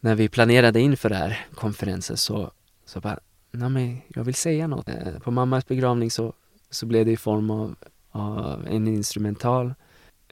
när 0.00 0.14
vi 0.14 0.28
planerade 0.28 0.80
inför 0.80 1.08
det 1.08 1.16
här 1.16 1.46
konferensen 1.54 2.16
så, 2.16 2.50
så 2.84 3.00
bara, 3.00 3.18
nej 3.50 3.68
men 3.68 4.00
jag 4.08 4.24
vill 4.24 4.34
säga 4.34 4.66
något. 4.66 4.88
Eh, 4.88 5.18
på 5.22 5.30
mammas 5.30 5.66
begravning 5.66 6.10
så, 6.10 6.32
så 6.70 6.86
blev 6.86 7.06
det 7.06 7.12
i 7.12 7.16
form 7.16 7.50
av 7.50 7.74
av 8.12 8.66
en 8.70 8.88
instrumental. 8.88 9.74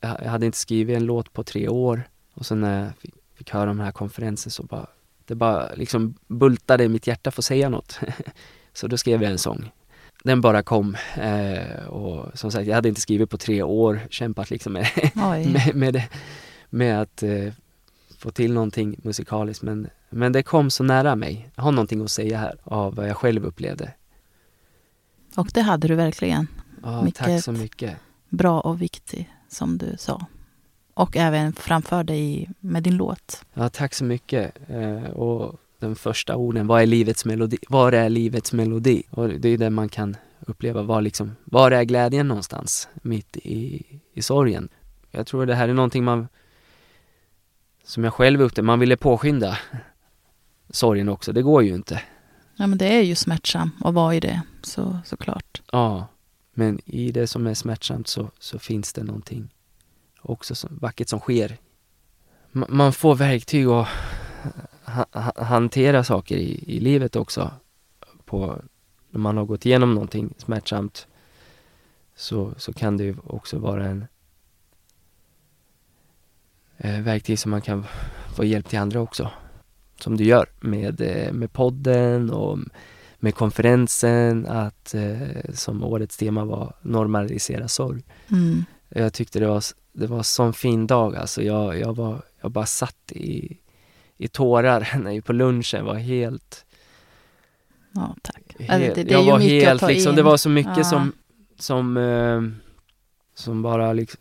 Jag 0.00 0.16
jag 0.24 0.30
hade 0.30 0.46
inte 0.46 0.58
skrivit 0.58 0.96
en 0.96 1.04
låt 1.04 1.32
på 1.32 1.44
tre 1.44 1.68
år 1.68 2.02
och 2.34 2.46
sen 2.46 2.60
när 2.60 2.84
jag 2.84 2.96
fick, 2.98 3.14
fick 3.34 3.50
höra 3.50 3.66
de 3.66 3.80
här 3.80 3.92
konferensen 3.92 4.50
så 4.52 4.62
bara, 4.62 4.86
det 5.24 5.34
bara 5.34 5.74
liksom 5.74 6.14
bultade 6.28 6.84
i 6.84 6.88
mitt 6.88 7.06
hjärta 7.06 7.30
för 7.30 7.40
att 7.40 7.44
säga 7.44 7.68
något. 7.68 7.98
så 8.72 8.86
då 8.86 8.96
skrev 8.96 9.22
jag 9.22 9.32
en 9.32 9.38
sång. 9.38 9.70
Den 10.24 10.40
bara 10.40 10.62
kom 10.62 10.96
eh, 11.16 11.86
och 11.86 12.38
som 12.38 12.50
sagt, 12.52 12.66
jag 12.66 12.74
hade 12.74 12.88
inte 12.88 13.00
skrivit 13.00 13.30
på 13.30 13.38
tre 13.38 13.62
år, 13.62 14.00
kämpat 14.10 14.50
liksom 14.50 14.72
med, 14.72 14.86
med, 15.14 15.74
med, 15.74 15.94
det, 15.94 16.08
med 16.70 17.00
att 17.00 17.22
eh, 17.22 17.52
få 18.18 18.30
till 18.30 18.52
någonting 18.52 19.00
musikaliskt 19.02 19.62
men, 19.62 19.88
men 20.10 20.32
det 20.32 20.42
kom 20.42 20.70
så 20.70 20.84
nära 20.84 21.16
mig. 21.16 21.50
Jag 21.54 21.62
har 21.62 21.72
någonting 21.72 22.02
att 22.02 22.10
säga 22.10 22.38
här 22.38 22.56
av 22.64 22.94
vad 22.94 23.08
jag 23.08 23.16
själv 23.16 23.44
upplevde. 23.44 23.92
Och 25.36 25.48
det 25.54 25.60
hade 25.60 25.88
du 25.88 25.94
verkligen. 25.94 26.46
Ja, 26.82 27.06
tack 27.14 27.42
så 27.42 27.52
mycket. 27.52 27.96
Bra 28.28 28.60
och 28.60 28.82
viktig, 28.82 29.30
som 29.48 29.78
du 29.78 29.96
sa. 29.98 30.26
Och 30.94 31.16
även 31.16 31.52
framförde 31.52 32.14
i, 32.14 32.48
med 32.60 32.82
din 32.82 32.96
låt. 32.96 33.44
Ja, 33.54 33.68
tack 33.68 33.94
så 33.94 34.04
mycket. 34.04 34.54
Eh, 34.68 35.10
och 35.10 35.60
den 35.78 35.96
första 35.96 36.36
orden, 36.36 36.66
vad 36.66 36.82
är 36.82 36.86
livets 36.86 37.24
melodi? 37.24 37.58
Var 37.68 37.92
är 37.92 38.08
livets 38.08 38.52
melodi? 38.52 39.02
Och 39.10 39.28
det 39.28 39.48
är 39.48 39.58
det 39.58 39.70
man 39.70 39.88
kan 39.88 40.16
uppleva, 40.40 40.82
var, 40.82 41.00
liksom, 41.00 41.36
var 41.44 41.70
är 41.70 41.84
glädjen 41.84 42.28
någonstans? 42.28 42.88
Mitt 43.02 43.36
i, 43.36 43.84
i 44.14 44.22
sorgen. 44.22 44.68
Jag 45.10 45.26
tror 45.26 45.46
det 45.46 45.54
här 45.54 45.68
är 45.68 45.74
någonting 45.74 46.04
man, 46.04 46.28
som 47.84 48.04
jag 48.04 48.14
själv 48.14 48.40
upptäckte, 48.42 48.62
man 48.62 48.78
ville 48.80 48.96
påskynda 48.96 49.58
sorgen 50.70 51.08
också. 51.08 51.32
Det 51.32 51.42
går 51.42 51.62
ju 51.62 51.74
inte. 51.74 52.02
Ja, 52.56 52.66
men 52.66 52.78
det 52.78 52.86
är 52.86 53.02
ju 53.02 53.14
smärtsamt 53.14 53.74
att 53.80 53.94
vara 53.94 54.14
i 54.14 54.20
det, 54.20 54.42
så, 54.62 54.98
såklart. 55.04 55.62
Ja, 55.72 56.06
men 56.54 56.80
i 56.84 57.12
det 57.12 57.26
som 57.26 57.46
är 57.46 57.54
smärtsamt 57.54 58.08
så, 58.08 58.30
så 58.38 58.58
finns 58.58 58.92
det 58.92 59.02
någonting 59.04 59.48
också 60.22 60.54
som, 60.54 60.78
vackert 60.80 61.08
som 61.08 61.18
sker. 61.20 61.56
Ma- 62.52 62.66
Man 62.70 62.92
får 62.92 63.14
verktyg 63.14 63.66
att 63.66 63.88
ha, 64.84 65.06
ha, 65.12 65.44
hantera 65.44 66.04
saker 66.04 66.36
i, 66.36 66.64
i 66.76 66.80
livet 66.80 67.16
också. 67.16 67.50
På, 68.24 68.62
när 69.10 69.20
man 69.20 69.36
har 69.36 69.44
gått 69.44 69.66
igenom 69.66 69.94
någonting 69.94 70.34
smärtsamt 70.38 71.06
så, 72.16 72.52
så 72.56 72.72
kan 72.72 72.96
det 72.96 73.04
ju 73.04 73.16
också 73.26 73.58
vara 73.58 73.84
en 73.86 74.06
verktyg 76.84 77.38
som 77.38 77.50
man 77.50 77.60
kan 77.62 77.86
få 78.36 78.44
hjälp 78.44 78.68
till 78.68 78.78
andra 78.78 79.00
också. 79.00 79.30
Som 80.00 80.16
du 80.16 80.24
gör 80.24 80.46
med, 80.60 81.00
eh, 81.00 81.32
med 81.32 81.52
podden 81.52 82.30
och 82.30 82.58
med 83.18 83.34
konferensen 83.34 84.46
att 84.46 84.94
eh, 84.94 85.52
som 85.54 85.84
årets 85.84 86.16
tema 86.16 86.44
var 86.44 86.74
normalisera 86.82 87.68
sorg. 87.68 88.02
Mm. 88.30 88.64
Jag 88.88 89.12
tyckte 89.12 89.40
det 89.40 89.46
var, 89.46 89.62
det 89.92 90.06
var 90.06 90.22
sån 90.22 90.52
fin 90.52 90.86
dag 90.86 91.16
alltså. 91.16 91.42
Jag, 91.42 91.78
jag, 91.78 91.96
var, 91.96 92.22
jag 92.40 92.50
bara 92.50 92.66
satt 92.66 93.12
i, 93.12 93.58
i 94.16 94.28
tårar 94.28 94.98
när 95.02 95.10
jag 95.12 95.24
på 95.24 95.32
lunchen 95.32 95.84
var 95.84 95.94
helt, 95.94 96.64
Ja, 97.92 98.16
tack. 98.22 98.42
helt 98.58 98.70
Alltså, 98.70 98.94
det, 98.94 99.02
det 99.04 99.10
är 99.10 99.12
jag 99.12 99.24
ju 99.24 99.30
var 99.30 99.38
helt 99.38 99.82
liksom, 99.82 100.16
det 100.16 100.22
var 100.22 100.36
så 100.36 100.48
mycket 100.48 100.76
Ja. 100.76 100.84
som, 100.84 101.12
som, 101.58 101.96
eh, 101.96 102.42
som 103.34 103.62
bara 103.62 103.92
liksom, 103.92 104.20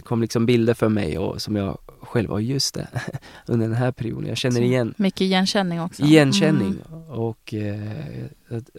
det 0.00 0.04
kom 0.04 0.20
liksom 0.22 0.46
bilder 0.46 0.74
för 0.74 0.88
mig 0.88 1.18
och 1.18 1.42
som 1.42 1.56
jag 1.56 1.78
själv, 2.00 2.30
och 2.30 2.42
just 2.42 2.74
det, 2.74 2.88
under 3.46 3.66
den 3.68 3.76
här 3.76 3.92
perioden, 3.92 4.28
jag 4.28 4.36
känner 4.36 4.60
igen 4.60 4.94
Mycket 4.96 5.20
igenkänning 5.20 5.80
också. 5.80 6.02
igenkänning 6.02 6.78
och 7.08 7.54
eh, 7.54 8.24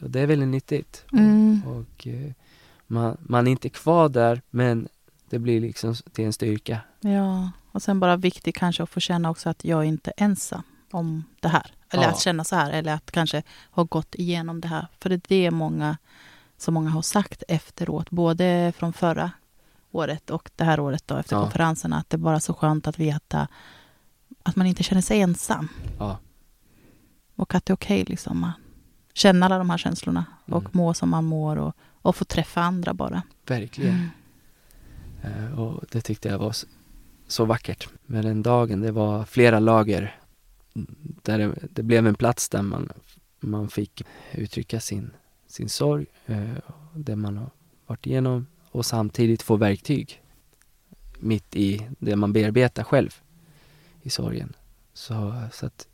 och 0.01 0.09
det 0.09 0.19
är 0.19 0.27
väldigt 0.27 0.47
nyttigt. 0.49 1.05
Mm. 1.13 1.61
Och 1.67 2.07
eh, 2.07 2.31
man, 2.87 3.17
man 3.19 3.47
är 3.47 3.51
inte 3.51 3.69
kvar 3.69 4.09
där 4.09 4.41
men 4.49 4.87
det 5.29 5.39
blir 5.39 5.61
liksom 5.61 5.95
till 5.95 6.25
en 6.25 6.33
styrka. 6.33 6.79
Ja, 6.99 7.51
och 7.71 7.81
sen 7.81 7.99
bara 7.99 8.15
viktigt 8.17 8.55
kanske 8.57 8.83
att 8.83 8.89
få 8.89 8.99
känna 8.99 9.29
också 9.29 9.49
att 9.49 9.65
jag 9.65 9.79
är 9.79 9.83
inte 9.87 10.11
ensam 10.17 10.61
om 10.91 11.23
det 11.39 11.47
här. 11.47 11.65
Eller 11.89 12.03
Ja. 12.03 12.09
att 12.09 12.19
känna 12.19 12.43
så 12.43 12.55
här, 12.55 12.71
eller 12.71 12.93
att 12.93 13.11
kanske 13.11 13.43
ha 13.71 13.83
gått 13.83 14.15
igenom 14.15 14.61
det 14.61 14.67
här. 14.67 14.87
För 14.99 15.09
det 15.09 15.15
är 15.15 15.21
det 15.27 15.51
många, 15.51 15.97
som 16.57 16.73
många 16.73 16.89
har 16.89 17.01
sagt 17.01 17.43
efteråt, 17.47 18.09
både 18.09 18.73
från 18.77 18.93
förra 18.93 19.31
året 19.91 20.29
och 20.29 20.49
det 20.55 20.63
här 20.63 20.79
året 20.79 21.03
då 21.07 21.17
efter 21.17 21.35
Ja. 21.35 21.41
konferenserna, 21.41 21.97
att 21.97 22.09
det 22.09 22.15
är 22.15 22.19
bara 22.19 22.39
så 22.39 22.53
skönt 22.53 22.87
att 22.87 22.99
veta 22.99 23.47
att 24.43 24.55
man 24.55 24.67
inte 24.67 24.83
känner 24.83 25.01
sig 25.01 25.21
ensam. 25.21 25.67
Ja. 25.99 26.17
Och 27.35 27.55
att 27.55 27.65
det 27.65 27.71
är 27.71 27.75
okej 27.75 28.03
liksom 28.07 28.43
att 28.43 28.53
känna 29.13 29.45
alla 29.45 29.57
de 29.57 29.69
här 29.69 29.77
känslorna 29.77 30.25
Mm. 30.47 30.57
och 30.57 30.75
må 30.75 30.93
som 30.93 31.09
man 31.09 31.25
mår 31.25 31.55
och, 31.57 31.75
och 32.01 32.15
få 32.15 32.25
träffa 32.25 32.61
andra 32.61 32.93
bara. 32.93 33.21
Verkligen. 33.47 34.09
Eh, 35.23 35.59
och 35.59 35.83
det 35.91 36.01
tyckte 36.01 36.29
jag 36.29 36.39
var 36.39 36.55
så 37.27 37.45
vackert. 37.45 37.89
Men 38.05 38.25
den 38.25 38.43
dagen, 38.43 38.81
det 38.81 38.91
var 38.91 39.25
flera 39.25 39.59
lager 39.59 40.15
där 41.21 41.37
det, 41.37 41.55
det 41.71 41.83
blev 41.83 42.07
en 42.07 42.15
plats 42.15 42.49
där 42.49 42.61
man, 42.61 42.89
man 43.39 43.69
fick 43.69 44.03
uttrycka 44.31 44.79
sin, 44.79 45.11
sin 45.47 45.69
sorg, 45.69 46.05
eh, 46.25 46.49
det 46.95 47.15
man 47.15 47.37
har 47.37 47.49
varit 47.87 48.07
igenom 48.07 48.47
och 48.71 48.85
samtidigt 48.85 49.41
få 49.41 49.55
verktyg 49.55 50.21
mitt 51.19 51.55
i 51.55 51.87
det 51.99 52.15
man 52.15 52.33
bearbetar 52.33 52.83
själv 52.83 53.21
i 54.01 54.09
sorgen. 54.09 54.53
Så, 54.93 55.35
så 55.51 55.65
att, 55.65 55.87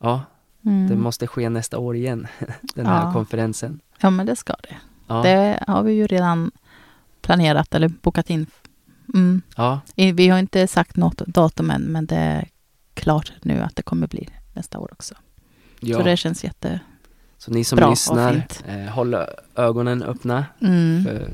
ja, 0.00 0.22
Mm. 0.66 0.88
det 0.88 0.96
måste 0.96 1.26
ske 1.26 1.48
nästa 1.48 1.78
år 1.78 1.96
igen, 1.96 2.26
den 2.74 2.86
här 2.86 3.06
Ja. 3.06 3.12
konferensen. 3.12 3.80
Ja, 4.00 4.10
men 4.10 4.26
det 4.26 4.36
ska 4.36 4.52
det. 4.62 4.76
Ja, 5.06 5.22
Det 5.22 5.64
har 5.66 5.82
vi 5.82 5.92
ju 5.92 6.06
redan 6.06 6.50
planerat 7.20 7.74
eller 7.74 7.88
bokat 7.88 8.30
in. 8.30 8.46
Mm. 9.14 9.42
ja, 9.56 9.80
Vi 9.94 10.28
har 10.28 10.38
inte 10.38 10.66
sagt 10.66 10.96
något 10.96 11.18
datum 11.18 11.70
än, 11.70 11.82
men 11.82 12.06
det 12.06 12.16
är 12.16 12.48
klart 12.94 13.32
nu 13.42 13.60
att 13.60 13.76
det 13.76 13.82
kommer 13.82 14.06
bli 14.06 14.28
nästa 14.52 14.78
år 14.78 14.88
också. 14.92 15.14
ja. 15.80 15.96
Så 15.98 16.02
det 16.04 16.16
känns 16.16 16.44
jätte... 16.44 16.80
Så 17.44 17.50
ni 17.50 17.64
som 17.64 17.76
Bra 17.76 17.90
lyssnar, 17.90 18.46
eh, 18.66 18.76
håll 18.76 19.16
ögonen 19.56 20.02
öppna 20.02 20.46
Mm. 20.60 21.04
för, 21.04 21.30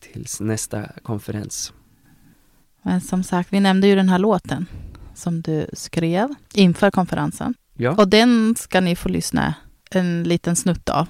tills 0.00 0.40
nästa 0.40 0.86
konferens. 1.02 1.72
Men 2.82 3.00
som 3.00 3.22
sagt, 3.22 3.52
vi 3.52 3.60
nämnde 3.60 3.86
ju 3.86 3.94
den 3.94 4.08
här 4.08 4.18
låten 4.18 4.66
som 5.14 5.40
du 5.42 5.66
skrev 5.72 6.28
inför 6.54 6.90
konferensen. 6.90 7.54
Ja, 7.74 7.90
Och 7.90 8.08
den 8.08 8.54
ska 8.58 8.80
ni 8.80 8.96
få 8.96 9.08
lyssna 9.08 9.54
en 9.90 10.22
liten 10.22 10.56
snutt 10.56 10.88
av. 10.88 11.06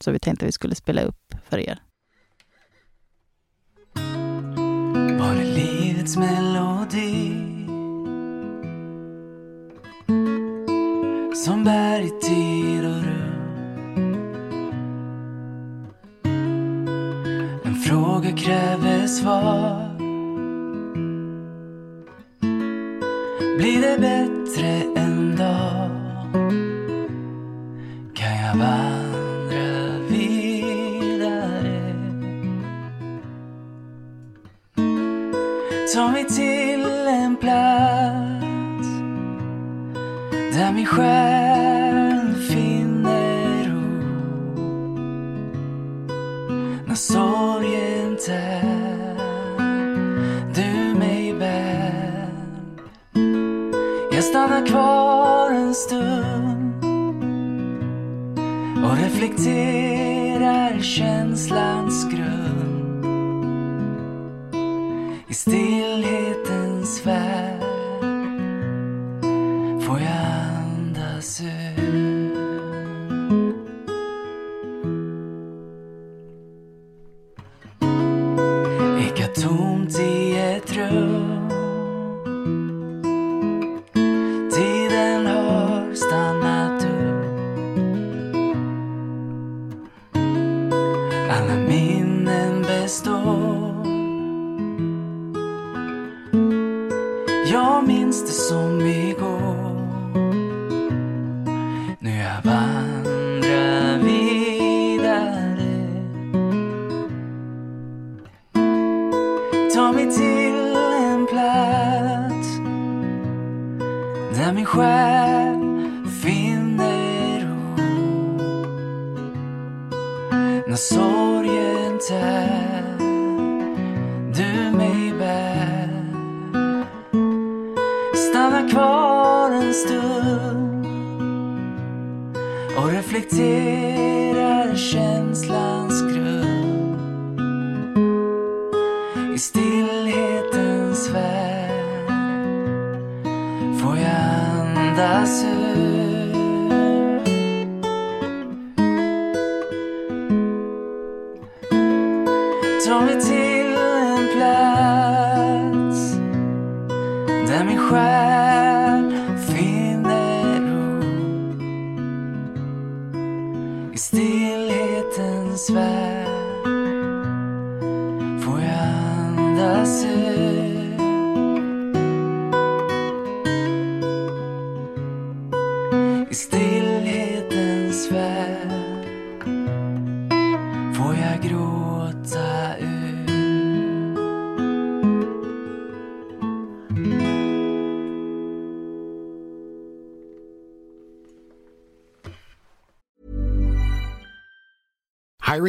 Så 0.00 0.10
vi 0.10 0.18
tänkte 0.18 0.44
att 0.44 0.48
vi 0.48 0.52
skulle 0.52 0.74
spela 0.74 1.02
upp 1.02 1.34
för 1.48 1.58
er. 1.58 1.78
Var 5.18 5.34
är 5.34 5.44
livets 5.44 6.16
melodi 6.16 7.32
Som 11.44 11.64
bär 11.64 12.00
i 12.00 12.10
tid 12.20 12.84
och 12.86 13.05
kräver 18.36 19.06
svar. 19.06 19.96
Blir 23.58 23.80
det 23.80 23.98
bättre 24.00 24.82
en 24.96 25.36
dag? 25.36 25.90
Kan 28.14 28.36
jag 28.36 28.56
vandra 28.56 29.98
vidare? 30.08 30.56
Ta 35.94 36.08
mig 36.08 36.24
till 36.24 36.86
en 37.08 37.36
plats 37.36 38.86
där 40.56 40.72
min 40.72 40.86
själ 40.86 42.34
finner 42.34 43.64
ro. 43.64 43.80
När 46.86 46.94
inte 48.26 48.62
du 50.54 50.94
mig 50.98 51.34
bär. 51.34 52.28
Jag 54.12 54.24
stannar 54.24 54.66
kvar 54.66 55.50
en 55.50 55.74
stund 55.74 56.84
och 58.84 58.96
reflekterar 58.96 60.80
känslans 60.80 62.04
grund. 62.04 63.06
I 65.28 65.34
stillhet 65.34 66.35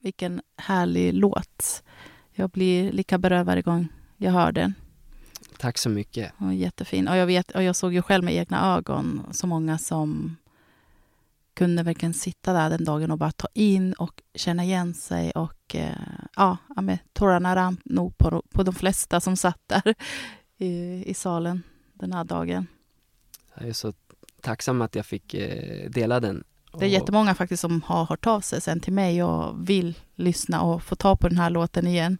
Vilken 0.00 0.42
härlig 0.56 1.14
låt. 1.14 1.82
Jag 2.32 2.50
blir 2.50 2.92
lika 2.92 3.18
berörd 3.18 3.46
varje 3.46 3.62
gång 3.62 3.88
jag 4.16 4.32
hör 4.32 4.52
den. 4.52 4.74
Tack 5.58 5.78
så 5.78 5.88
mycket. 5.88 6.32
Och 6.38 6.54
jättefin. 6.54 7.08
Och 7.08 7.16
jag, 7.16 7.26
vet, 7.26 7.50
och 7.50 7.62
jag 7.62 7.76
såg 7.76 7.92
ju 7.92 8.02
själv 8.02 8.24
med 8.24 8.34
egna 8.34 8.76
ögon 8.76 9.22
så 9.32 9.46
många 9.46 9.78
som 9.78 10.36
kunde 11.54 11.82
verkligen 11.82 12.14
sitta 12.14 12.52
där 12.52 12.70
den 12.70 12.84
dagen 12.84 13.10
och 13.10 13.18
bara 13.18 13.32
ta 13.32 13.48
in 13.54 13.92
och 13.92 14.22
känna 14.34 14.64
igen 14.64 14.94
sig. 14.94 15.30
Och 15.30 15.74
eh, 15.74 15.96
ja, 16.36 16.56
men 16.76 16.98
tårarna 17.12 17.56
rann 17.56 17.76
nog 17.84 18.18
på, 18.18 18.42
på 18.50 18.62
de 18.62 18.74
flesta 18.74 19.20
som 19.20 19.36
satt 19.36 19.60
där 19.66 19.94
i, 20.56 21.04
i 21.06 21.14
salen 21.14 21.62
den 21.94 22.12
här 22.12 22.24
dagen. 22.24 22.66
Jag 23.54 23.68
är 23.68 23.72
så 23.72 23.92
tacksam 24.40 24.82
att 24.82 24.94
jag 24.94 25.06
fick 25.06 25.34
eh, 25.34 25.90
dela 25.90 26.20
den. 26.20 26.44
Det 26.78 26.84
är 26.84 26.88
jättemånga 26.88 27.34
faktiskt 27.34 27.60
som 27.60 27.82
har 27.82 28.04
hört 28.04 28.26
av 28.26 28.40
sig 28.40 28.60
sen 28.60 28.80
till 28.80 28.92
mig 28.92 29.22
och 29.22 29.68
vill 29.68 29.98
lyssna 30.14 30.62
och 30.62 30.82
få 30.82 30.96
ta 30.96 31.16
på 31.16 31.28
den 31.28 31.38
här 31.38 31.50
låten 31.50 31.86
igen. 31.86 32.18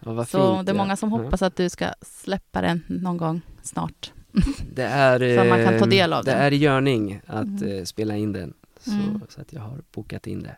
Ja, 0.00 0.24
Så 0.24 0.54
fint. 0.56 0.66
det 0.66 0.72
är 0.72 0.76
många 0.76 0.96
som 0.96 1.10
Ja. 1.12 1.16
hoppas 1.18 1.42
att 1.42 1.56
du 1.56 1.68
ska 1.68 1.88
släppa 2.02 2.60
den 2.62 2.82
någon 2.88 3.16
gång 3.16 3.40
snart. 3.62 4.12
Det 4.74 4.82
är, 4.84 5.38
Så 5.42 5.48
man 5.48 5.64
kan 5.64 5.78
ta 5.78 5.84
eh, 5.84 5.88
del 5.90 6.12
av 6.12 6.24
det 6.24 6.30
den. 6.30 6.40
är 6.40 6.52
i 6.52 6.56
görning 6.56 7.20
att 7.26 7.44
Mm. 7.44 7.78
eh, 7.78 7.84
spela 7.84 8.16
in 8.16 8.32
den. 8.32 8.54
Så, 8.80 8.90
Mm. 8.90 9.20
så 9.28 9.40
att 9.40 9.52
jag 9.52 9.60
har 9.60 9.82
bokat 9.92 10.26
in 10.26 10.42
det. 10.42 10.56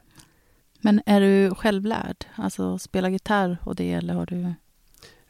Men 0.81 1.03
är 1.07 1.21
du 1.21 1.55
självlärd? 1.55 2.25
Alltså 2.35 2.79
spela 2.79 3.09
gitarr 3.09 3.59
och 3.63 3.75
det 3.77 3.93
eller 3.93 4.15
har 4.15 4.27
du? 4.27 4.55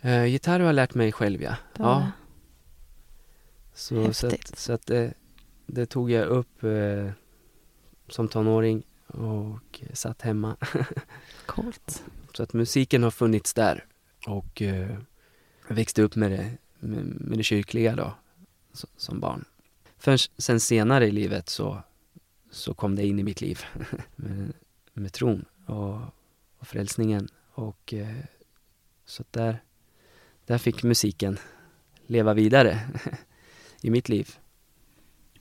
Eh, 0.01 0.25
gitarr 0.25 0.61
har 0.61 0.67
jag 0.67 0.75
lärt 0.75 0.95
mig 0.95 1.13
själv 1.13 1.43
ja. 1.43 1.55
har 1.79 1.91
ja 2.01 2.11
så, 3.75 4.13
så 4.13 4.27
att, 4.27 4.59
så 4.59 4.73
att 4.73 4.87
det, 4.87 5.15
det 5.67 5.87
tog 5.87 6.11
jag 6.11 6.27
upp 6.27 6.63
eh, 6.65 7.11
som 8.09 8.29
tonåring 8.29 8.83
och 9.07 9.83
satt 9.93 10.23
hemma. 10.23 10.57
Coolt. 11.47 12.05
Så 12.33 12.43
att 12.43 12.53
musiken 12.53 13.03
har 13.03 13.11
funnits 13.11 13.55
där 13.55 13.85
och 14.27 14.63
eh, 14.63 14.99
växte 15.69 16.03
upp 16.03 16.17
med 16.17 16.31
det, 16.31 16.51
med, 16.79 17.05
med 17.21 17.39
det 17.39 17.43
kyrkliga 17.43 17.97
då, 17.97 18.15
så, 18.73 18.87
som 18.97 19.21
barn. 19.21 19.45
Först 19.99 20.33
sen 20.43 20.61
senare 20.61 21.07
i 21.07 21.11
livet 21.11 21.49
så, 21.49 21.83
så 22.51 22.75
kom 22.75 22.97
det 22.97 23.07
in 23.07 23.19
i 23.19 23.23
mitt 23.23 23.41
liv 23.41 23.61
med, 24.17 24.53
med 24.93 25.13
tron 25.13 25.45
och, 25.67 26.01
och 26.59 26.67
frälsningen 26.67 27.29
och 27.53 27.95
eh, 27.95 28.17
så 29.05 29.25
där, 29.31 29.63
där 30.45 30.59
fick 30.59 30.83
musiken 30.83 31.39
leva 32.07 32.35
vidare 32.35 32.81
i 33.81 33.91
mitt 33.91 34.09
liv. 34.09 34.39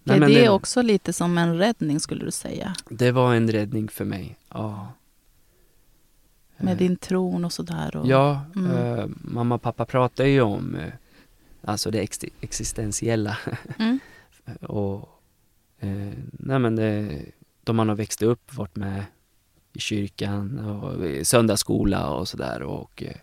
Nej, 0.07 0.15
är 0.15 0.19
men 0.19 0.29
det, 0.29 0.41
det, 0.41 0.49
också 0.49 0.81
lite 0.81 1.13
som 1.13 1.37
en 1.37 1.57
räddning 1.57 1.99
skulle 1.99 2.25
du 2.25 2.31
säga? 2.31 2.73
det 2.89 3.11
var 3.11 3.33
en 3.35 3.51
räddning 3.51 3.87
för 3.89 4.05
mig, 4.05 4.35
ja. 4.49 4.87
Med 6.57 6.71
Eh, 6.73 6.77
din 6.77 6.95
tron 6.97 7.45
och 7.45 7.53
sådär? 7.53 7.95
Och... 7.95 8.07
Ja, 8.07 8.41
Mm. 8.55 8.71
eh, 8.71 9.05
mamma 9.21 9.55
och 9.55 9.61
pappa 9.61 9.85
pratar 9.85 10.25
ju 10.25 10.41
om 10.41 10.75
eh, 10.75 10.93
alltså 11.61 11.91
det 11.91 11.99
ex- 11.99 12.19
existentiella 12.41 13.37
Mm. 13.79 13.99
och 14.61 15.09
eh, 15.79 16.11
nej 16.31 16.59
men 16.59 16.75
det, 16.75 17.21
de 17.63 17.75
man 17.75 17.89
har 17.89 17.95
växt 17.95 18.21
upp, 18.21 18.55
varit 18.57 18.75
med 18.75 19.03
i 19.73 19.79
kyrkan 19.79 20.59
och 20.59 21.05
i 21.05 21.25
söndagsskola 21.25 22.09
och 22.09 22.27
sådär 22.27 22.61
och 22.61 23.03
eh, 23.03 23.15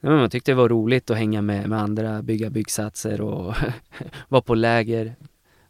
nej, 0.00 0.12
men 0.12 0.16
man 0.16 0.30
tyckte 0.30 0.50
det 0.50 0.54
var 0.56 0.68
roligt 0.68 1.10
att 1.10 1.16
hänga 1.16 1.42
med, 1.42 1.68
med 1.68 1.80
andra, 1.82 2.22
bygga 2.22 2.50
byggsatser 2.50 3.20
och 3.20 3.54
vara 4.28 4.42
på 4.42 4.54
läger 4.54 5.14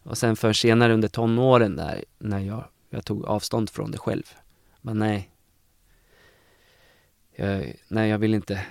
och 0.09 0.19
sen 0.19 0.37
för 0.37 0.53
senare 0.53 0.95
under 0.95 1.09
tonåren 1.09 1.77
där 1.77 2.05
när 2.19 2.39
jag, 2.39 2.65
jag 2.91 3.05
tog 3.05 3.25
avstånd 3.25 3.71
från 3.71 3.91
det 3.91 3.99
själv. 3.99 4.35
Men 4.81 4.99
nej, 4.99 5.31
jag, 7.37 7.75
nej 7.89 8.11
jag 8.11 8.19
vill 8.19 8.35
inte, 8.35 8.67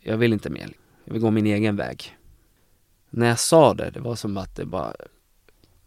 jag 0.00 0.16
vill 0.16 0.32
inte 0.32 0.50
mer. 0.50 0.72
Jag 1.04 1.12
vill 1.12 1.22
gå 1.22 1.30
min 1.30 1.46
egen 1.46 1.76
väg. 1.76 2.16
När 3.10 3.26
jag 3.26 3.38
sa 3.38 3.74
det, 3.74 3.90
det 3.90 4.00
var 4.00 4.16
som 4.16 4.36
att 4.36 4.56
det 4.56 4.64
bara 4.64 4.94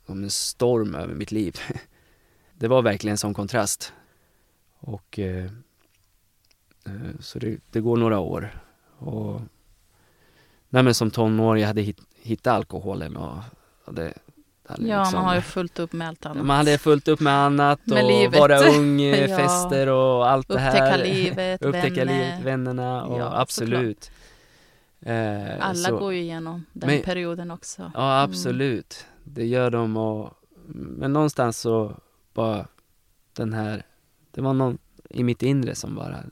kom 0.05 0.23
en 0.23 0.29
storm 0.29 0.95
över 0.95 1.13
mitt 1.13 1.31
liv. 1.31 1.59
Det 2.59 2.67
var 2.67 2.81
verkligen 2.81 3.11
en 3.11 3.17
sån 3.17 3.33
kontrast. 3.33 3.93
Och 4.79 5.19
eh, 5.19 5.51
Eh, 6.87 7.19
så 7.19 7.39
det, 7.39 7.59
det, 7.71 7.81
går 7.81 7.97
några 7.97 8.19
år. 8.19 8.61
Och, 8.97 9.41
nej 10.69 10.83
men 10.83 10.93
som 10.93 11.11
tonåring 11.11 11.61
jag 11.61 11.67
hade 11.67 11.81
hit, 11.81 11.99
hittat 12.21 12.53
alkoholen 12.53 13.17
och, 13.17 13.37
och 13.85 13.93
det, 13.93 14.13
Ja, 14.67 14.75
liksom, 14.77 15.19
man 15.19 15.25
har 15.25 15.35
ju 15.35 15.41
fullt 15.41 15.79
upp 15.79 15.93
med 15.93 16.07
allt 16.07 16.25
annat. 16.25 16.45
Man 16.45 16.57
hade 16.57 16.77
fullt 16.77 17.07
upp 17.07 17.19
med 17.19 17.33
annat 17.33 17.79
och 17.83 17.89
med 17.89 18.31
vara 18.31 18.59
ung, 18.77 18.99
ja. 18.99 19.37
fester 19.37 19.87
och 19.87 20.29
allt 20.29 20.47
det 20.47 20.59
här. 20.59 20.71
Upptäcka 20.71 21.03
livet, 21.03 21.61
Upptäcka 21.65 22.05
vänner. 22.05 22.13
livet, 22.13 22.45
vännerna 22.45 23.05
och 23.05 23.19
ja, 23.19 23.41
absolut. 23.41 24.11
Eh, 25.01 25.67
Alla 25.67 25.89
så, 25.89 25.97
går 25.97 26.13
ju 26.13 26.19
igenom 26.19 26.65
den 26.73 26.89
men, 26.89 27.01
perioden 27.01 27.51
också. 27.51 27.91
Ja, 27.93 28.17
mm. 28.17 28.29
absolut. 28.29 29.05
Mm. 29.05 29.33
Det 29.33 29.45
gör 29.45 29.71
de 29.71 29.97
och 29.97 30.33
men 30.69 31.13
någonstans 31.13 31.59
så 31.59 31.99
bara 32.33 32.67
den 33.33 33.53
här, 33.53 33.83
det 34.31 34.41
var 34.41 34.53
någon 34.53 34.77
i 35.09 35.23
mitt 35.23 35.43
inre 35.43 35.75
som 35.75 35.95
bara 35.95 36.23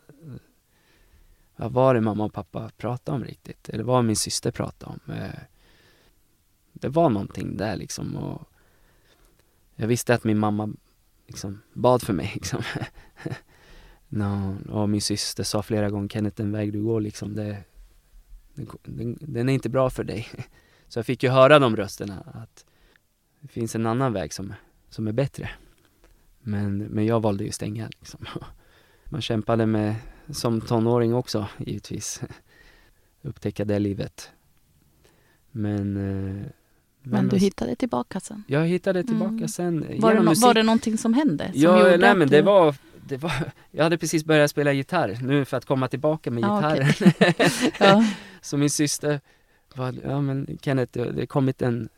vad 1.55 1.71
var 1.71 1.93
det 1.93 2.01
mamma 2.01 2.25
och 2.25 2.33
pappa 2.33 2.69
pratade 2.77 3.15
om 3.15 3.23
riktigt? 3.23 3.69
Eller 3.69 3.83
vad 3.83 4.05
min 4.05 4.15
syster 4.15 4.51
pratade 4.51 4.91
om? 4.91 5.13
Eh, 5.13 5.29
det 6.85 6.89
var 6.89 7.09
någonting 7.09 7.57
där 7.57 7.75
liksom 7.75 8.15
och 8.15 8.49
jag 9.75 9.87
visste 9.87 10.13
att 10.13 10.23
min 10.23 10.37
mamma 10.37 10.73
liksom 11.27 11.61
bad 11.73 12.01
för 12.01 12.13
mig 12.13 12.31
liksom. 12.35 12.61
no, 14.07 14.57
och 14.69 14.89
min 14.89 15.01
syster 15.01 15.43
sa 15.43 15.63
flera 15.63 15.89
gånger 15.89 16.09
Kenneth 16.09 16.37
den 16.37 16.51
väg 16.51 16.73
du 16.73 16.83
går 16.83 17.01
liksom 17.01 17.35
det, 17.35 17.63
den, 18.83 19.17
den 19.21 19.49
är 19.49 19.53
inte 19.53 19.69
bra 19.69 19.89
för 19.89 20.03
dig. 20.03 20.27
Så 20.87 20.99
jag 20.99 21.05
fick 21.05 21.23
ju 21.23 21.29
höra 21.29 21.59
de 21.59 21.75
rösterna 21.75 22.23
att 22.33 22.65
det 23.39 23.47
finns 23.47 23.75
en 23.75 23.85
annan 23.85 24.13
väg 24.13 24.33
som, 24.33 24.53
som 24.89 25.07
är 25.07 25.11
bättre. 25.11 25.49
Men, 26.39 26.77
men 26.77 27.05
jag 27.05 27.21
valde 27.21 27.43
ju 27.43 27.51
stänga 27.51 27.89
liksom. 27.99 28.25
Man 29.05 29.21
kämpade 29.21 29.65
med, 29.65 29.95
som 30.29 30.61
tonåring 30.61 31.13
också 31.13 31.47
givetvis, 31.57 32.21
upptäcka 33.21 33.65
det 33.65 33.79
livet. 33.79 34.31
Men 35.51 35.97
eh, 35.97 36.45
men 37.05 37.27
du 37.27 37.37
hittade 37.37 37.75
tillbaka 37.75 38.19
sen? 38.19 38.43
Jag 38.47 38.65
hittade 38.65 39.03
tillbaka 39.03 39.29
mm. 39.29 39.47
sen. 39.47 39.85
Var 39.99 40.13
det, 40.13 40.23
no 40.23 40.33
var 40.33 40.53
det 40.53 40.63
någonting 40.63 40.97
som 40.97 41.13
hände? 41.13 41.51
Som 41.51 41.61
ja, 41.61 41.97
nej 41.97 42.15
men 42.15 42.27
det 42.27 42.41
var, 42.41 42.75
det 43.07 43.17
var, 43.17 43.31
jag 43.71 43.83
hade 43.83 43.97
precis 43.97 44.25
börjat 44.25 44.51
spela 44.51 44.73
gitarr 44.73 45.17
nu 45.21 45.45
för 45.45 45.57
att 45.57 45.65
komma 45.65 45.87
tillbaka 45.87 46.31
med 46.31 46.43
ah, 46.45 46.55
gitarren. 46.55 46.89
Okay. 46.89 47.33
ja. 47.79 48.05
Så 48.41 48.57
min 48.57 48.69
syster 48.69 49.21
var, 49.75 49.95
ja 50.03 50.21
men 50.21 50.57
Kenneth, 50.61 50.91
det 50.91 51.19
har 51.19 51.25
kommit 51.25 51.61
en, 51.61 51.89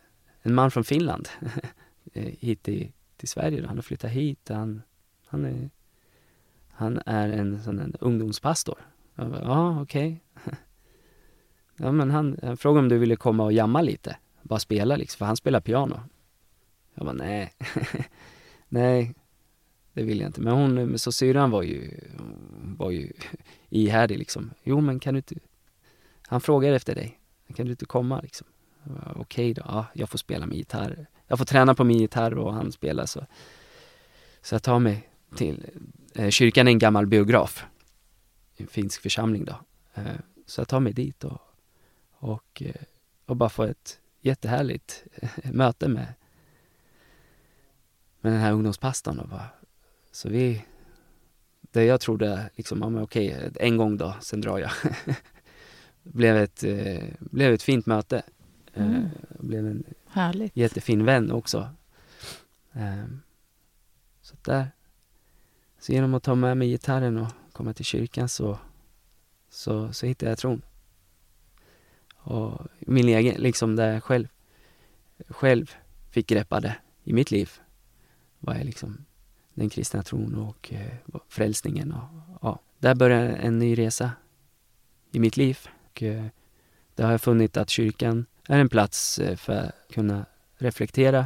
en 0.42 0.54
man 0.54 0.72
från 0.72 0.84
Finland 0.84 1.30
hit 2.14 2.64
till, 2.64 2.92
till 3.18 3.28
Sverige. 3.28 3.68
Han 3.68 3.78
har 3.78 3.82
flyttat 3.82 4.12
hit. 4.12 4.50
Han, 4.50 4.82
han, 5.28 5.46
är, 5.46 5.70
han 6.72 7.00
är 7.06 7.30
en 7.30 7.64
sån 7.64 7.80
en 7.80 7.96
ungdomspastor. 8.00 8.78
Jag 9.16 9.30
bara, 9.30 9.42
ja 9.42 9.82
okej. 9.82 10.24
Okay. 10.36 10.54
Ja 11.78 11.92
men 11.92 12.12
han, 12.12 12.40
han 12.44 12.58
frågade 12.58 12.80
om 12.80 12.90
du 12.90 12.98
ville 12.98 13.16
komma 13.16 13.44
och 13.44 13.54
jamma 13.54 13.82
lite 13.82 14.18
bara 14.48 14.60
spela 14.60 14.96
liksom, 14.96 15.18
för 15.18 15.26
han 15.26 15.38
spelar 15.38 15.60
piano. 15.60 16.00
Jag 16.94 17.06
bara, 17.06 17.14
nej, 17.16 17.54
nej, 18.70 19.16
det 19.94 20.04
vill 20.04 20.20
jag 20.20 20.30
inte. 20.30 20.42
Men 20.42 20.54
hon, 20.54 21.00
så 21.00 21.12
syrran 21.12 21.52
var 21.52 21.64
ju, 21.64 22.00
var 22.78 22.92
ju 22.92 23.12
ihärdig 23.70 24.18
liksom. 24.18 24.52
Jo 24.64 24.82
men 24.82 25.00
kan 25.00 25.14
du 25.14 25.18
inte, 25.18 25.36
han 26.28 26.42
frågar 26.42 26.74
efter 26.74 26.96
dig, 26.96 27.20
kan 27.56 27.66
du 27.66 27.72
inte 27.72 27.86
komma 27.86 28.22
liksom? 28.22 28.48
Okej 29.06 29.20
okay 29.20 29.54
då, 29.54 29.62
ja, 29.66 29.86
jag 29.94 30.10
får 30.10 30.18
spela 30.18 30.46
min 30.46 30.58
gitarr. 30.58 31.08
Jag 31.28 31.38
får 31.38 31.46
träna 31.46 31.76
på 31.76 31.84
min 31.84 31.98
gitarr 31.98 32.38
och 32.38 32.54
han 32.54 32.72
spelar 32.72 33.06
så. 33.06 33.26
Så 34.42 34.56
jag 34.56 34.64
tar 34.64 34.80
mig 34.80 35.10
till, 35.36 35.66
eh, 36.16 36.30
kyrkan 36.30 36.68
är 36.68 36.72
en 36.72 36.80
gammal 36.80 37.08
biograf. 37.08 37.66
En 38.56 38.68
finsk 38.68 39.02
församling 39.02 39.46
då. 39.46 39.56
Eh, 39.94 40.04
så 40.46 40.62
jag 40.62 40.68
tar 40.68 40.80
mig 40.80 40.94
dit 40.94 41.24
och, 41.24 41.42
och, 42.12 42.62
eh, 42.66 42.82
och 43.26 43.36
bara 43.36 43.50
får 43.50 43.68
ett 43.68 44.00
jättehärligt 44.22 45.04
eh, 45.14 45.52
möte 45.52 45.88
med, 45.88 46.14
med 48.22 48.32
den 48.32 48.42
här 48.42 48.52
ungdomspastorn. 48.52 49.20
Och 49.20 49.28
bara, 49.28 49.50
så 50.12 50.30
vi, 50.30 50.66
det 51.62 51.84
jag 51.84 52.02
trodde 52.02 52.50
liksom, 52.56 52.82
ja, 52.82 52.90
men 52.90 53.04
okej, 53.04 53.52
en 53.56 53.78
gång 53.78 53.98
då, 53.98 54.16
sen 54.22 54.42
drar 54.42 54.58
jag. 54.58 54.72
blev, 56.04 56.38
ett, 56.38 56.64
eh, 56.64 57.04
blev 57.20 57.54
ett 57.54 57.64
fint 57.64 57.86
möte. 57.86 58.24
Eh, 58.74 58.86
mm. 58.86 59.10
blev 59.40 59.68
en 59.68 59.84
Härligt. 60.08 60.58
jättefin 60.58 61.06
vän 61.06 61.32
också. 61.32 61.70
Eh, 62.74 63.06
så 64.22 64.36
där. 64.42 64.72
Så 65.80 65.92
genom 65.92 66.14
att 66.14 66.24
ta 66.24 66.36
med 66.36 66.58
mig 66.58 66.70
gitarren 66.70 67.18
och 67.18 67.28
komma 67.52 67.74
till 67.74 67.86
kyrkan 67.86 68.30
så, 68.30 68.60
så, 69.50 69.94
så 69.94 70.06
hittade 70.06 70.32
jag 70.32 70.38
tron. 70.38 70.62
Och 72.28 72.68
min 72.80 73.08
egen, 73.08 73.42
liksom 73.42 73.76
där 73.76 73.94
jag 73.94 74.04
själv, 74.04 74.28
själv 75.28 75.72
fick 76.10 76.28
greppa 76.28 76.60
det 76.60 76.76
i 77.04 77.14
mitt 77.14 77.32
liv 77.32 77.52
var 78.40 78.56
jag 78.56 78.66
liksom 78.66 79.06
den 79.54 79.70
kristna 79.70 80.04
tron 80.04 80.36
och 80.36 80.74
eh, 80.74 81.20
frälsningen. 81.28 81.92
Och, 81.92 82.38
ja, 82.42 82.60
där 82.80 82.96
började 82.96 83.28
en 83.28 83.60
ny 83.60 83.78
resa 83.78 84.12
i 85.12 85.20
mitt 85.20 85.38
liv. 85.38 85.60
Och, 85.84 86.04
eh, 86.04 86.26
där 86.96 87.04
har 87.04 87.12
jag 87.12 87.22
funnit 87.22 87.58
att 87.58 87.70
kyrkan 87.70 88.26
är 88.48 88.60
en 88.60 88.70
plats 88.70 89.20
eh, 89.20 89.36
för 89.36 89.54
att 89.54 89.94
kunna 89.94 90.26
reflektera 90.58 91.26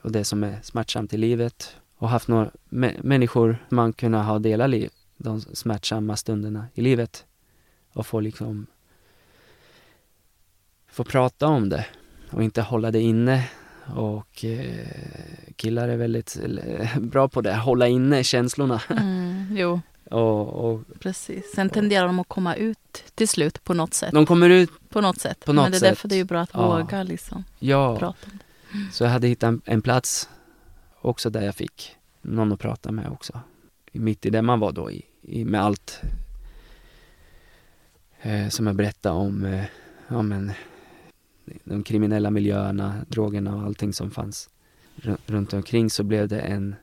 och 0.00 0.12
det 0.12 0.24
som 0.24 0.44
är 0.44 0.62
smärtsamt 0.62 1.14
i 1.14 1.16
livet 1.16 1.76
och 1.96 2.08
haft 2.08 2.28
några 2.28 2.50
människor 3.02 3.66
man 3.68 3.92
kunna 3.92 4.22
ha 4.22 4.38
delat 4.38 4.70
liv, 4.70 4.90
de 5.16 5.40
smärtsamma 5.40 6.16
stunderna 6.16 6.66
i 6.74 6.82
livet 6.82 7.26
och 7.92 8.06
få 8.06 8.20
liksom 8.20 8.66
få 10.94 11.04
prata 11.04 11.46
om 11.46 11.68
det 11.68 11.86
och 12.30 12.42
inte 12.42 12.62
hålla 12.62 12.90
det 12.90 13.00
inne. 13.00 13.48
Och 13.94 14.44
eh, 14.44 14.86
killar 15.56 15.88
är 15.88 15.96
väldigt 15.96 16.38
bra 17.00 17.28
på 17.28 17.40
det, 17.40 17.54
hålla 17.54 17.88
inne 17.88 18.24
känslorna. 18.24 18.82
Mm, 18.90 19.56
jo. 19.56 19.80
och, 20.10 20.48
och, 20.48 20.82
Precis. 21.00 21.52
Sen 21.54 21.70
tenderar 21.70 22.06
de 22.06 22.18
att 22.18 22.28
komma 22.28 22.54
ut 22.54 23.04
till 23.14 23.28
slut 23.28 23.64
på 23.64 23.74
något 23.74 23.94
sätt. 23.94 24.12
De 24.12 24.26
kommer 24.26 24.50
ut 24.50 24.70
på 24.88 25.00
något 25.00 25.20
sätt. 25.20 25.44
På 25.44 25.52
något 25.52 25.62
Men 25.62 25.70
det 25.72 25.76
är 25.76 25.80
sätt. 25.80 25.88
därför 25.88 26.08
det 26.08 26.20
är 26.20 26.24
bra 26.24 26.40
att 26.40 26.50
ja. 26.52 26.78
våga 26.78 27.02
liksom 27.02 27.44
ja. 27.58 27.98
prata 27.98 28.26
om 28.32 28.38
det. 28.38 28.74
Mm. 28.78 28.92
Så 28.92 29.04
jag 29.04 29.10
hade 29.10 29.26
hittat 29.26 29.48
en, 29.48 29.62
en, 29.64 29.82
plats 29.82 30.28
också 31.00 31.30
där 31.30 31.42
jag 31.42 31.54
fick 31.54 31.96
någon 32.22 32.52
att 32.52 32.60
prata 32.60 32.92
med 32.92 33.08
också. 33.10 33.40
Mitt 33.92 34.26
i 34.26 34.30
det 34.30 34.42
man 34.42 34.60
var 34.60 34.72
då 34.72 34.90
i, 34.90 35.02
i 35.22 35.44
med 35.44 35.62
allt 35.62 36.00
eh, 38.22 38.48
som 38.48 38.66
jag 38.66 38.76
berättade 38.76 39.14
om 39.14 39.44
eh, 39.44 39.64
ja, 40.08 40.22
men, 40.22 40.52
de 41.64 41.82
kriminella 41.82 42.30
miljöerna, 42.30 42.94
drogerna 43.08 43.56
och 43.56 43.62
allting 43.62 43.92
som 43.92 44.10
fanns 44.10 44.50
runt 45.26 45.52
omkring 45.52 45.90
så 45.90 46.02
blev 46.02 46.28
det 46.28 46.40
en 46.40 46.74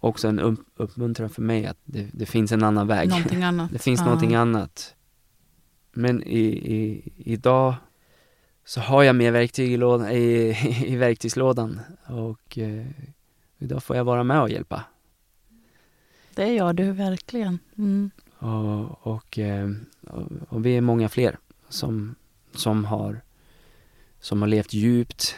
också 0.00 0.28
en 0.28 0.58
uppmuntran 0.76 1.30
för 1.30 1.42
mig 1.42 1.66
att 1.66 1.78
det, 1.84 2.08
det 2.12 2.26
finns 2.26 2.52
en 2.52 2.62
annan 2.62 2.86
väg. 2.86 3.08
Någonting 3.08 3.42
annat. 3.42 3.72
det 3.72 3.78
finns 3.78 4.00
ja. 4.00 4.04
någonting 4.04 4.34
annat. 4.34 4.94
Men 5.92 6.22
i, 6.22 6.44
i, 6.74 7.12
idag 7.16 7.74
så 8.64 8.80
har 8.80 9.02
jag 9.02 9.16
mer 9.16 9.30
verktyg 9.30 9.72
i, 9.72 9.76
lådan, 9.76 10.10
i, 10.10 10.56
i 10.86 10.96
verktygslådan 10.96 11.80
och 12.06 12.58
eh, 12.58 12.86
idag 13.58 13.82
får 13.82 13.96
jag 13.96 14.04
vara 14.04 14.24
med 14.24 14.40
och 14.40 14.50
hjälpa. 14.50 14.84
Det 16.34 16.52
gör 16.52 16.72
du 16.72 16.92
verkligen. 16.92 17.58
Mm. 17.78 18.10
Och, 18.38 19.06
och, 19.06 19.38
eh, 19.38 19.70
och, 20.06 20.32
och, 20.48 20.66
vi 20.66 20.76
är 20.76 20.80
många 20.80 21.08
fler 21.08 21.38
som, 21.68 22.14
som 22.54 22.84
har 22.84 23.20
som 24.24 24.42
har 24.42 24.48
levt 24.48 24.72
djupt 24.72 25.36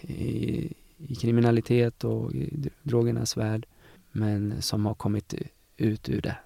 i, 0.00 0.72
i 0.96 1.14
kriminalitet 1.14 2.04
och 2.04 2.32
i 2.32 2.70
drogernas 2.82 3.36
värld 3.36 3.66
men 4.12 4.62
som 4.62 4.86
har 4.86 4.94
kommit 4.94 5.34
ut 5.76 6.08
ur 6.08 6.20
det 6.20 6.36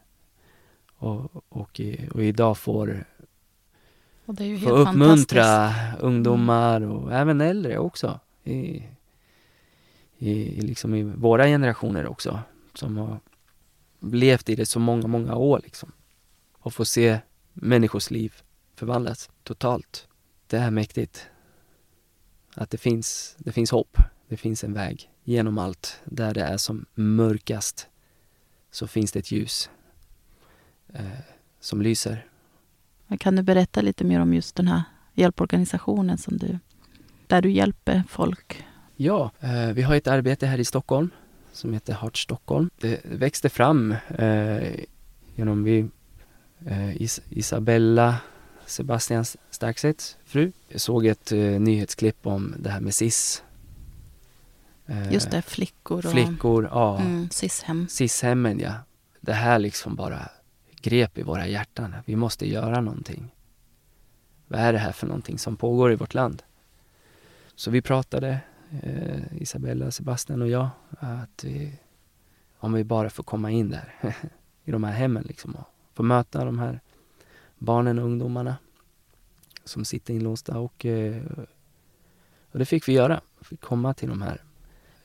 och, 0.97 1.31
och, 1.49 1.81
och 2.11 2.23
idag 2.23 2.59
får, 2.59 3.05
och 4.27 4.37
får 4.37 4.71
uppmuntra 4.71 5.73
ungdomar 6.01 6.81
och 6.81 7.03
mm. 7.03 7.15
även 7.15 7.41
äldre 7.41 7.79
också 7.79 8.21
i, 8.45 8.83
i, 10.19 10.61
liksom 10.61 10.95
i 10.95 11.03
våra 11.03 11.47
generationer 11.47 12.07
också 12.07 12.41
som 12.75 12.97
har 12.97 13.21
levt 14.01 14.49
i 14.49 14.55
det 14.55 14.67
så 14.67 14.81
många, 14.81 15.07
många 15.07 15.35
år 15.35 15.61
liksom 15.65 15.93
och 16.53 16.75
få 16.75 16.85
se 16.85 17.19
människors 17.53 18.11
liv 18.11 18.35
förvandlas 18.75 19.31
totalt. 19.43 20.09
Det 20.47 20.57
är 20.57 20.71
mäktigt 20.71 21.29
att 22.59 22.71
det 22.71 22.79
finns, 22.79 23.37
det 23.39 23.53
finns 23.53 23.71
hopp, 23.71 23.97
det 24.29 24.37
finns 24.37 24.65
en 24.65 24.73
väg 24.73 25.11
genom 25.25 25.59
allt. 25.59 26.01
Där 26.05 26.35
det 26.35 26.43
är 26.43 26.57
som 26.57 26.87
mörkast 26.95 27.89
så 28.71 28.87
finns 28.87 29.13
det 29.13 29.19
ett 29.19 29.31
ljus 29.31 29.71
eh, 30.93 31.03
som 31.61 31.83
lyser. 31.83 32.27
Kan 33.19 33.37
du 33.37 33.43
berätta 33.43 33.81
lite 33.81 34.05
mer 34.05 34.21
om 34.21 34.35
just 34.35 34.57
den 34.57 34.69
här 34.69 34.83
hjälporganisationen 35.15 36.19
som 36.19 36.37
du, 36.37 36.59
där 37.27 37.43
du 37.43 37.51
hjälper 37.51 38.03
folk? 38.09 38.65
Ja, 38.97 39.31
eh, 39.41 39.69
vi 39.73 39.83
har 39.83 39.95
ett 39.95 40.07
arbete 40.07 40.47
här 40.47 40.61
i 40.61 40.65
Stockholm 40.65 41.11
som 41.53 41.73
heter 41.73 41.93
Heart 41.93 42.17
Stockholm. 42.17 42.71
Det 42.81 43.01
växte 43.05 43.49
fram 43.49 43.95
eh, 44.09 44.75
genom 45.35 45.65
vi 45.65 45.89
eh, 46.67 47.03
Is 47.03 47.21
Isabella 47.29 48.17
Sebastian 48.69 49.25
Starksets 49.51 50.17
fru. 50.25 50.53
Jag 50.69 50.81
såg 50.81 51.07
ett 51.07 51.33
eh, 51.33 51.39
nyhetsklipp 51.39 52.27
om 52.27 52.55
det 52.59 52.71
här 52.71 52.81
med 52.81 52.95
SIS. 52.95 53.43
Eh, 54.87 55.13
Just 55.13 55.31
det, 55.31 55.43
flickor 55.43 56.07
och 56.07 56.13
Flickor, 56.13 56.69
ja. 56.73 56.99
mm, 56.99 57.31
SIS-hem. 57.31 57.89
SIS-hemmen, 57.89 58.59
ja. 58.59 58.75
Det 59.21 59.33
här 59.33 59.59
liksom 59.59 59.95
bara 59.97 60.29
grep 60.81 61.19
i 61.19 61.23
våra 61.23 61.47
hjärtan. 61.47 61.95
Vi 62.05 62.17
måste 62.17 62.49
göra 62.49 62.81
någonting. 62.81 63.35
Vad 64.47 64.61
är 64.61 64.73
det 64.73 64.79
här 64.79 64.93
för 64.93 65.07
någonting 65.07 65.39
som 65.39 65.57
pågår 65.57 65.93
i 65.93 65.97
vårt 65.97 66.15
land? 66.15 66.43
Så 67.55 67.71
vi 67.71 67.83
pratade, 67.83 68.41
eh, 68.83 69.43
Isabella, 69.43 69.91
Sebastian 69.91 70.43
och 70.43 70.49
jag, 70.49 70.69
att 70.91 71.45
vi, 71.45 71.73
om 72.59 72.73
vi 72.73 72.85
bara 72.85 73.11
får 73.11 73.23
komma 73.23 73.51
in 73.51 73.71
där 73.71 73.95
i 74.65 74.71
de 74.71 74.85
här 74.85 74.93
hemmen 74.93 75.25
liksom 75.29 75.55
och 75.55 75.65
få 75.95 76.03
möta 76.03 76.45
de 76.45 76.59
här 76.59 76.81
barnen 77.59 77.99
och 77.99 78.05
ungdomarna 78.05 78.57
som 79.65 79.85
sitter 79.85 80.15
inlåsta 80.15 80.59
och, 80.59 80.87
eh, 80.87 81.23
och 82.53 82.59
det 82.59 82.65
fick 82.65 82.89
vi 82.89 82.93
göra. 82.93 83.21
Vi 83.39 83.45
fick 83.45 83.61
komma 83.61 83.95
till 83.95 84.09
de 84.09 84.23
här 84.23 84.43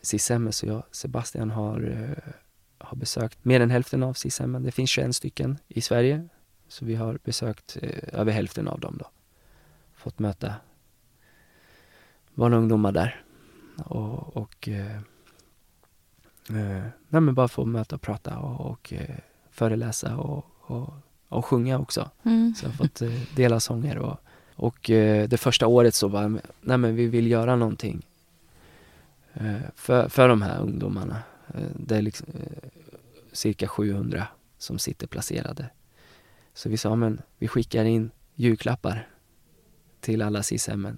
SIS-hemmen 0.02 0.54
så 0.54 0.66
jag, 0.66 0.84
Sebastian 0.92 1.52
har, 1.52 1.82
eh, 1.82 2.34
har 2.78 2.98
besökt 2.98 3.46
mer 3.46 3.60
än 3.60 3.70
hälften 3.70 4.04
av 4.04 4.14
SIS-hemmen. 4.14 4.64
Det 4.64 4.72
finns 4.72 4.90
21 4.90 5.16
stycken 5.16 5.58
i 5.68 5.82
Sverige 5.82 6.28
så 6.68 6.86
vi 6.86 6.96
har 6.96 7.20
besökt 7.24 7.78
eh, 7.82 8.20
över 8.20 8.32
hälften 8.32 8.68
av 8.68 8.80
dem 8.80 8.98
då. 9.00 9.10
Fått 9.94 10.20
möta 10.20 10.56
barn 12.34 12.54
och 12.54 12.60
ungdomar 12.60 12.92
där 12.92 13.24
och, 13.86 14.38
och 14.38 14.68
eh, 14.68 15.02
nej 16.48 17.22
men 17.22 17.36
bara 17.36 17.48
få 17.48 17.66
möta 17.66 17.96
och 17.96 18.02
prata 18.02 18.40
och, 18.40 18.72
och 18.72 18.94
eh, 18.94 19.16
föreläsa 19.50 20.18
och, 20.18 20.46
och, 20.58 20.94
och 21.34 21.46
sjunga 21.46 21.80
också. 21.80 22.10
Mm. 22.24 22.56
Så 22.56 22.66
jag 22.66 22.70
har 22.70 22.76
fått 22.76 23.02
eh, 23.02 23.22
dela 23.36 23.60
sånger 23.60 23.98
och, 23.98 24.18
och 24.56 24.90
eh, 24.90 25.28
det 25.28 25.38
första 25.38 25.68
året 25.68 25.96
så 25.96 26.08
var 26.08 26.40
nej 26.62 26.78
men 26.78 26.96
vi 26.96 27.08
vill 27.08 27.32
göra 27.32 27.56
någonting 27.56 28.06
eh, 29.34 29.56
för, 29.76 30.10
för 30.10 30.28
de 30.28 30.42
här 30.42 30.62
ungdomarna. 30.62 31.18
Det 31.76 31.98
är 31.98 32.02
liksom 32.02 32.28
cirka 33.32 33.68
700 33.68 34.28
som 34.58 34.80
sitter 34.80 35.08
placerade. 35.08 35.70
Så 36.54 36.70
vi 36.70 36.78
sa, 36.78 36.96
men 36.96 37.22
vi 37.38 37.48
skickar 37.48 37.86
in 37.86 38.12
julklappar 38.36 39.08
till 40.00 40.22
alla 40.22 40.44
SIS-hemmen. 40.44 40.98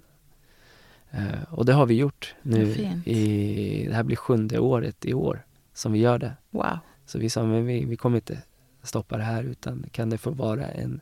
Och 1.48 1.64
det 1.64 1.72
har 1.72 1.86
vi 1.86 1.94
gjort 1.94 2.34
nu. 2.42 2.74
fint. 2.74 3.06
I, 3.06 3.86
det 3.86 3.94
här 3.94 4.02
blir 4.02 4.16
sjunde 4.16 4.58
året 4.58 5.04
i 5.04 5.14
år 5.14 5.44
som 5.74 5.92
vi 5.92 5.98
gör 5.98 6.18
det. 6.18 6.32
Wow. 6.50 6.78
Så 7.06 7.18
vi 7.18 7.30
sa, 7.30 7.44
men 7.44 7.66
vi, 7.66 7.84
vi 7.84 7.96
kommer 7.96 8.16
inte 8.16 8.42
stoppa 8.88 9.16
det 9.16 9.22
här 9.24 9.42
utan 9.42 9.84
kan 9.92 10.10
det 10.10 10.18
få 10.18 10.30
vara 10.30 10.66
en, 10.68 11.00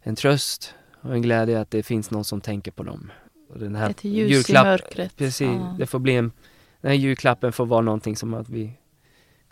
en 0.00 0.16
tröst 0.16 0.74
och 1.00 1.14
en 1.14 1.22
glädje 1.22 1.60
att 1.60 1.70
det 1.70 1.82
finns 1.82 2.10
någon 2.10 2.24
som 2.24 2.40
tänker 2.40 2.70
på 2.70 2.82
dem. 2.82 3.10
Och 3.48 3.58
den 3.58 3.74
här 3.74 3.90
Ett 3.90 4.04
ljus 4.04 4.30
julklapp- 4.48 4.64
i 4.64 4.68
mörkret. 4.68 5.16
Precis, 5.16 5.48
Ja. 5.48 5.74
det 5.78 5.86
får 5.86 5.98
bli 5.98 6.16
en, 6.16 6.32
den 6.80 6.90
här 6.90 6.98
julklappen 6.98 7.52
får 7.52 7.66
vara 7.66 7.80
någonting 7.80 8.16
som 8.16 8.34
att 8.34 8.48
vi, 8.48 8.72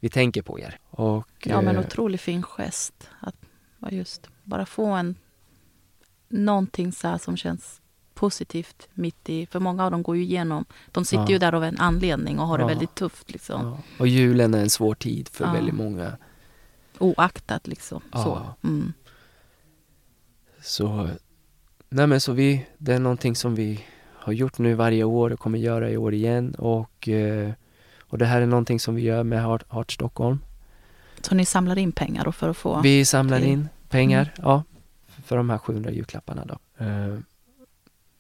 vi 0.00 0.08
tänker 0.08 0.42
på 0.42 0.60
er. 0.60 0.78
Och, 0.90 1.28
Ja, 1.44 1.60
men 1.60 1.76
eh, 1.76 1.80
otroligt 1.86 2.20
fin 2.20 2.42
gest. 2.42 3.08
Att 3.20 3.34
just 3.90 4.28
bara 4.44 4.66
få 4.66 4.86
en 4.86 5.14
någonting 6.28 6.92
så 6.92 7.08
här 7.08 7.18
som 7.18 7.36
känns 7.36 7.80
positivt 8.14 8.88
mitt 8.94 9.28
i, 9.28 9.46
för 9.46 9.60
många 9.60 9.84
av 9.84 9.90
dem 9.90 10.02
går 10.02 10.16
ju 10.16 10.22
igenom, 10.22 10.64
de 10.92 11.04
sitter 11.04 11.22
Ja. 11.22 11.30
ju 11.30 11.38
där 11.38 11.52
av 11.54 11.64
en 11.64 11.78
anledning 11.78 12.38
och 12.38 12.46
har 12.46 12.58
det 12.58 12.62
Ja. 12.62 12.68
väldigt 12.68 12.94
tufft 12.94 13.30
liksom. 13.32 13.76
Och 13.98 14.06
julen 14.08 14.54
är 14.54 14.58
en 14.60 14.70
svår 14.70 14.94
tid 14.94 15.28
för 15.28 15.52
väldigt 15.52 15.74
många. 15.74 16.16
Oaktat 17.00 17.66
liksom. 17.66 18.02
Ja. 18.12 18.22
Så. 18.62 18.68
Mm. 18.68 18.92
Så, 20.62 21.08
nej 21.88 22.06
men 22.06 22.20
så 22.20 22.32
vi, 22.32 22.66
det 22.78 22.92
är 22.94 22.98
någonting 22.98 23.36
som 23.36 23.54
vi 23.54 23.84
har 24.14 24.32
gjort 24.32 24.58
nu 24.58 24.74
varje 24.74 25.04
år 25.04 25.32
och 25.32 25.38
kommer 25.40 25.58
göra 25.58 25.90
i 25.90 25.96
år 25.96 26.14
igen. 26.14 26.54
Och, 26.54 27.08
eh, 27.08 27.52
och 28.00 28.18
det 28.18 28.26
här 28.26 28.40
är 28.42 28.46
någonting 28.46 28.80
som 28.80 28.94
vi 28.94 29.02
gör 29.02 29.22
med 29.24 29.42
Heart, 29.42 29.64
Heart 29.72 29.92
Stockholm. 29.92 30.38
Så 31.20 31.34
ni 31.34 31.44
samlar 31.44 31.78
in 31.78 31.92
pengar 31.92 32.24
då 32.24 32.32
för 32.32 32.48
att 32.48 32.56
få... 32.56 32.80
Vi 32.80 33.04
samlar 33.04 33.38
till- 33.38 33.48
in 33.48 33.68
pengar, 33.88 34.34
ja, 34.36 34.62
för 35.24 35.36
de 35.36 35.50
här 35.50 35.58
700 35.58 35.90
julklapparna 35.90 36.44
då. 36.44 36.84
Eh, 36.84 37.18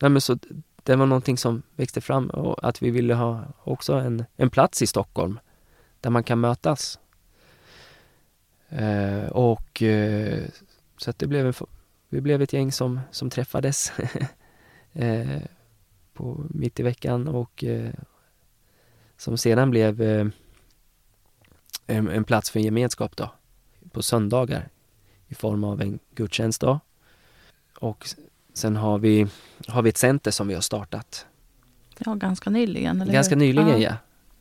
nej 0.00 0.10
men 0.10 0.20
så 0.20 0.38
det 0.82 0.96
var 0.96 1.06
någonting 1.06 1.38
som 1.38 1.62
växte 1.76 2.00
fram 2.00 2.30
och 2.30 2.68
att 2.68 2.82
vi 2.82 2.90
ville 2.90 3.14
ha 3.14 3.44
också 3.64 3.92
en, 3.92 4.24
en 4.36 4.50
plats 4.50 4.82
i 4.82 4.86
Stockholm 4.86 5.38
där 6.00 6.10
man 6.10 6.24
kan 6.24 6.40
mötas. 6.40 6.98
Eh, 8.70 9.24
och 9.24 9.82
eh, 9.82 10.44
så 10.96 11.10
att 11.10 11.18
det 11.18 11.26
blev 11.26 11.54
vi 12.08 12.20
blev 12.20 12.42
ett 12.42 12.52
gäng 12.52 12.72
som, 12.72 13.00
som 13.10 13.30
träffades 13.30 13.92
eh, 14.92 15.42
på, 16.12 16.44
mitt 16.50 16.80
i 16.80 16.82
veckan 16.82 17.28
och 17.28 17.64
eh, 17.64 17.90
som 19.16 19.38
sedan 19.38 19.70
blev 19.70 20.02
eh, 20.02 20.26
en, 21.86 22.08
en 22.08 22.24
plats 22.24 22.50
för 22.50 22.60
gemenskap 22.60 23.16
då 23.16 23.30
på 23.92 24.02
söndagar 24.02 24.68
i 25.28 25.34
form 25.34 25.64
av 25.64 25.80
en 25.80 25.98
gudstjänst 26.14 26.60
då. 26.60 26.80
Och 27.78 28.08
sen 28.52 28.76
har 28.76 28.98
vi, 28.98 29.26
har 29.66 29.82
vi 29.82 29.88
ett 29.88 29.96
center 29.96 30.30
som 30.30 30.48
vi 30.48 30.54
har 30.54 30.60
startat 30.60 31.26
Ja, 31.98 32.14
ganska 32.14 32.50
nyligen. 32.50 33.02
Eller 33.02 33.12
ganska 33.12 33.34
hur? 33.34 33.40
nyligen 33.40 33.80
ja. 33.80 33.94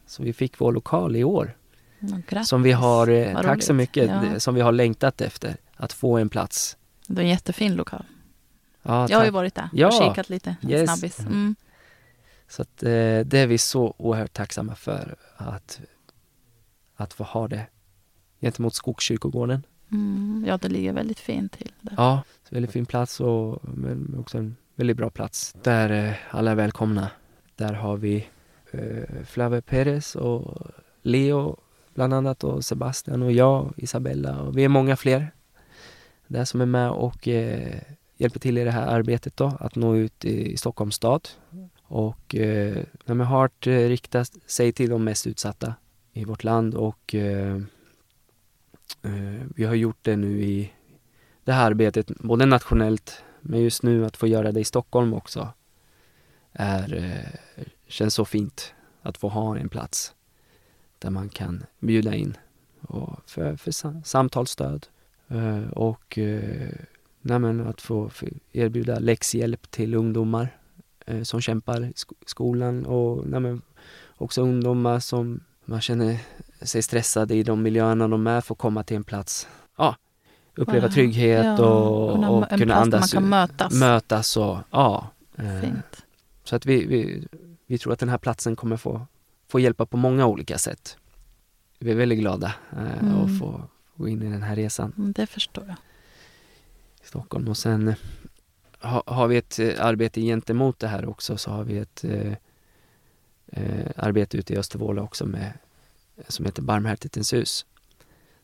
Så 0.05 0.23
vi 0.23 0.33
fick 0.33 0.61
vår 0.61 0.71
lokal 0.71 1.15
i 1.15 1.23
år 1.23 1.45
Ja, 1.45 1.58
grattis. 1.99 2.47
som 2.47 2.63
vi 2.63 2.71
har, 2.71 3.07
eh, 3.07 3.33
Vad 3.33 3.43
tack 3.43 3.63
så 3.63 3.73
roligt. 3.73 3.77
mycket, 3.89 4.09
Ja. 4.09 4.39
som 4.39 4.55
vi 4.55 4.61
har 4.61 4.71
längtat 4.71 5.21
efter 5.21 5.55
att 5.75 5.93
få 5.93 6.17
en 6.17 6.29
plats. 6.29 6.77
Det 7.07 7.21
är 7.21 7.23
en 7.23 7.29
jättefin 7.29 7.75
lokal. 7.75 8.05
Ja, 8.83 9.07
jag 9.09 9.17
har 9.17 9.25
ju 9.25 9.31
varit 9.31 9.55
där 9.55 9.63
och 9.73 9.79
Ja. 9.79 9.91
kikat 9.91 10.29
lite. 10.29 10.55
Yes. 10.67 10.83
snabbis. 10.89 11.19
Mm. 11.19 11.55
Så 12.47 12.61
att, 12.61 12.83
eh, 12.83 12.89
det 13.25 13.33
är 13.33 13.47
vi 13.47 13.57
så 13.57 13.93
oerhört 13.97 14.33
tacksamma 14.33 14.75
för 14.75 15.15
att, 15.37 15.79
att 16.95 17.13
få 17.13 17.23
ha 17.23 17.47
det 17.47 17.65
gentemot 18.41 18.75
Skogskyrkogården. 18.75 19.63
Mm. 19.91 20.45
Ja, 20.47 20.57
det 20.57 20.69
ligger 20.69 20.93
väldigt 20.93 21.19
fint 21.19 21.51
till. 21.51 21.71
Där. 21.81 21.93
Ja, 21.97 22.23
så 22.49 22.55
väldigt 22.55 22.71
fin 22.71 22.85
plats 22.85 23.19
och 23.19 23.59
men 23.63 24.15
också 24.19 24.37
en 24.37 24.55
väldigt 24.75 24.97
bra 24.97 25.09
plats 25.09 25.55
där 25.63 25.89
eh, 26.07 26.13
alla 26.29 26.51
är 26.51 26.55
välkomna. 26.55 27.11
Där 27.55 27.73
har 27.73 27.97
vi 27.97 28.27
eh, 28.71 29.23
Flave 29.25 29.61
Perez 29.61 30.15
och 30.15 30.67
Leo 31.01 31.57
bland 31.99 32.13
annat 32.13 32.43
och 32.43 32.65
Sebastian 32.65 33.23
och 33.23 33.31
jag 33.31 33.65
och 33.65 33.73
Isabella 33.77 34.41
och 34.41 34.57
vi 34.57 34.63
är 34.63 34.69
många 34.69 34.95
fler 34.95 35.31
där 36.27 36.45
som 36.45 36.61
är 36.61 36.65
med 36.65 36.91
och 36.91 37.27
eh, 37.27 37.81
hjälper 38.17 38.39
till 38.39 38.57
i 38.57 38.63
det 38.63 38.71
här 38.71 38.87
arbetet 38.87 39.37
då 39.37 39.57
att 39.59 39.75
nå 39.75 39.95
ut 39.95 40.25
i 40.25 40.57
Stockholms 40.57 40.95
stad. 40.95 41.29
Och 41.83 42.35
eh, 42.35 42.83
med 43.05 43.27
Heart 43.27 43.67
eh, 43.67 43.71
riktar 43.71 44.25
sig 44.49 44.71
till 44.71 44.89
de 44.89 45.03
mest 45.03 45.27
utsatta 45.27 45.73
i 46.13 46.25
vårt 46.25 46.43
land 46.43 46.75
och 46.75 47.15
eh, 47.15 47.55
eh, 49.03 49.41
vi 49.55 49.65
har 49.65 49.75
gjort 49.75 49.99
det 50.01 50.15
nu 50.15 50.41
i 50.41 50.71
det 51.43 51.51
här 51.51 51.65
arbetet, 51.65 52.07
både 52.07 52.45
nationellt 52.45 53.23
men 53.41 53.61
just 53.61 53.83
nu 53.83 54.05
att 54.05 54.17
få 54.17 54.27
göra 54.27 54.51
det 54.51 54.59
i 54.59 54.65
Stockholm 54.65 55.13
också 55.13 55.53
är, 56.53 56.93
eh, 56.95 57.63
känns 57.87 58.13
så 58.13 58.25
fint 58.25 58.73
att 59.01 59.17
få 59.17 59.29
ha 59.29 59.57
en 59.57 59.69
plats 59.69 60.13
där 60.99 61.09
man 61.09 61.29
kan 61.29 61.63
bjuda 61.79 62.15
in 62.15 62.37
och 62.81 63.19
för, 63.25 63.55
för 63.55 63.71
sa- 63.71 64.01
samtalsstöd 64.05 64.87
eh, 65.27 65.69
och 65.69 66.17
eh, 66.17 66.69
nej 67.21 67.61
att 67.61 67.81
få 67.81 68.09
erbjuda 68.51 68.99
läxhjälp 68.99 69.71
till 69.71 69.95
ungdomar 69.95 70.57
eh, 71.05 71.21
som 71.23 71.41
kämpar 71.41 71.81
i 71.85 71.91
sk- 71.91 72.13
skolan 72.25 72.85
och 72.85 73.27
nej 73.27 73.57
också 74.17 74.41
ungdomar 74.41 74.99
som 74.99 75.39
man 75.65 75.81
känner 75.81 76.17
sig 76.61 76.81
stressade 76.81 77.35
i 77.35 77.43
de 77.43 77.61
miljöerna 77.61 78.07
de 78.07 78.27
är 78.27 78.41
får 78.41 78.55
komma 78.55 78.83
till 78.83 78.97
en 78.97 79.03
plats, 79.03 79.47
ja, 79.77 79.95
uppleva 80.55 80.85
Ja, 80.87 80.91
trygghet 80.91 81.45
ja, 81.45 81.65
och, 81.69 82.13
kunna- 82.15 82.29
och 82.29 82.51
en 82.51 82.59
kunna 82.59 82.75
andas 82.75 83.13
man 83.13 83.21
kan 83.21 83.29
mötas. 83.29 83.73
mötas 83.73 84.37
och 84.37 84.57
ja. 84.71 85.07
Fint. 85.61 86.05
Så 86.43 86.55
att 86.55 86.65
vi, 86.65 86.85
vi, 86.85 87.27
vi 87.67 87.77
tror 87.77 87.93
att 87.93 87.99
den 87.99 88.09
här 88.09 88.17
platsen 88.17 88.55
kommer 88.55 88.77
få, 88.77 89.07
få 89.49 89.59
hjälpa 89.59 89.85
på 89.85 89.97
många 89.97 90.25
olika 90.27 90.57
sätt. 90.57 90.97
Vi 91.79 91.91
är 91.91 91.95
väldigt 91.95 92.19
glada 92.19 92.53
eh, 92.71 92.99
Mm. 92.99 93.15
att 93.15 93.39
få 93.39 93.61
gå 93.95 94.07
in 94.07 94.21
i 94.23 94.29
den 94.31 94.43
här 94.43 94.55
resan 94.55 94.93
Mm, 94.97 95.11
Det 95.11 95.27
förstår 95.27 95.63
jag. 95.67 95.75
i 97.03 97.07
Stockholm. 97.07 97.47
Och 97.47 97.57
sen 97.57 97.87
eh, 97.87 97.95
ha, 98.81 99.03
har 99.05 99.27
vi 99.27 99.37
ett 99.37 99.59
eh, 99.59 99.85
arbete 99.85 100.21
gentemot 100.21 100.79
det 100.79 100.87
här 100.87 101.05
också 101.05 101.37
så 101.37 101.51
har 101.51 101.63
vi 101.63 101.77
ett 101.77 102.03
eh, 102.03 102.33
eh, 103.47 103.91
arbete 103.95 104.37
ute 104.37 104.53
i 104.53 104.57
Östervåla 104.57 105.01
också 105.01 105.25
med, 105.25 105.53
som 106.27 106.45
heter 106.45 106.61
Barmhärtighetens 106.61 107.33
hus. 107.33 107.65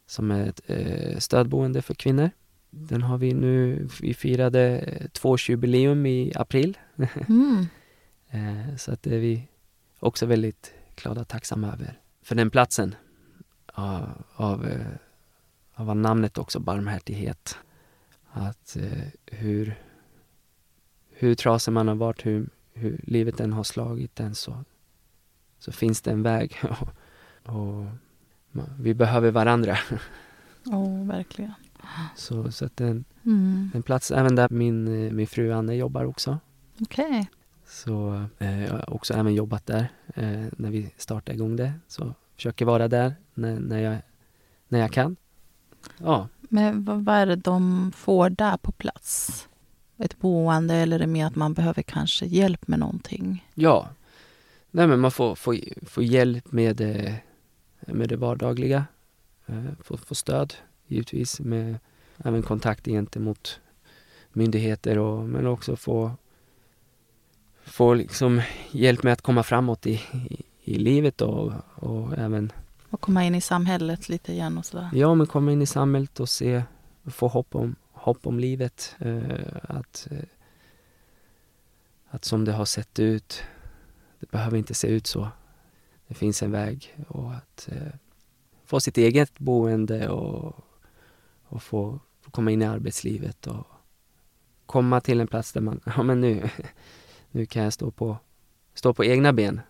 Som 0.07 0.31
är 0.31 0.47
ett 0.49 0.61
eh, 0.67 1.17
stödboende 1.17 1.81
för 1.81 1.93
kvinnor. 1.93 2.29
Den 2.69 3.01
har 3.01 3.17
vi 3.17 3.33
nu, 3.33 3.87
vi 4.01 4.13
firade 4.13 4.77
eh, 4.79 5.07
tvåårsjubileum 5.07 6.05
i 6.05 6.31
april. 6.35 6.77
Mm. 7.29 7.65
Eh, 8.29 8.75
så 8.77 8.91
att 8.91 9.03
det 9.03 9.15
är 9.15 9.19
vi 9.19 9.47
också 9.99 10.25
väldigt 10.25 10.73
glada 10.95 11.21
och 11.21 11.27
tacksamma 11.27 11.73
över. 11.73 11.99
För 12.21 12.35
den 12.35 12.49
platsen 12.49 12.95
av, 13.65 14.23
av, 14.35 14.67
eh, 14.67 14.87
av 15.75 15.95
namnet 15.95 16.37
också, 16.37 16.59
barmhärtighet. 16.59 17.57
att 18.31 18.75
eh, 18.75 19.07
hur, 19.25 19.79
hur 21.09 21.35
trasig 21.35 21.71
man 21.71 21.87
har 21.87 21.95
varit, 21.95 22.25
hur, 22.25 22.49
hur 22.73 23.01
livet 23.03 23.39
än 23.39 23.53
har 23.53 23.63
slagit 23.63 24.19
en 24.19 24.35
så, 24.35 24.63
så 25.59 25.71
finns 25.71 26.01
det 26.01 26.11
en 26.11 26.23
väg. 26.23 26.61
och 27.43 27.85
vi 28.79 28.93
behöver 28.93 29.31
varandra. 29.31 29.77
Ja, 30.63 30.77
oh, 30.77 31.07
verkligen. 31.07 31.53
Så, 32.15 32.51
så 32.51 32.65
att 32.65 32.81
en, 32.81 33.05
mm. 33.23 33.71
en 33.73 33.83
plats 33.83 34.11
även 34.11 34.35
där 34.35 34.49
min, 34.49 35.15
min 35.15 35.27
fru 35.27 35.51
Anne 35.51 35.75
jobbar 35.75 36.05
också. 36.05 36.39
Okej. 36.81 37.09
Okay. 37.09 37.25
Så 37.67 38.25
eh, 38.39 38.63
jag 38.63 38.71
har 38.71 38.93
också 38.93 39.13
även 39.13 39.33
jobbat 39.33 39.65
där 39.65 39.87
eh, 40.15 40.45
när 40.57 40.69
vi 40.69 40.93
startade 40.97 41.35
igång 41.35 41.55
det. 41.55 41.73
Så 41.87 42.13
försöker 42.35 42.65
vara 42.65 42.87
där 42.87 43.15
när, 43.33 43.59
när, 43.59 43.79
jag, 43.79 43.97
när 44.67 44.79
jag 44.79 44.91
kan. 44.91 45.15
Ja. 45.97 46.27
Men 46.41 46.85
vad, 46.85 47.05
vad 47.05 47.15
är 47.15 47.25
det 47.25 47.35
de 47.35 47.91
får 47.95 48.29
där 48.29 48.57
på 48.57 48.71
plats? 48.71 49.47
Ett 49.97 50.19
boende 50.19 50.75
eller 50.75 50.95
är 50.95 50.99
det 50.99 51.07
mer 51.07 51.25
att 51.25 51.35
man 51.35 51.53
behöver 51.53 51.81
kanske 51.81 52.25
hjälp 52.25 52.67
med 52.67 52.79
någonting? 52.79 53.49
Ja. 53.53 53.89
Nej 54.71 54.87
men 54.87 54.99
man 54.99 55.11
får, 55.11 55.35
får, 55.35 55.57
får 55.85 56.03
hjälp 56.03 56.51
med, 56.51 56.75
det, 56.75 57.19
med 57.79 58.09
det 58.09 58.15
vardagliga. 58.17 58.85
Eh, 59.45 59.63
får, 59.83 59.97
får 59.97 60.15
stöd 60.15 60.53
givetvis 60.87 61.39
med 61.39 61.77
även 62.17 62.43
kontakt 62.43 62.85
gentemot 62.85 63.59
myndigheter 64.33 64.97
och, 64.97 65.29
men 65.29 65.47
också 65.47 65.75
få, 65.75 66.11
få 67.65 67.93
liksom 67.93 68.41
hjälp 68.71 69.03
med 69.03 69.13
att 69.13 69.21
komma 69.21 69.43
framåt 69.43 69.85
i, 69.85 70.01
i, 70.29 70.43
i 70.63 70.77
livet 70.77 71.21
och, 71.21 71.53
och 71.75 72.17
även 72.17 72.51
och 72.89 73.01
komma 73.01 73.23
in 73.23 73.35
i 73.35 73.41
samhället 73.41 74.09
lite 74.09 74.31
igen 74.31 74.57
och 74.57 74.65
sådär. 74.65 74.89
Ja, 74.93 75.15
men 75.15 75.27
komma 75.27 75.51
in 75.51 75.61
i 75.61 75.65
samhället 75.65 76.19
och 76.19 76.29
se, 76.29 76.63
få 77.05 77.27
hopp 77.27 77.55
om, 77.55 77.75
hopp 77.91 78.27
om 78.27 78.39
livet. 78.39 78.95
Eh, 78.99 79.47
att, 79.63 80.07
eh, 80.11 80.17
att 82.09 82.25
som 82.25 82.45
det 82.45 82.51
har 82.51 82.65
sett 82.65 82.99
ut, 82.99 83.43
det 84.19 84.31
behöver 84.31 84.57
inte 84.57 84.73
se 84.73 84.87
ut 84.87 85.07
så. 85.07 85.27
Det 86.07 86.13
finns 86.13 86.43
en 86.43 86.51
väg 86.51 86.95
och 87.07 87.33
att 87.33 87.69
eh, 87.71 87.93
få 88.65 88.79
sitt 88.79 88.97
eget 88.97 89.39
boende 89.39 90.09
och, 90.09 90.55
och 91.43 91.63
få, 91.63 91.99
få 92.21 92.31
komma 92.31 92.51
in 92.51 92.61
i 92.61 92.65
arbetslivet 92.65 93.47
och 93.47 93.67
komma 94.65 95.01
till 95.01 95.21
en 95.21 95.27
plats 95.27 95.51
där 95.51 95.61
man, 95.61 95.79
ja 95.95 96.03
men 96.03 96.21
nu, 96.21 96.49
nu 97.35 97.45
kan 97.45 97.63
jag 97.63 97.73
stå 97.73 97.91
på, 97.91 98.17
stå 98.73 98.93
på 98.93 99.05
egna 99.05 99.33
ben. 99.33 99.61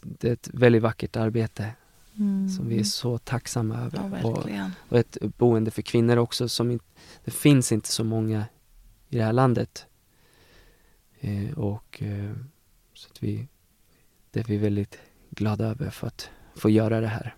Det 0.00 0.28
är 0.28 0.32
ett 0.32 0.50
väldigt 0.52 0.82
vackert 0.82 1.16
arbete 1.16 1.74
mm. 2.18 2.48
som 2.48 2.68
vi 2.68 2.78
är 2.78 2.84
så 2.84 3.18
tacksamma 3.18 3.78
över. 3.78 4.20
Ja, 4.22 4.28
och, 4.28 4.48
och, 4.88 4.98
ett 4.98 5.18
boende 5.20 5.70
för 5.70 5.82
kvinnor 5.82 6.16
också 6.16 6.48
som 6.48 6.70
inte, 6.70 6.84
det 7.24 7.30
finns 7.30 7.72
inte 7.72 7.88
så 7.88 8.04
många 8.04 8.44
i 9.08 9.16
det 9.16 9.24
här 9.24 9.32
landet. 9.32 9.86
Eh, 11.20 11.58
och 11.58 12.02
eh, 12.02 12.32
så 12.94 13.08
att 13.10 13.22
vi, 13.22 13.48
det 14.30 14.40
är 14.40 14.44
vi 14.44 14.56
väldigt 14.56 14.98
glada 15.30 15.64
över 15.64 15.90
för 15.90 16.06
att 16.06 16.30
få 16.54 16.70
göra 16.70 17.00
det 17.00 17.08
här. 17.08 17.34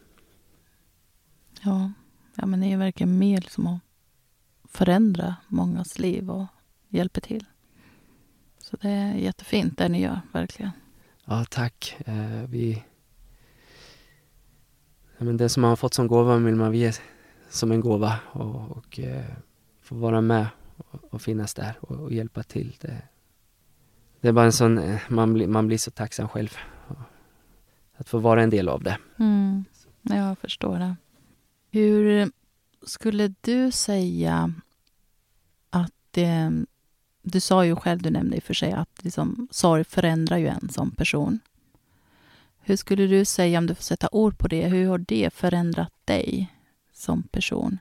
Ja, 1.63 1.93
ja 2.35 2.47
men 2.47 2.61
ni 2.61 2.73
är 2.73 2.79
verkligen 2.79 3.19
med 3.19 3.43
liksom 3.43 3.67
att 3.67 3.81
förändra 4.65 5.37
mångas 5.49 5.99
liv 5.99 6.31
och 6.31 6.47
hjälper 6.89 7.21
till. 7.21 7.45
Så 8.73 8.79
det 8.81 8.89
är 8.89 9.15
jättefint 9.15 9.79
det 9.79 9.89
ni 9.89 10.01
gör, 10.01 10.21
verkligen. 10.33 10.71
Ja, 11.25 11.45
tack. 11.51 11.97
Eh, 12.07 12.43
vi 12.49 12.83
ja, 15.19 15.25
men 15.25 15.37
det 15.37 15.49
som 15.49 15.61
man 15.61 15.69
har 15.69 15.77
fått 15.77 15.95
som 15.95 16.07
gåva 16.07 16.37
vill 16.37 16.55
man 16.55 16.75
ge 16.75 16.93
som 17.49 17.73
en 17.73 17.81
gåva 17.81 18.19
och, 18.33 18.71
och 18.71 19.01
eh, 19.01 19.25
få 19.83 19.95
vara 19.95 20.21
med 20.21 20.47
och, 20.77 21.15
och 21.15 21.23
finnas 21.23 21.55
där 21.55 21.79
och, 21.81 21.97
och, 21.97 22.13
hjälpa 22.13 22.43
till. 22.43 22.77
Det, 22.81 23.03
det 24.21 24.29
är 24.29 24.33
bara 24.33 24.45
en 24.45 24.53
sån, 24.53 24.79
eh, 24.79 25.01
man, 25.09 25.35
blir, 25.35 25.47
man 25.47 25.67
blir 25.67 25.79
så 25.79 25.91
tacksam 25.91 26.29
själv 26.29 26.57
att 27.97 28.09
få 28.09 28.19
vara 28.19 28.43
en 28.43 28.51
del 28.51 28.69
av 28.69 28.83
det. 28.83 28.99
Mm, 29.19 29.65
jag 30.03 30.39
förstår 30.39 30.79
det. 30.79 30.97
Hur 31.71 32.31
skulle 32.83 33.35
du 33.41 33.71
säga 33.71 34.55
att 35.71 35.93
det, 36.11 36.65
du 37.23 37.41
sa 37.41 37.67
ju 37.67 37.77
själv, 37.77 38.03
du 38.03 38.11
nämnde 38.11 38.37
i 38.37 38.39
och 38.39 38.43
för 38.43 38.55
sig 38.55 38.73
att 38.73 39.05
liksom, 39.05 39.49
sorg 39.51 39.85
förändrar 39.85 40.37
ju 40.37 40.47
en 40.47 40.69
som 40.69 40.91
person. 40.91 41.41
Hur 42.61 42.77
skulle 42.77 43.07
du 43.07 43.25
säga, 43.25 43.59
om 43.59 43.67
du 43.67 43.75
får 43.75 43.83
sätta 43.83 44.09
ord 44.13 44.39
på 44.39 44.49
det, 44.49 44.69
hur 44.69 44.89
har 44.89 44.99
det 44.99 45.35
förändrat 45.35 45.93
dig 46.05 46.53
som 46.93 47.23
person? 47.23 47.79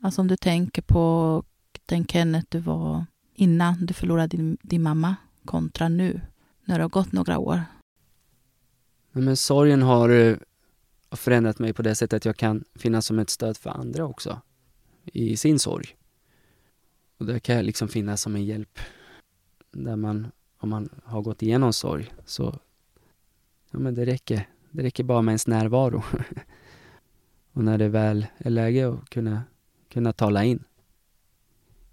Alltså 0.00 0.20
om 0.20 0.28
du 0.28 0.36
tänker 0.36 0.82
på 0.82 1.44
den 1.86 2.06
Kenneth 2.06 2.46
du 2.48 2.58
var 2.58 3.06
innan 3.34 3.86
du 3.86 3.94
förlorade 3.94 4.36
din, 4.36 4.56
din 4.62 4.82
mamma 4.82 5.16
kontra 5.44 5.88
nu, 5.88 6.20
när 6.64 6.78
det 6.78 6.84
har 6.84 6.88
gått 6.88 7.12
några 7.12 7.38
år. 7.38 7.64
Men 9.12 9.36
sorgen 9.36 9.82
har 9.82 10.08
eh, 10.08 10.36
förändrat 11.10 11.58
mig 11.58 11.72
på 11.72 11.82
det 11.82 11.94
sättet 11.94 12.16
att 12.16 12.24
jag 12.24 12.36
kan 12.36 12.64
finnas 12.74 13.06
som 13.06 13.18
ett 13.18 13.30
stöd 13.30 13.56
för 13.56 13.70
andra 13.70 14.04
också 14.04 14.40
i 15.04 15.36
sin 15.36 15.58
sorg. 15.58 15.96
Och 17.20 17.26
det 17.26 17.40
kan 17.40 17.56
jag 17.56 17.64
liksom 17.64 17.88
finnas 17.88 18.20
som 18.20 18.36
en 18.36 18.44
hjälp. 18.44 18.78
Där 19.70 19.96
man, 19.96 20.32
om 20.58 20.68
man 20.68 20.88
har 21.04 21.22
gått 21.22 21.42
igenom 21.42 21.72
sorg, 21.72 22.12
så 22.24 22.58
ja, 23.70 23.78
men 23.78 23.94
det 23.94 24.06
räcker. 24.06 24.48
Det 24.70 24.82
räcker 24.82 25.04
bara 25.04 25.22
med 25.22 25.32
ens 25.32 25.46
närvaro. 25.46 26.02
och 27.52 27.64
när 27.64 27.78
det 27.78 27.88
väl 27.88 28.26
är 28.38 28.50
läge 28.50 28.88
att 28.88 29.10
kunna, 29.10 29.42
kunna 29.88 30.12
tala 30.12 30.44
in 30.44 30.64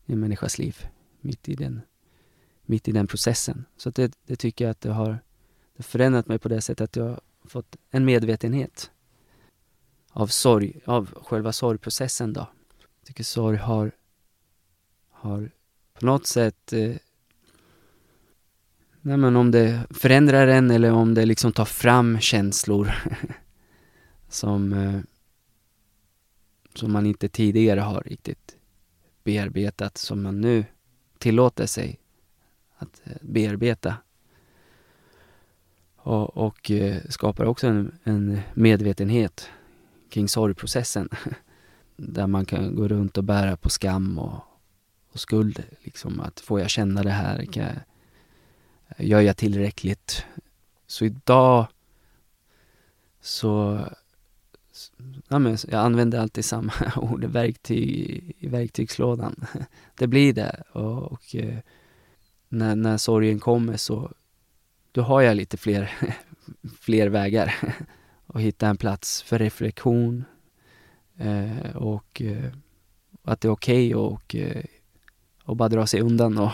i 0.05 0.13
en 0.13 0.19
människas 0.19 0.57
liv 0.57 0.77
mitt 1.21 1.49
i 1.49 1.55
den, 1.55 1.81
mitt 2.65 2.87
i 2.87 2.91
den 2.91 3.07
processen. 3.07 3.65
Så 3.77 3.89
det, 3.89 4.17
det 4.25 4.35
tycker 4.35 4.65
jag 4.65 4.71
att 4.71 4.81
det 4.81 4.91
har 4.91 5.19
det 5.77 5.83
förändrat 5.83 6.27
mig 6.27 6.39
på 6.39 6.49
det 6.49 6.61
sättet 6.61 6.81
att 6.81 6.95
jag 6.95 7.05
har 7.05 7.21
fått 7.45 7.75
en 7.89 8.05
medvetenhet 8.05 8.91
av 10.09 10.27
sorg, 10.27 10.81
av 10.85 11.23
själva 11.23 11.51
sorgprocessen 11.51 12.33
då. 12.33 12.47
Jag 12.79 13.07
tycker 13.07 13.23
sorg 13.23 13.57
har, 13.57 13.91
har 15.27 15.51
på 15.99 16.05
något 16.05 16.27
sätt 16.27 16.73
eh, 16.73 16.95
Nej 19.07 19.17
men 19.17 19.35
om 19.35 19.51
det 19.51 19.87
förändrar 19.89 20.47
en 20.47 20.71
eller 20.71 20.91
om 20.91 21.13
det 21.13 21.25
liksom 21.25 21.51
tar 21.51 21.65
fram 21.65 22.19
känslor 22.19 22.91
som, 24.29 24.73
eh, 24.73 24.99
som 26.73 26.91
man 26.91 27.05
inte 27.05 27.29
tidigare 27.29 27.79
har 27.79 28.01
riktigt 28.01 28.55
bearbetat, 29.23 29.97
som 29.97 30.23
man 30.23 30.41
nu 30.41 30.65
tillåter 31.17 31.65
sig 31.65 31.99
att 32.77 33.01
eh, 33.03 33.11
bearbeta. 33.21 33.95
Och, 35.95 36.37
och 36.37 36.71
eh, 36.71 37.01
skapar 37.09 37.45
också 37.45 37.67
en, 37.67 37.91
en 38.03 38.39
medvetenhet 38.53 39.49
kring 40.09 40.27
sorgprocessen. 40.27 41.09
Där 41.95 42.27
man 42.27 42.45
kan 42.45 42.75
gå 42.75 42.87
runt 42.87 43.17
och 43.17 43.23
bära 43.23 43.57
på 43.57 43.69
skam 43.69 44.19
och, 44.19 44.46
och 45.17 45.21
skuld. 45.21 45.63
Liksom 45.81 46.19
att 46.19 46.39
får 46.39 46.59
jag 46.59 46.69
känna 46.69 47.03
det 47.03 47.11
här? 47.11 47.45
Kan 47.45 47.63
jag, 47.63 47.75
Gör 49.07 49.21
jag 49.21 49.37
tillräckligt? 49.37 50.25
Så 50.87 51.05
idag 51.05 51.67
så 53.21 53.79
ja, 55.27 55.39
men 55.39 55.57
jag 55.67 55.81
använder 55.81 56.19
alltid 56.19 56.45
samma 56.45 56.73
ord, 56.95 57.23
verktyg 57.23 58.35
i 58.39 58.47
verktygslådan. 58.47 59.45
Det 59.95 60.07
blir 60.07 60.33
det. 60.33 60.63
Och, 60.71 61.11
och 61.11 61.35
eh, 61.35 61.57
när, 62.49 62.75
när 62.75 62.97
sorgen 62.97 63.39
kommer 63.39 63.77
så 63.77 64.11
då 64.91 65.01
har 65.01 65.21
jag 65.21 65.37
lite 65.37 65.57
fler, 65.57 65.93
fler 66.79 67.07
vägar 67.07 67.55
att 68.27 68.41
hitta 68.41 68.67
en 68.67 68.77
plats 68.77 69.21
för 69.21 69.39
reflektion 69.39 70.25
eh, 71.17 71.75
och 71.75 72.21
eh, 72.21 72.53
att 73.23 73.41
det 73.41 73.47
är 73.47 73.51
okej 73.51 73.95
okay 73.95 74.15
och, 74.15 74.35
eh, 74.35 74.63
och 75.47 75.55
bara 75.55 75.69
dra 75.69 75.87
sig 75.87 76.01
undan 76.01 76.37
och, 76.37 76.51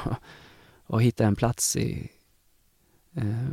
och 0.86 1.02
hitta 1.02 1.26
en 1.26 1.36
plats 1.36 1.76
i, 1.76 2.12
eh, 3.14 3.50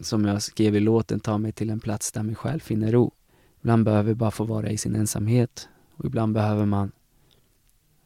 som 0.00 0.24
jag 0.24 0.42
skrev 0.42 0.76
i 0.76 0.80
låten, 0.80 1.20
ta 1.20 1.38
mig 1.38 1.52
till 1.52 1.70
en 1.70 1.80
plats 1.80 2.12
där 2.12 2.22
min 2.22 2.34
själ 2.34 2.60
finner 2.60 2.92
ro. 2.92 3.12
Ibland 3.60 3.84
behöver 3.84 4.14
bara 4.14 4.30
få 4.30 4.44
vara 4.44 4.70
i 4.70 4.78
sin 4.78 4.96
ensamhet 4.96 5.68
och 5.96 6.04
ibland 6.04 6.34
behöver 6.34 6.66
man 6.66 6.92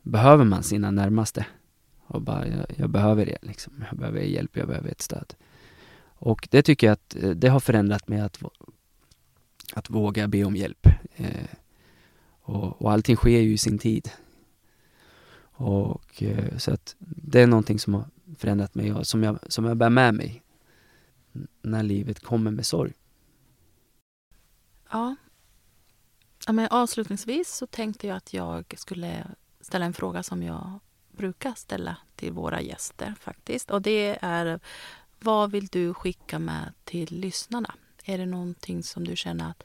behöver 0.02 0.44
man 0.44 0.62
sina 0.62 0.90
närmaste. 0.90 1.46
Och 2.06 2.22
bara, 2.22 2.48
jag, 2.48 2.66
jag 2.76 2.90
behöver 2.90 3.26
det 3.26 3.38
liksom. 3.42 3.84
Jag 3.90 3.98
behöver 3.98 4.20
hjälp, 4.20 4.56
jag 4.56 4.68
behöver 4.68 4.90
ett 4.90 5.02
stöd. 5.02 5.34
Och 6.02 6.48
det 6.50 6.62
tycker 6.62 6.86
jag 6.86 6.92
att 6.92 7.16
eh, 7.22 7.30
det 7.30 7.48
har 7.48 7.60
förändrat 7.60 8.08
mig 8.08 8.20
att, 8.20 8.38
att 9.72 9.90
våga 9.90 10.28
be 10.28 10.44
om 10.44 10.56
hjälp. 10.56 10.86
Eh, 11.16 11.48
och, 12.42 12.82
och 12.82 12.92
allting 12.92 13.16
sker 13.16 13.40
ju 13.40 13.52
i 13.52 13.58
sin 13.58 13.78
tid. 13.78 14.10
Och 15.60 16.22
eh, 16.22 16.56
så 16.58 16.72
att 16.72 16.96
det 16.98 17.40
är 17.40 17.46
någonting 17.46 17.78
som 17.78 17.94
har 17.94 18.04
förändrat 18.38 18.74
mig 18.74 18.92
och 18.92 19.06
som 19.06 19.22
jag, 19.22 19.38
som 19.52 19.64
jag 19.64 19.76
bär 19.76 19.90
med 19.90 20.14
mig 20.14 20.42
när 21.62 21.82
livet 21.82 22.20
kommer 22.20 22.50
med 22.50 22.66
sorg. 22.66 22.92
Ja. 24.90 25.16
ja 26.46 26.52
men 26.52 26.68
avslutningsvis 26.70 27.54
så 27.54 27.66
tänkte 27.66 28.06
jag 28.06 28.16
att 28.16 28.32
jag 28.32 28.74
skulle 28.76 29.26
ställa 29.60 29.84
en 29.84 29.92
fråga 29.92 30.22
som 30.22 30.42
jag 30.42 30.80
brukar 31.16 31.54
ställa 31.54 31.96
till 32.16 32.32
våra 32.32 32.60
gäster 32.60 33.14
faktiskt. 33.20 33.70
Och 33.70 33.82
det 33.82 34.18
är 34.20 34.60
vad 35.18 35.50
vill 35.50 35.66
du 35.66 35.94
skicka 35.94 36.38
med 36.38 36.72
till 36.84 37.20
lyssnarna? 37.20 37.74
Är 38.04 38.18
det 38.18 38.26
någonting 38.26 38.82
som 38.82 39.04
du 39.04 39.16
känner 39.16 39.50
att 39.50 39.62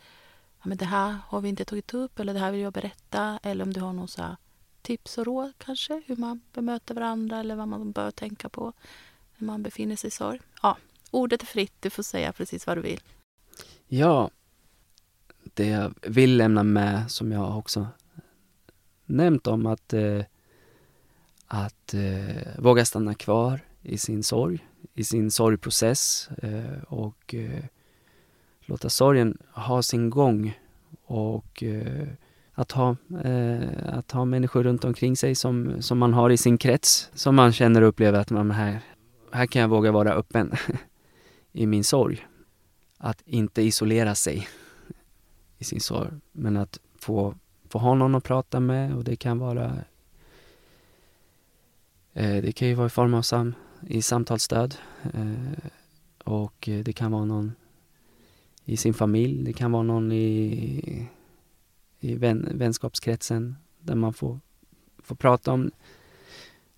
ja, 0.62 0.68
men 0.68 0.78
det 0.78 0.86
här 0.86 1.18
har 1.28 1.42
vi 1.42 1.50
inte 1.50 1.66
tagit 1.66 1.94
upp 1.94 2.20
eller 2.20 2.34
det 2.34 2.40
här 2.40 2.52
vill 2.52 2.62
jag 2.62 2.74
berätta 2.74 3.40
eller 3.44 3.64
om 3.64 3.74
du 3.74 3.82
har 3.82 3.94
några 3.94 4.38
tips 4.86 5.18
och 5.18 5.26
råd 5.26 5.54
kanske 5.58 6.02
hur 6.06 6.16
man 6.16 6.42
bemöter 6.54 6.96
varandra 6.96 7.40
eller 7.40 7.56
vad 7.56 7.68
man 7.68 7.92
bör 7.92 8.12
tänka 8.12 8.50
på 8.50 8.74
när 9.38 9.46
man 9.46 9.64
befinner 9.64 9.96
sig 9.96 10.08
i 10.08 10.12
sorg. 10.12 10.40
Ja, 10.62 10.78
ordet 11.12 11.42
är 11.42 11.46
fritt, 11.46 11.74
du 11.80 11.90
får 11.90 12.04
säga 12.04 12.34
precis 12.34 12.68
vad 12.68 12.78
du 12.78 12.82
vill. 12.82 13.02
Ja, 13.88 14.30
det 15.44 15.68
jag 15.68 15.94
vill 16.02 16.38
lämna 16.38 16.64
med 16.64 17.12
som 17.12 17.32
jag 17.32 17.58
också 17.58 17.88
nämnt 19.06 19.48
om 19.48 19.66
att, 19.66 19.94
eh, 19.94 20.22
att 21.48 21.94
eh, 21.94 22.60
våga 22.60 22.86
stanna 22.86 23.14
kvar 23.14 23.60
i 23.82 23.98
sin 23.98 24.24
sorg, 24.24 24.66
i 24.94 25.04
sin 25.04 25.32
sorgprocess 25.32 26.30
eh, 26.42 26.84
och 26.88 27.34
eh, 27.34 27.66
låta 28.62 28.90
sorgen 28.90 29.38
ha 29.52 29.84
sin 29.84 30.10
gång 30.10 30.60
och 31.06 31.64
eh, 31.64 32.08
att 32.56 32.72
ha, 32.72 32.96
eh, 33.24 33.60
att 33.86 34.12
ha 34.12 34.26
människor 34.26 34.64
runt 34.64 34.84
omkring 34.84 35.18
sig 35.18 35.36
som, 35.36 35.82
som 35.82 35.98
man 35.98 36.14
har 36.14 36.30
i 36.30 36.38
sin 36.38 36.58
krets, 36.58 37.10
som 37.14 37.36
man 37.36 37.52
känner 37.52 37.82
och 37.82 37.88
upplever 37.88 38.20
att 38.20 38.32
man 38.32 38.52
här, 38.52 38.82
här 39.32 39.46
kan 39.46 39.62
jag 39.62 39.70
våga 39.70 39.92
vara 39.92 40.14
öppen 40.14 40.52
i 41.52 41.68
min 41.68 41.84
sorg. 41.84 42.28
Att 42.98 43.22
inte 43.26 43.62
isolera 43.62 44.16
sig 44.16 44.48
i 45.58 45.64
sin 45.64 45.80
sorg, 45.80 46.10
men 46.32 46.58
att 46.58 46.80
få, 47.00 47.36
få 47.70 47.80
ha 47.80 47.96
någon 47.96 48.16
att 48.16 48.24
prata 48.24 48.60
med 48.60 48.96
och 48.96 49.04
det 49.04 49.16
kan 49.16 49.40
vara 49.40 49.66
eh, 52.14 52.44
det 52.44 52.52
kan 52.52 52.68
ju 52.68 52.74
vara 52.74 52.88
i 52.88 52.90
form 52.90 53.14
av 53.14 53.22
sam, 53.22 53.54
i 53.88 54.02
samtalsstöd 54.02 54.76
eh, 55.14 55.70
och 56.24 56.70
det 56.84 56.94
kan 56.94 57.12
vara 57.12 57.26
någon 57.26 57.52
i 58.66 58.78
sin 58.78 58.94
familj, 58.94 59.44
det 59.44 59.54
kan 59.54 59.72
vara 59.72 59.84
någon 59.84 60.12
i, 60.12 61.08
i 62.06 62.16
vän, 62.16 62.50
vänskapskretsen 62.54 63.56
där 63.80 63.96
man 63.96 64.14
får, 64.14 64.40
får 65.04 65.16
prata 65.16 65.52
om 65.52 65.72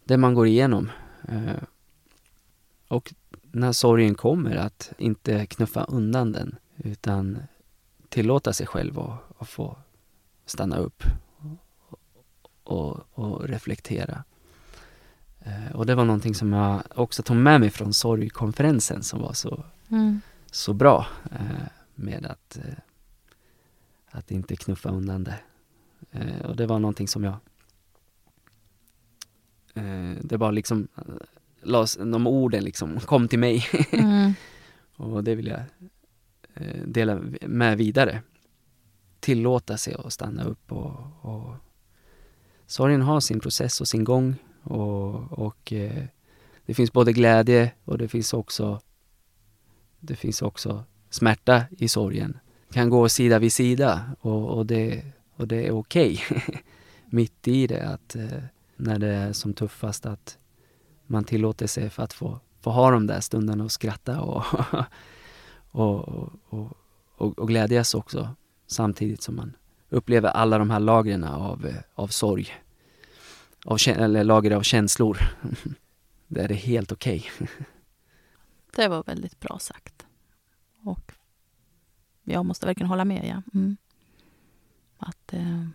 det 0.04 0.18
man 0.18 0.34
går 0.34 0.48
igenom. 0.48 0.92
Eh, 1.28 1.64
och 2.88 3.14
när 3.52 3.72
sorgen 3.72 4.16
kommer, 4.16 4.56
att 4.56 4.94
inte 4.98 5.46
knuffa 5.46 5.84
undan 5.84 6.32
den 6.32 6.56
utan 6.78 7.40
tillåta 8.10 8.54
sig 8.54 8.68
själv 8.68 9.00
att, 9.38 9.50
få 9.50 9.78
stanna 10.46 10.78
upp 10.78 11.04
och, 12.64 13.00
och 13.14 13.44
reflektera. 13.44 14.24
Eh, 15.40 15.76
och 15.76 15.86
det 15.86 15.96
var 15.96 16.06
någonting 16.06 16.36
som 16.36 16.54
jag 16.54 16.84
också 16.96 17.24
tog 17.24 17.38
med 17.38 17.60
mig 17.60 17.70
från 17.70 17.94
sorgkonferensen 17.94 19.04
som 19.04 19.22
var 19.22 19.34
så, 19.34 19.64
mm. 19.90 20.22
så 20.52 20.74
bra 20.74 21.08
eh, 21.32 21.68
med 21.96 22.26
att, 22.26 22.60
att 24.12 24.32
inte 24.32 24.56
knuffa 24.56 24.90
undan 24.90 25.24
det. 25.24 25.40
Och 26.44 26.56
det 26.56 26.66
var 26.66 26.80
någonting 26.80 27.08
som 27.08 27.24
jag 27.24 27.36
det 30.22 30.38
var 30.38 30.52
liksom 30.52 30.88
de 31.98 32.28
orden 32.28 32.64
liksom 32.64 33.00
kom 33.00 33.28
till 33.28 33.40
mig. 33.40 33.66
Mm. 33.92 34.34
och 34.96 35.24
det 35.24 35.36
vill 35.36 35.48
jag 35.48 35.62
dela 36.86 37.20
med 37.42 37.78
vidare. 37.78 38.22
Tillåta 39.20 39.78
sig 39.78 39.94
att 39.94 40.14
stanna 40.14 40.44
upp 40.44 40.72
och, 40.72 41.00
och 41.22 41.56
sorgen 42.66 43.02
har 43.02 43.20
sin 43.20 43.40
process 43.40 43.82
och 43.82 43.88
sin 43.88 44.04
gång 44.04 44.36
och, 44.64 45.32
och 45.32 45.74
eh, 45.74 46.04
det 46.66 46.74
finns 46.74 46.94
både 46.94 47.14
glädje 47.14 47.72
och 47.86 47.98
det 47.98 48.08
finns 48.08 48.34
också 48.34 48.82
det 50.00 50.16
finns 50.16 50.42
också 50.42 50.84
smärta 51.10 51.64
i 51.70 51.88
sorgen. 51.88 52.38
Kan 52.72 52.90
gå 52.90 53.10
sida 53.10 53.40
vid 53.40 53.54
sida 53.54 54.02
och, 54.20 54.58
och 54.58 54.66
det, 54.66 55.04
och 55.36 55.48
det 55.48 55.68
är 55.68 55.72
okej 55.72 56.24
okay. 56.30 56.42
mitt 57.06 57.48
i 57.48 57.68
det 57.68 57.88
att 57.88 58.16
eh, 58.16 58.44
när 58.76 59.00
det 59.00 59.08
är 59.08 59.34
som 59.34 59.54
tuffast 59.54 60.06
att 60.06 60.38
man 61.06 61.24
tillåter 61.24 61.68
sig 61.68 61.90
för 61.90 62.04
att 62.04 62.14
få, 62.14 62.40
få 62.62 62.70
ha 62.70 62.92
de 62.92 63.08
där 63.08 63.20
stunderna 63.20 63.64
och 63.64 63.72
skratta 63.72 64.22
och, 64.22 64.44
och, 65.72 66.08
och, 66.50 66.78
och, 67.18 67.40
och 67.40 67.48
glädjas 67.48 67.94
också 67.94 68.36
samtidigt 68.68 69.22
som 69.22 69.36
man 69.36 69.56
upplever 69.90 70.30
alla 70.30 70.58
de 70.58 70.70
här 70.70 70.80
lagren 70.80 71.24
av, 71.24 71.66
eh, 71.66 71.76
av 71.96 72.08
sorg 72.08 72.54
av, 73.68 73.78
eller 73.88 74.24
lager 74.24 74.52
av 74.52 74.62
känslor. 74.62 75.18
Det 76.28 76.42
är 76.42 76.48
det 76.48 76.54
helt 76.54 76.92
okej. 76.92 77.26
Okay. 77.36 77.48
Det 78.76 78.88
var 78.88 79.04
väldigt 79.04 79.40
bra 79.40 79.60
sagt. 79.60 80.06
Och 80.84 81.12
jag 82.34 82.46
måste 82.46 82.66
verkligen 82.66 82.90
hålla 82.90 83.06
med. 83.06 83.26
Ja. 83.26 83.42
Mm. 83.54 83.78
Att 84.98 85.34
eh, 85.34 85.68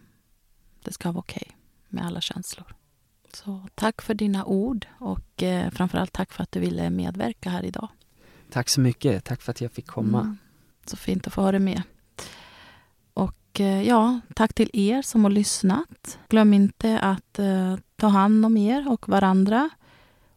det 0.82 0.92
ska 0.92 1.12
vara 1.12 1.20
okej 1.20 1.42
okay 1.46 1.56
med 1.88 2.06
alla 2.06 2.20
känslor. 2.20 2.74
Så 3.32 3.60
tack 3.74 4.02
för 4.02 4.14
dina 4.14 4.44
ord 4.44 4.86
och 4.98 5.42
eh, 5.42 5.70
framförallt 5.70 6.12
tack 6.12 6.32
för 6.32 6.42
att 6.42 6.52
du 6.52 6.60
ville 6.60 6.90
medverka 6.90 7.50
här 7.50 7.64
idag. 7.64 7.88
Tack 8.50 8.68
så 8.68 8.80
mycket. 8.80 9.24
Tack 9.24 9.42
för 9.42 9.50
att 9.50 9.60
jag 9.60 9.72
fick 9.72 9.86
komma. 9.86 10.20
Mm. 10.20 10.38
Så 10.86 10.96
fint 10.96 11.26
att 11.26 11.32
få 11.32 11.40
ha 11.40 11.52
dig 11.52 11.60
med. 11.60 11.82
Och 13.14 13.60
eh, 13.60 13.82
ja, 13.82 14.20
tack 14.34 14.54
till 14.54 14.70
er 14.72 15.02
som 15.02 15.24
har 15.24 15.30
lyssnat. 15.30 16.18
Glöm 16.28 16.54
inte 16.54 16.98
att 16.98 17.38
eh, 17.38 17.76
ta 17.96 18.06
hand 18.06 18.46
om 18.46 18.56
er 18.56 18.88
och 18.88 19.08
varandra. 19.08 19.70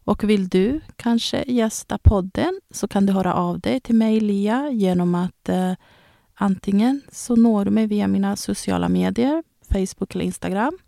Och 0.04 0.24
vill 0.24 0.48
du 0.48 0.80
kanske 0.96 1.44
gästa 1.46 1.98
podden 1.98 2.60
så 2.70 2.88
kan 2.88 3.06
du 3.06 3.12
höra 3.12 3.34
av 3.34 3.60
dig 3.60 3.80
till 3.80 3.94
mig, 3.94 4.20
Lia, 4.20 4.70
genom 4.70 5.14
att 5.14 5.48
eh, 5.48 5.72
antingen 6.36 7.02
så 7.12 7.36
når 7.36 7.64
du 7.64 7.70
mig 7.70 7.86
via 7.86 8.06
mina 8.06 8.36
sociala 8.36 8.88
medier, 8.88 9.42
Facebook 9.72 10.14
eller 10.14 10.24
Instagram, 10.24 10.78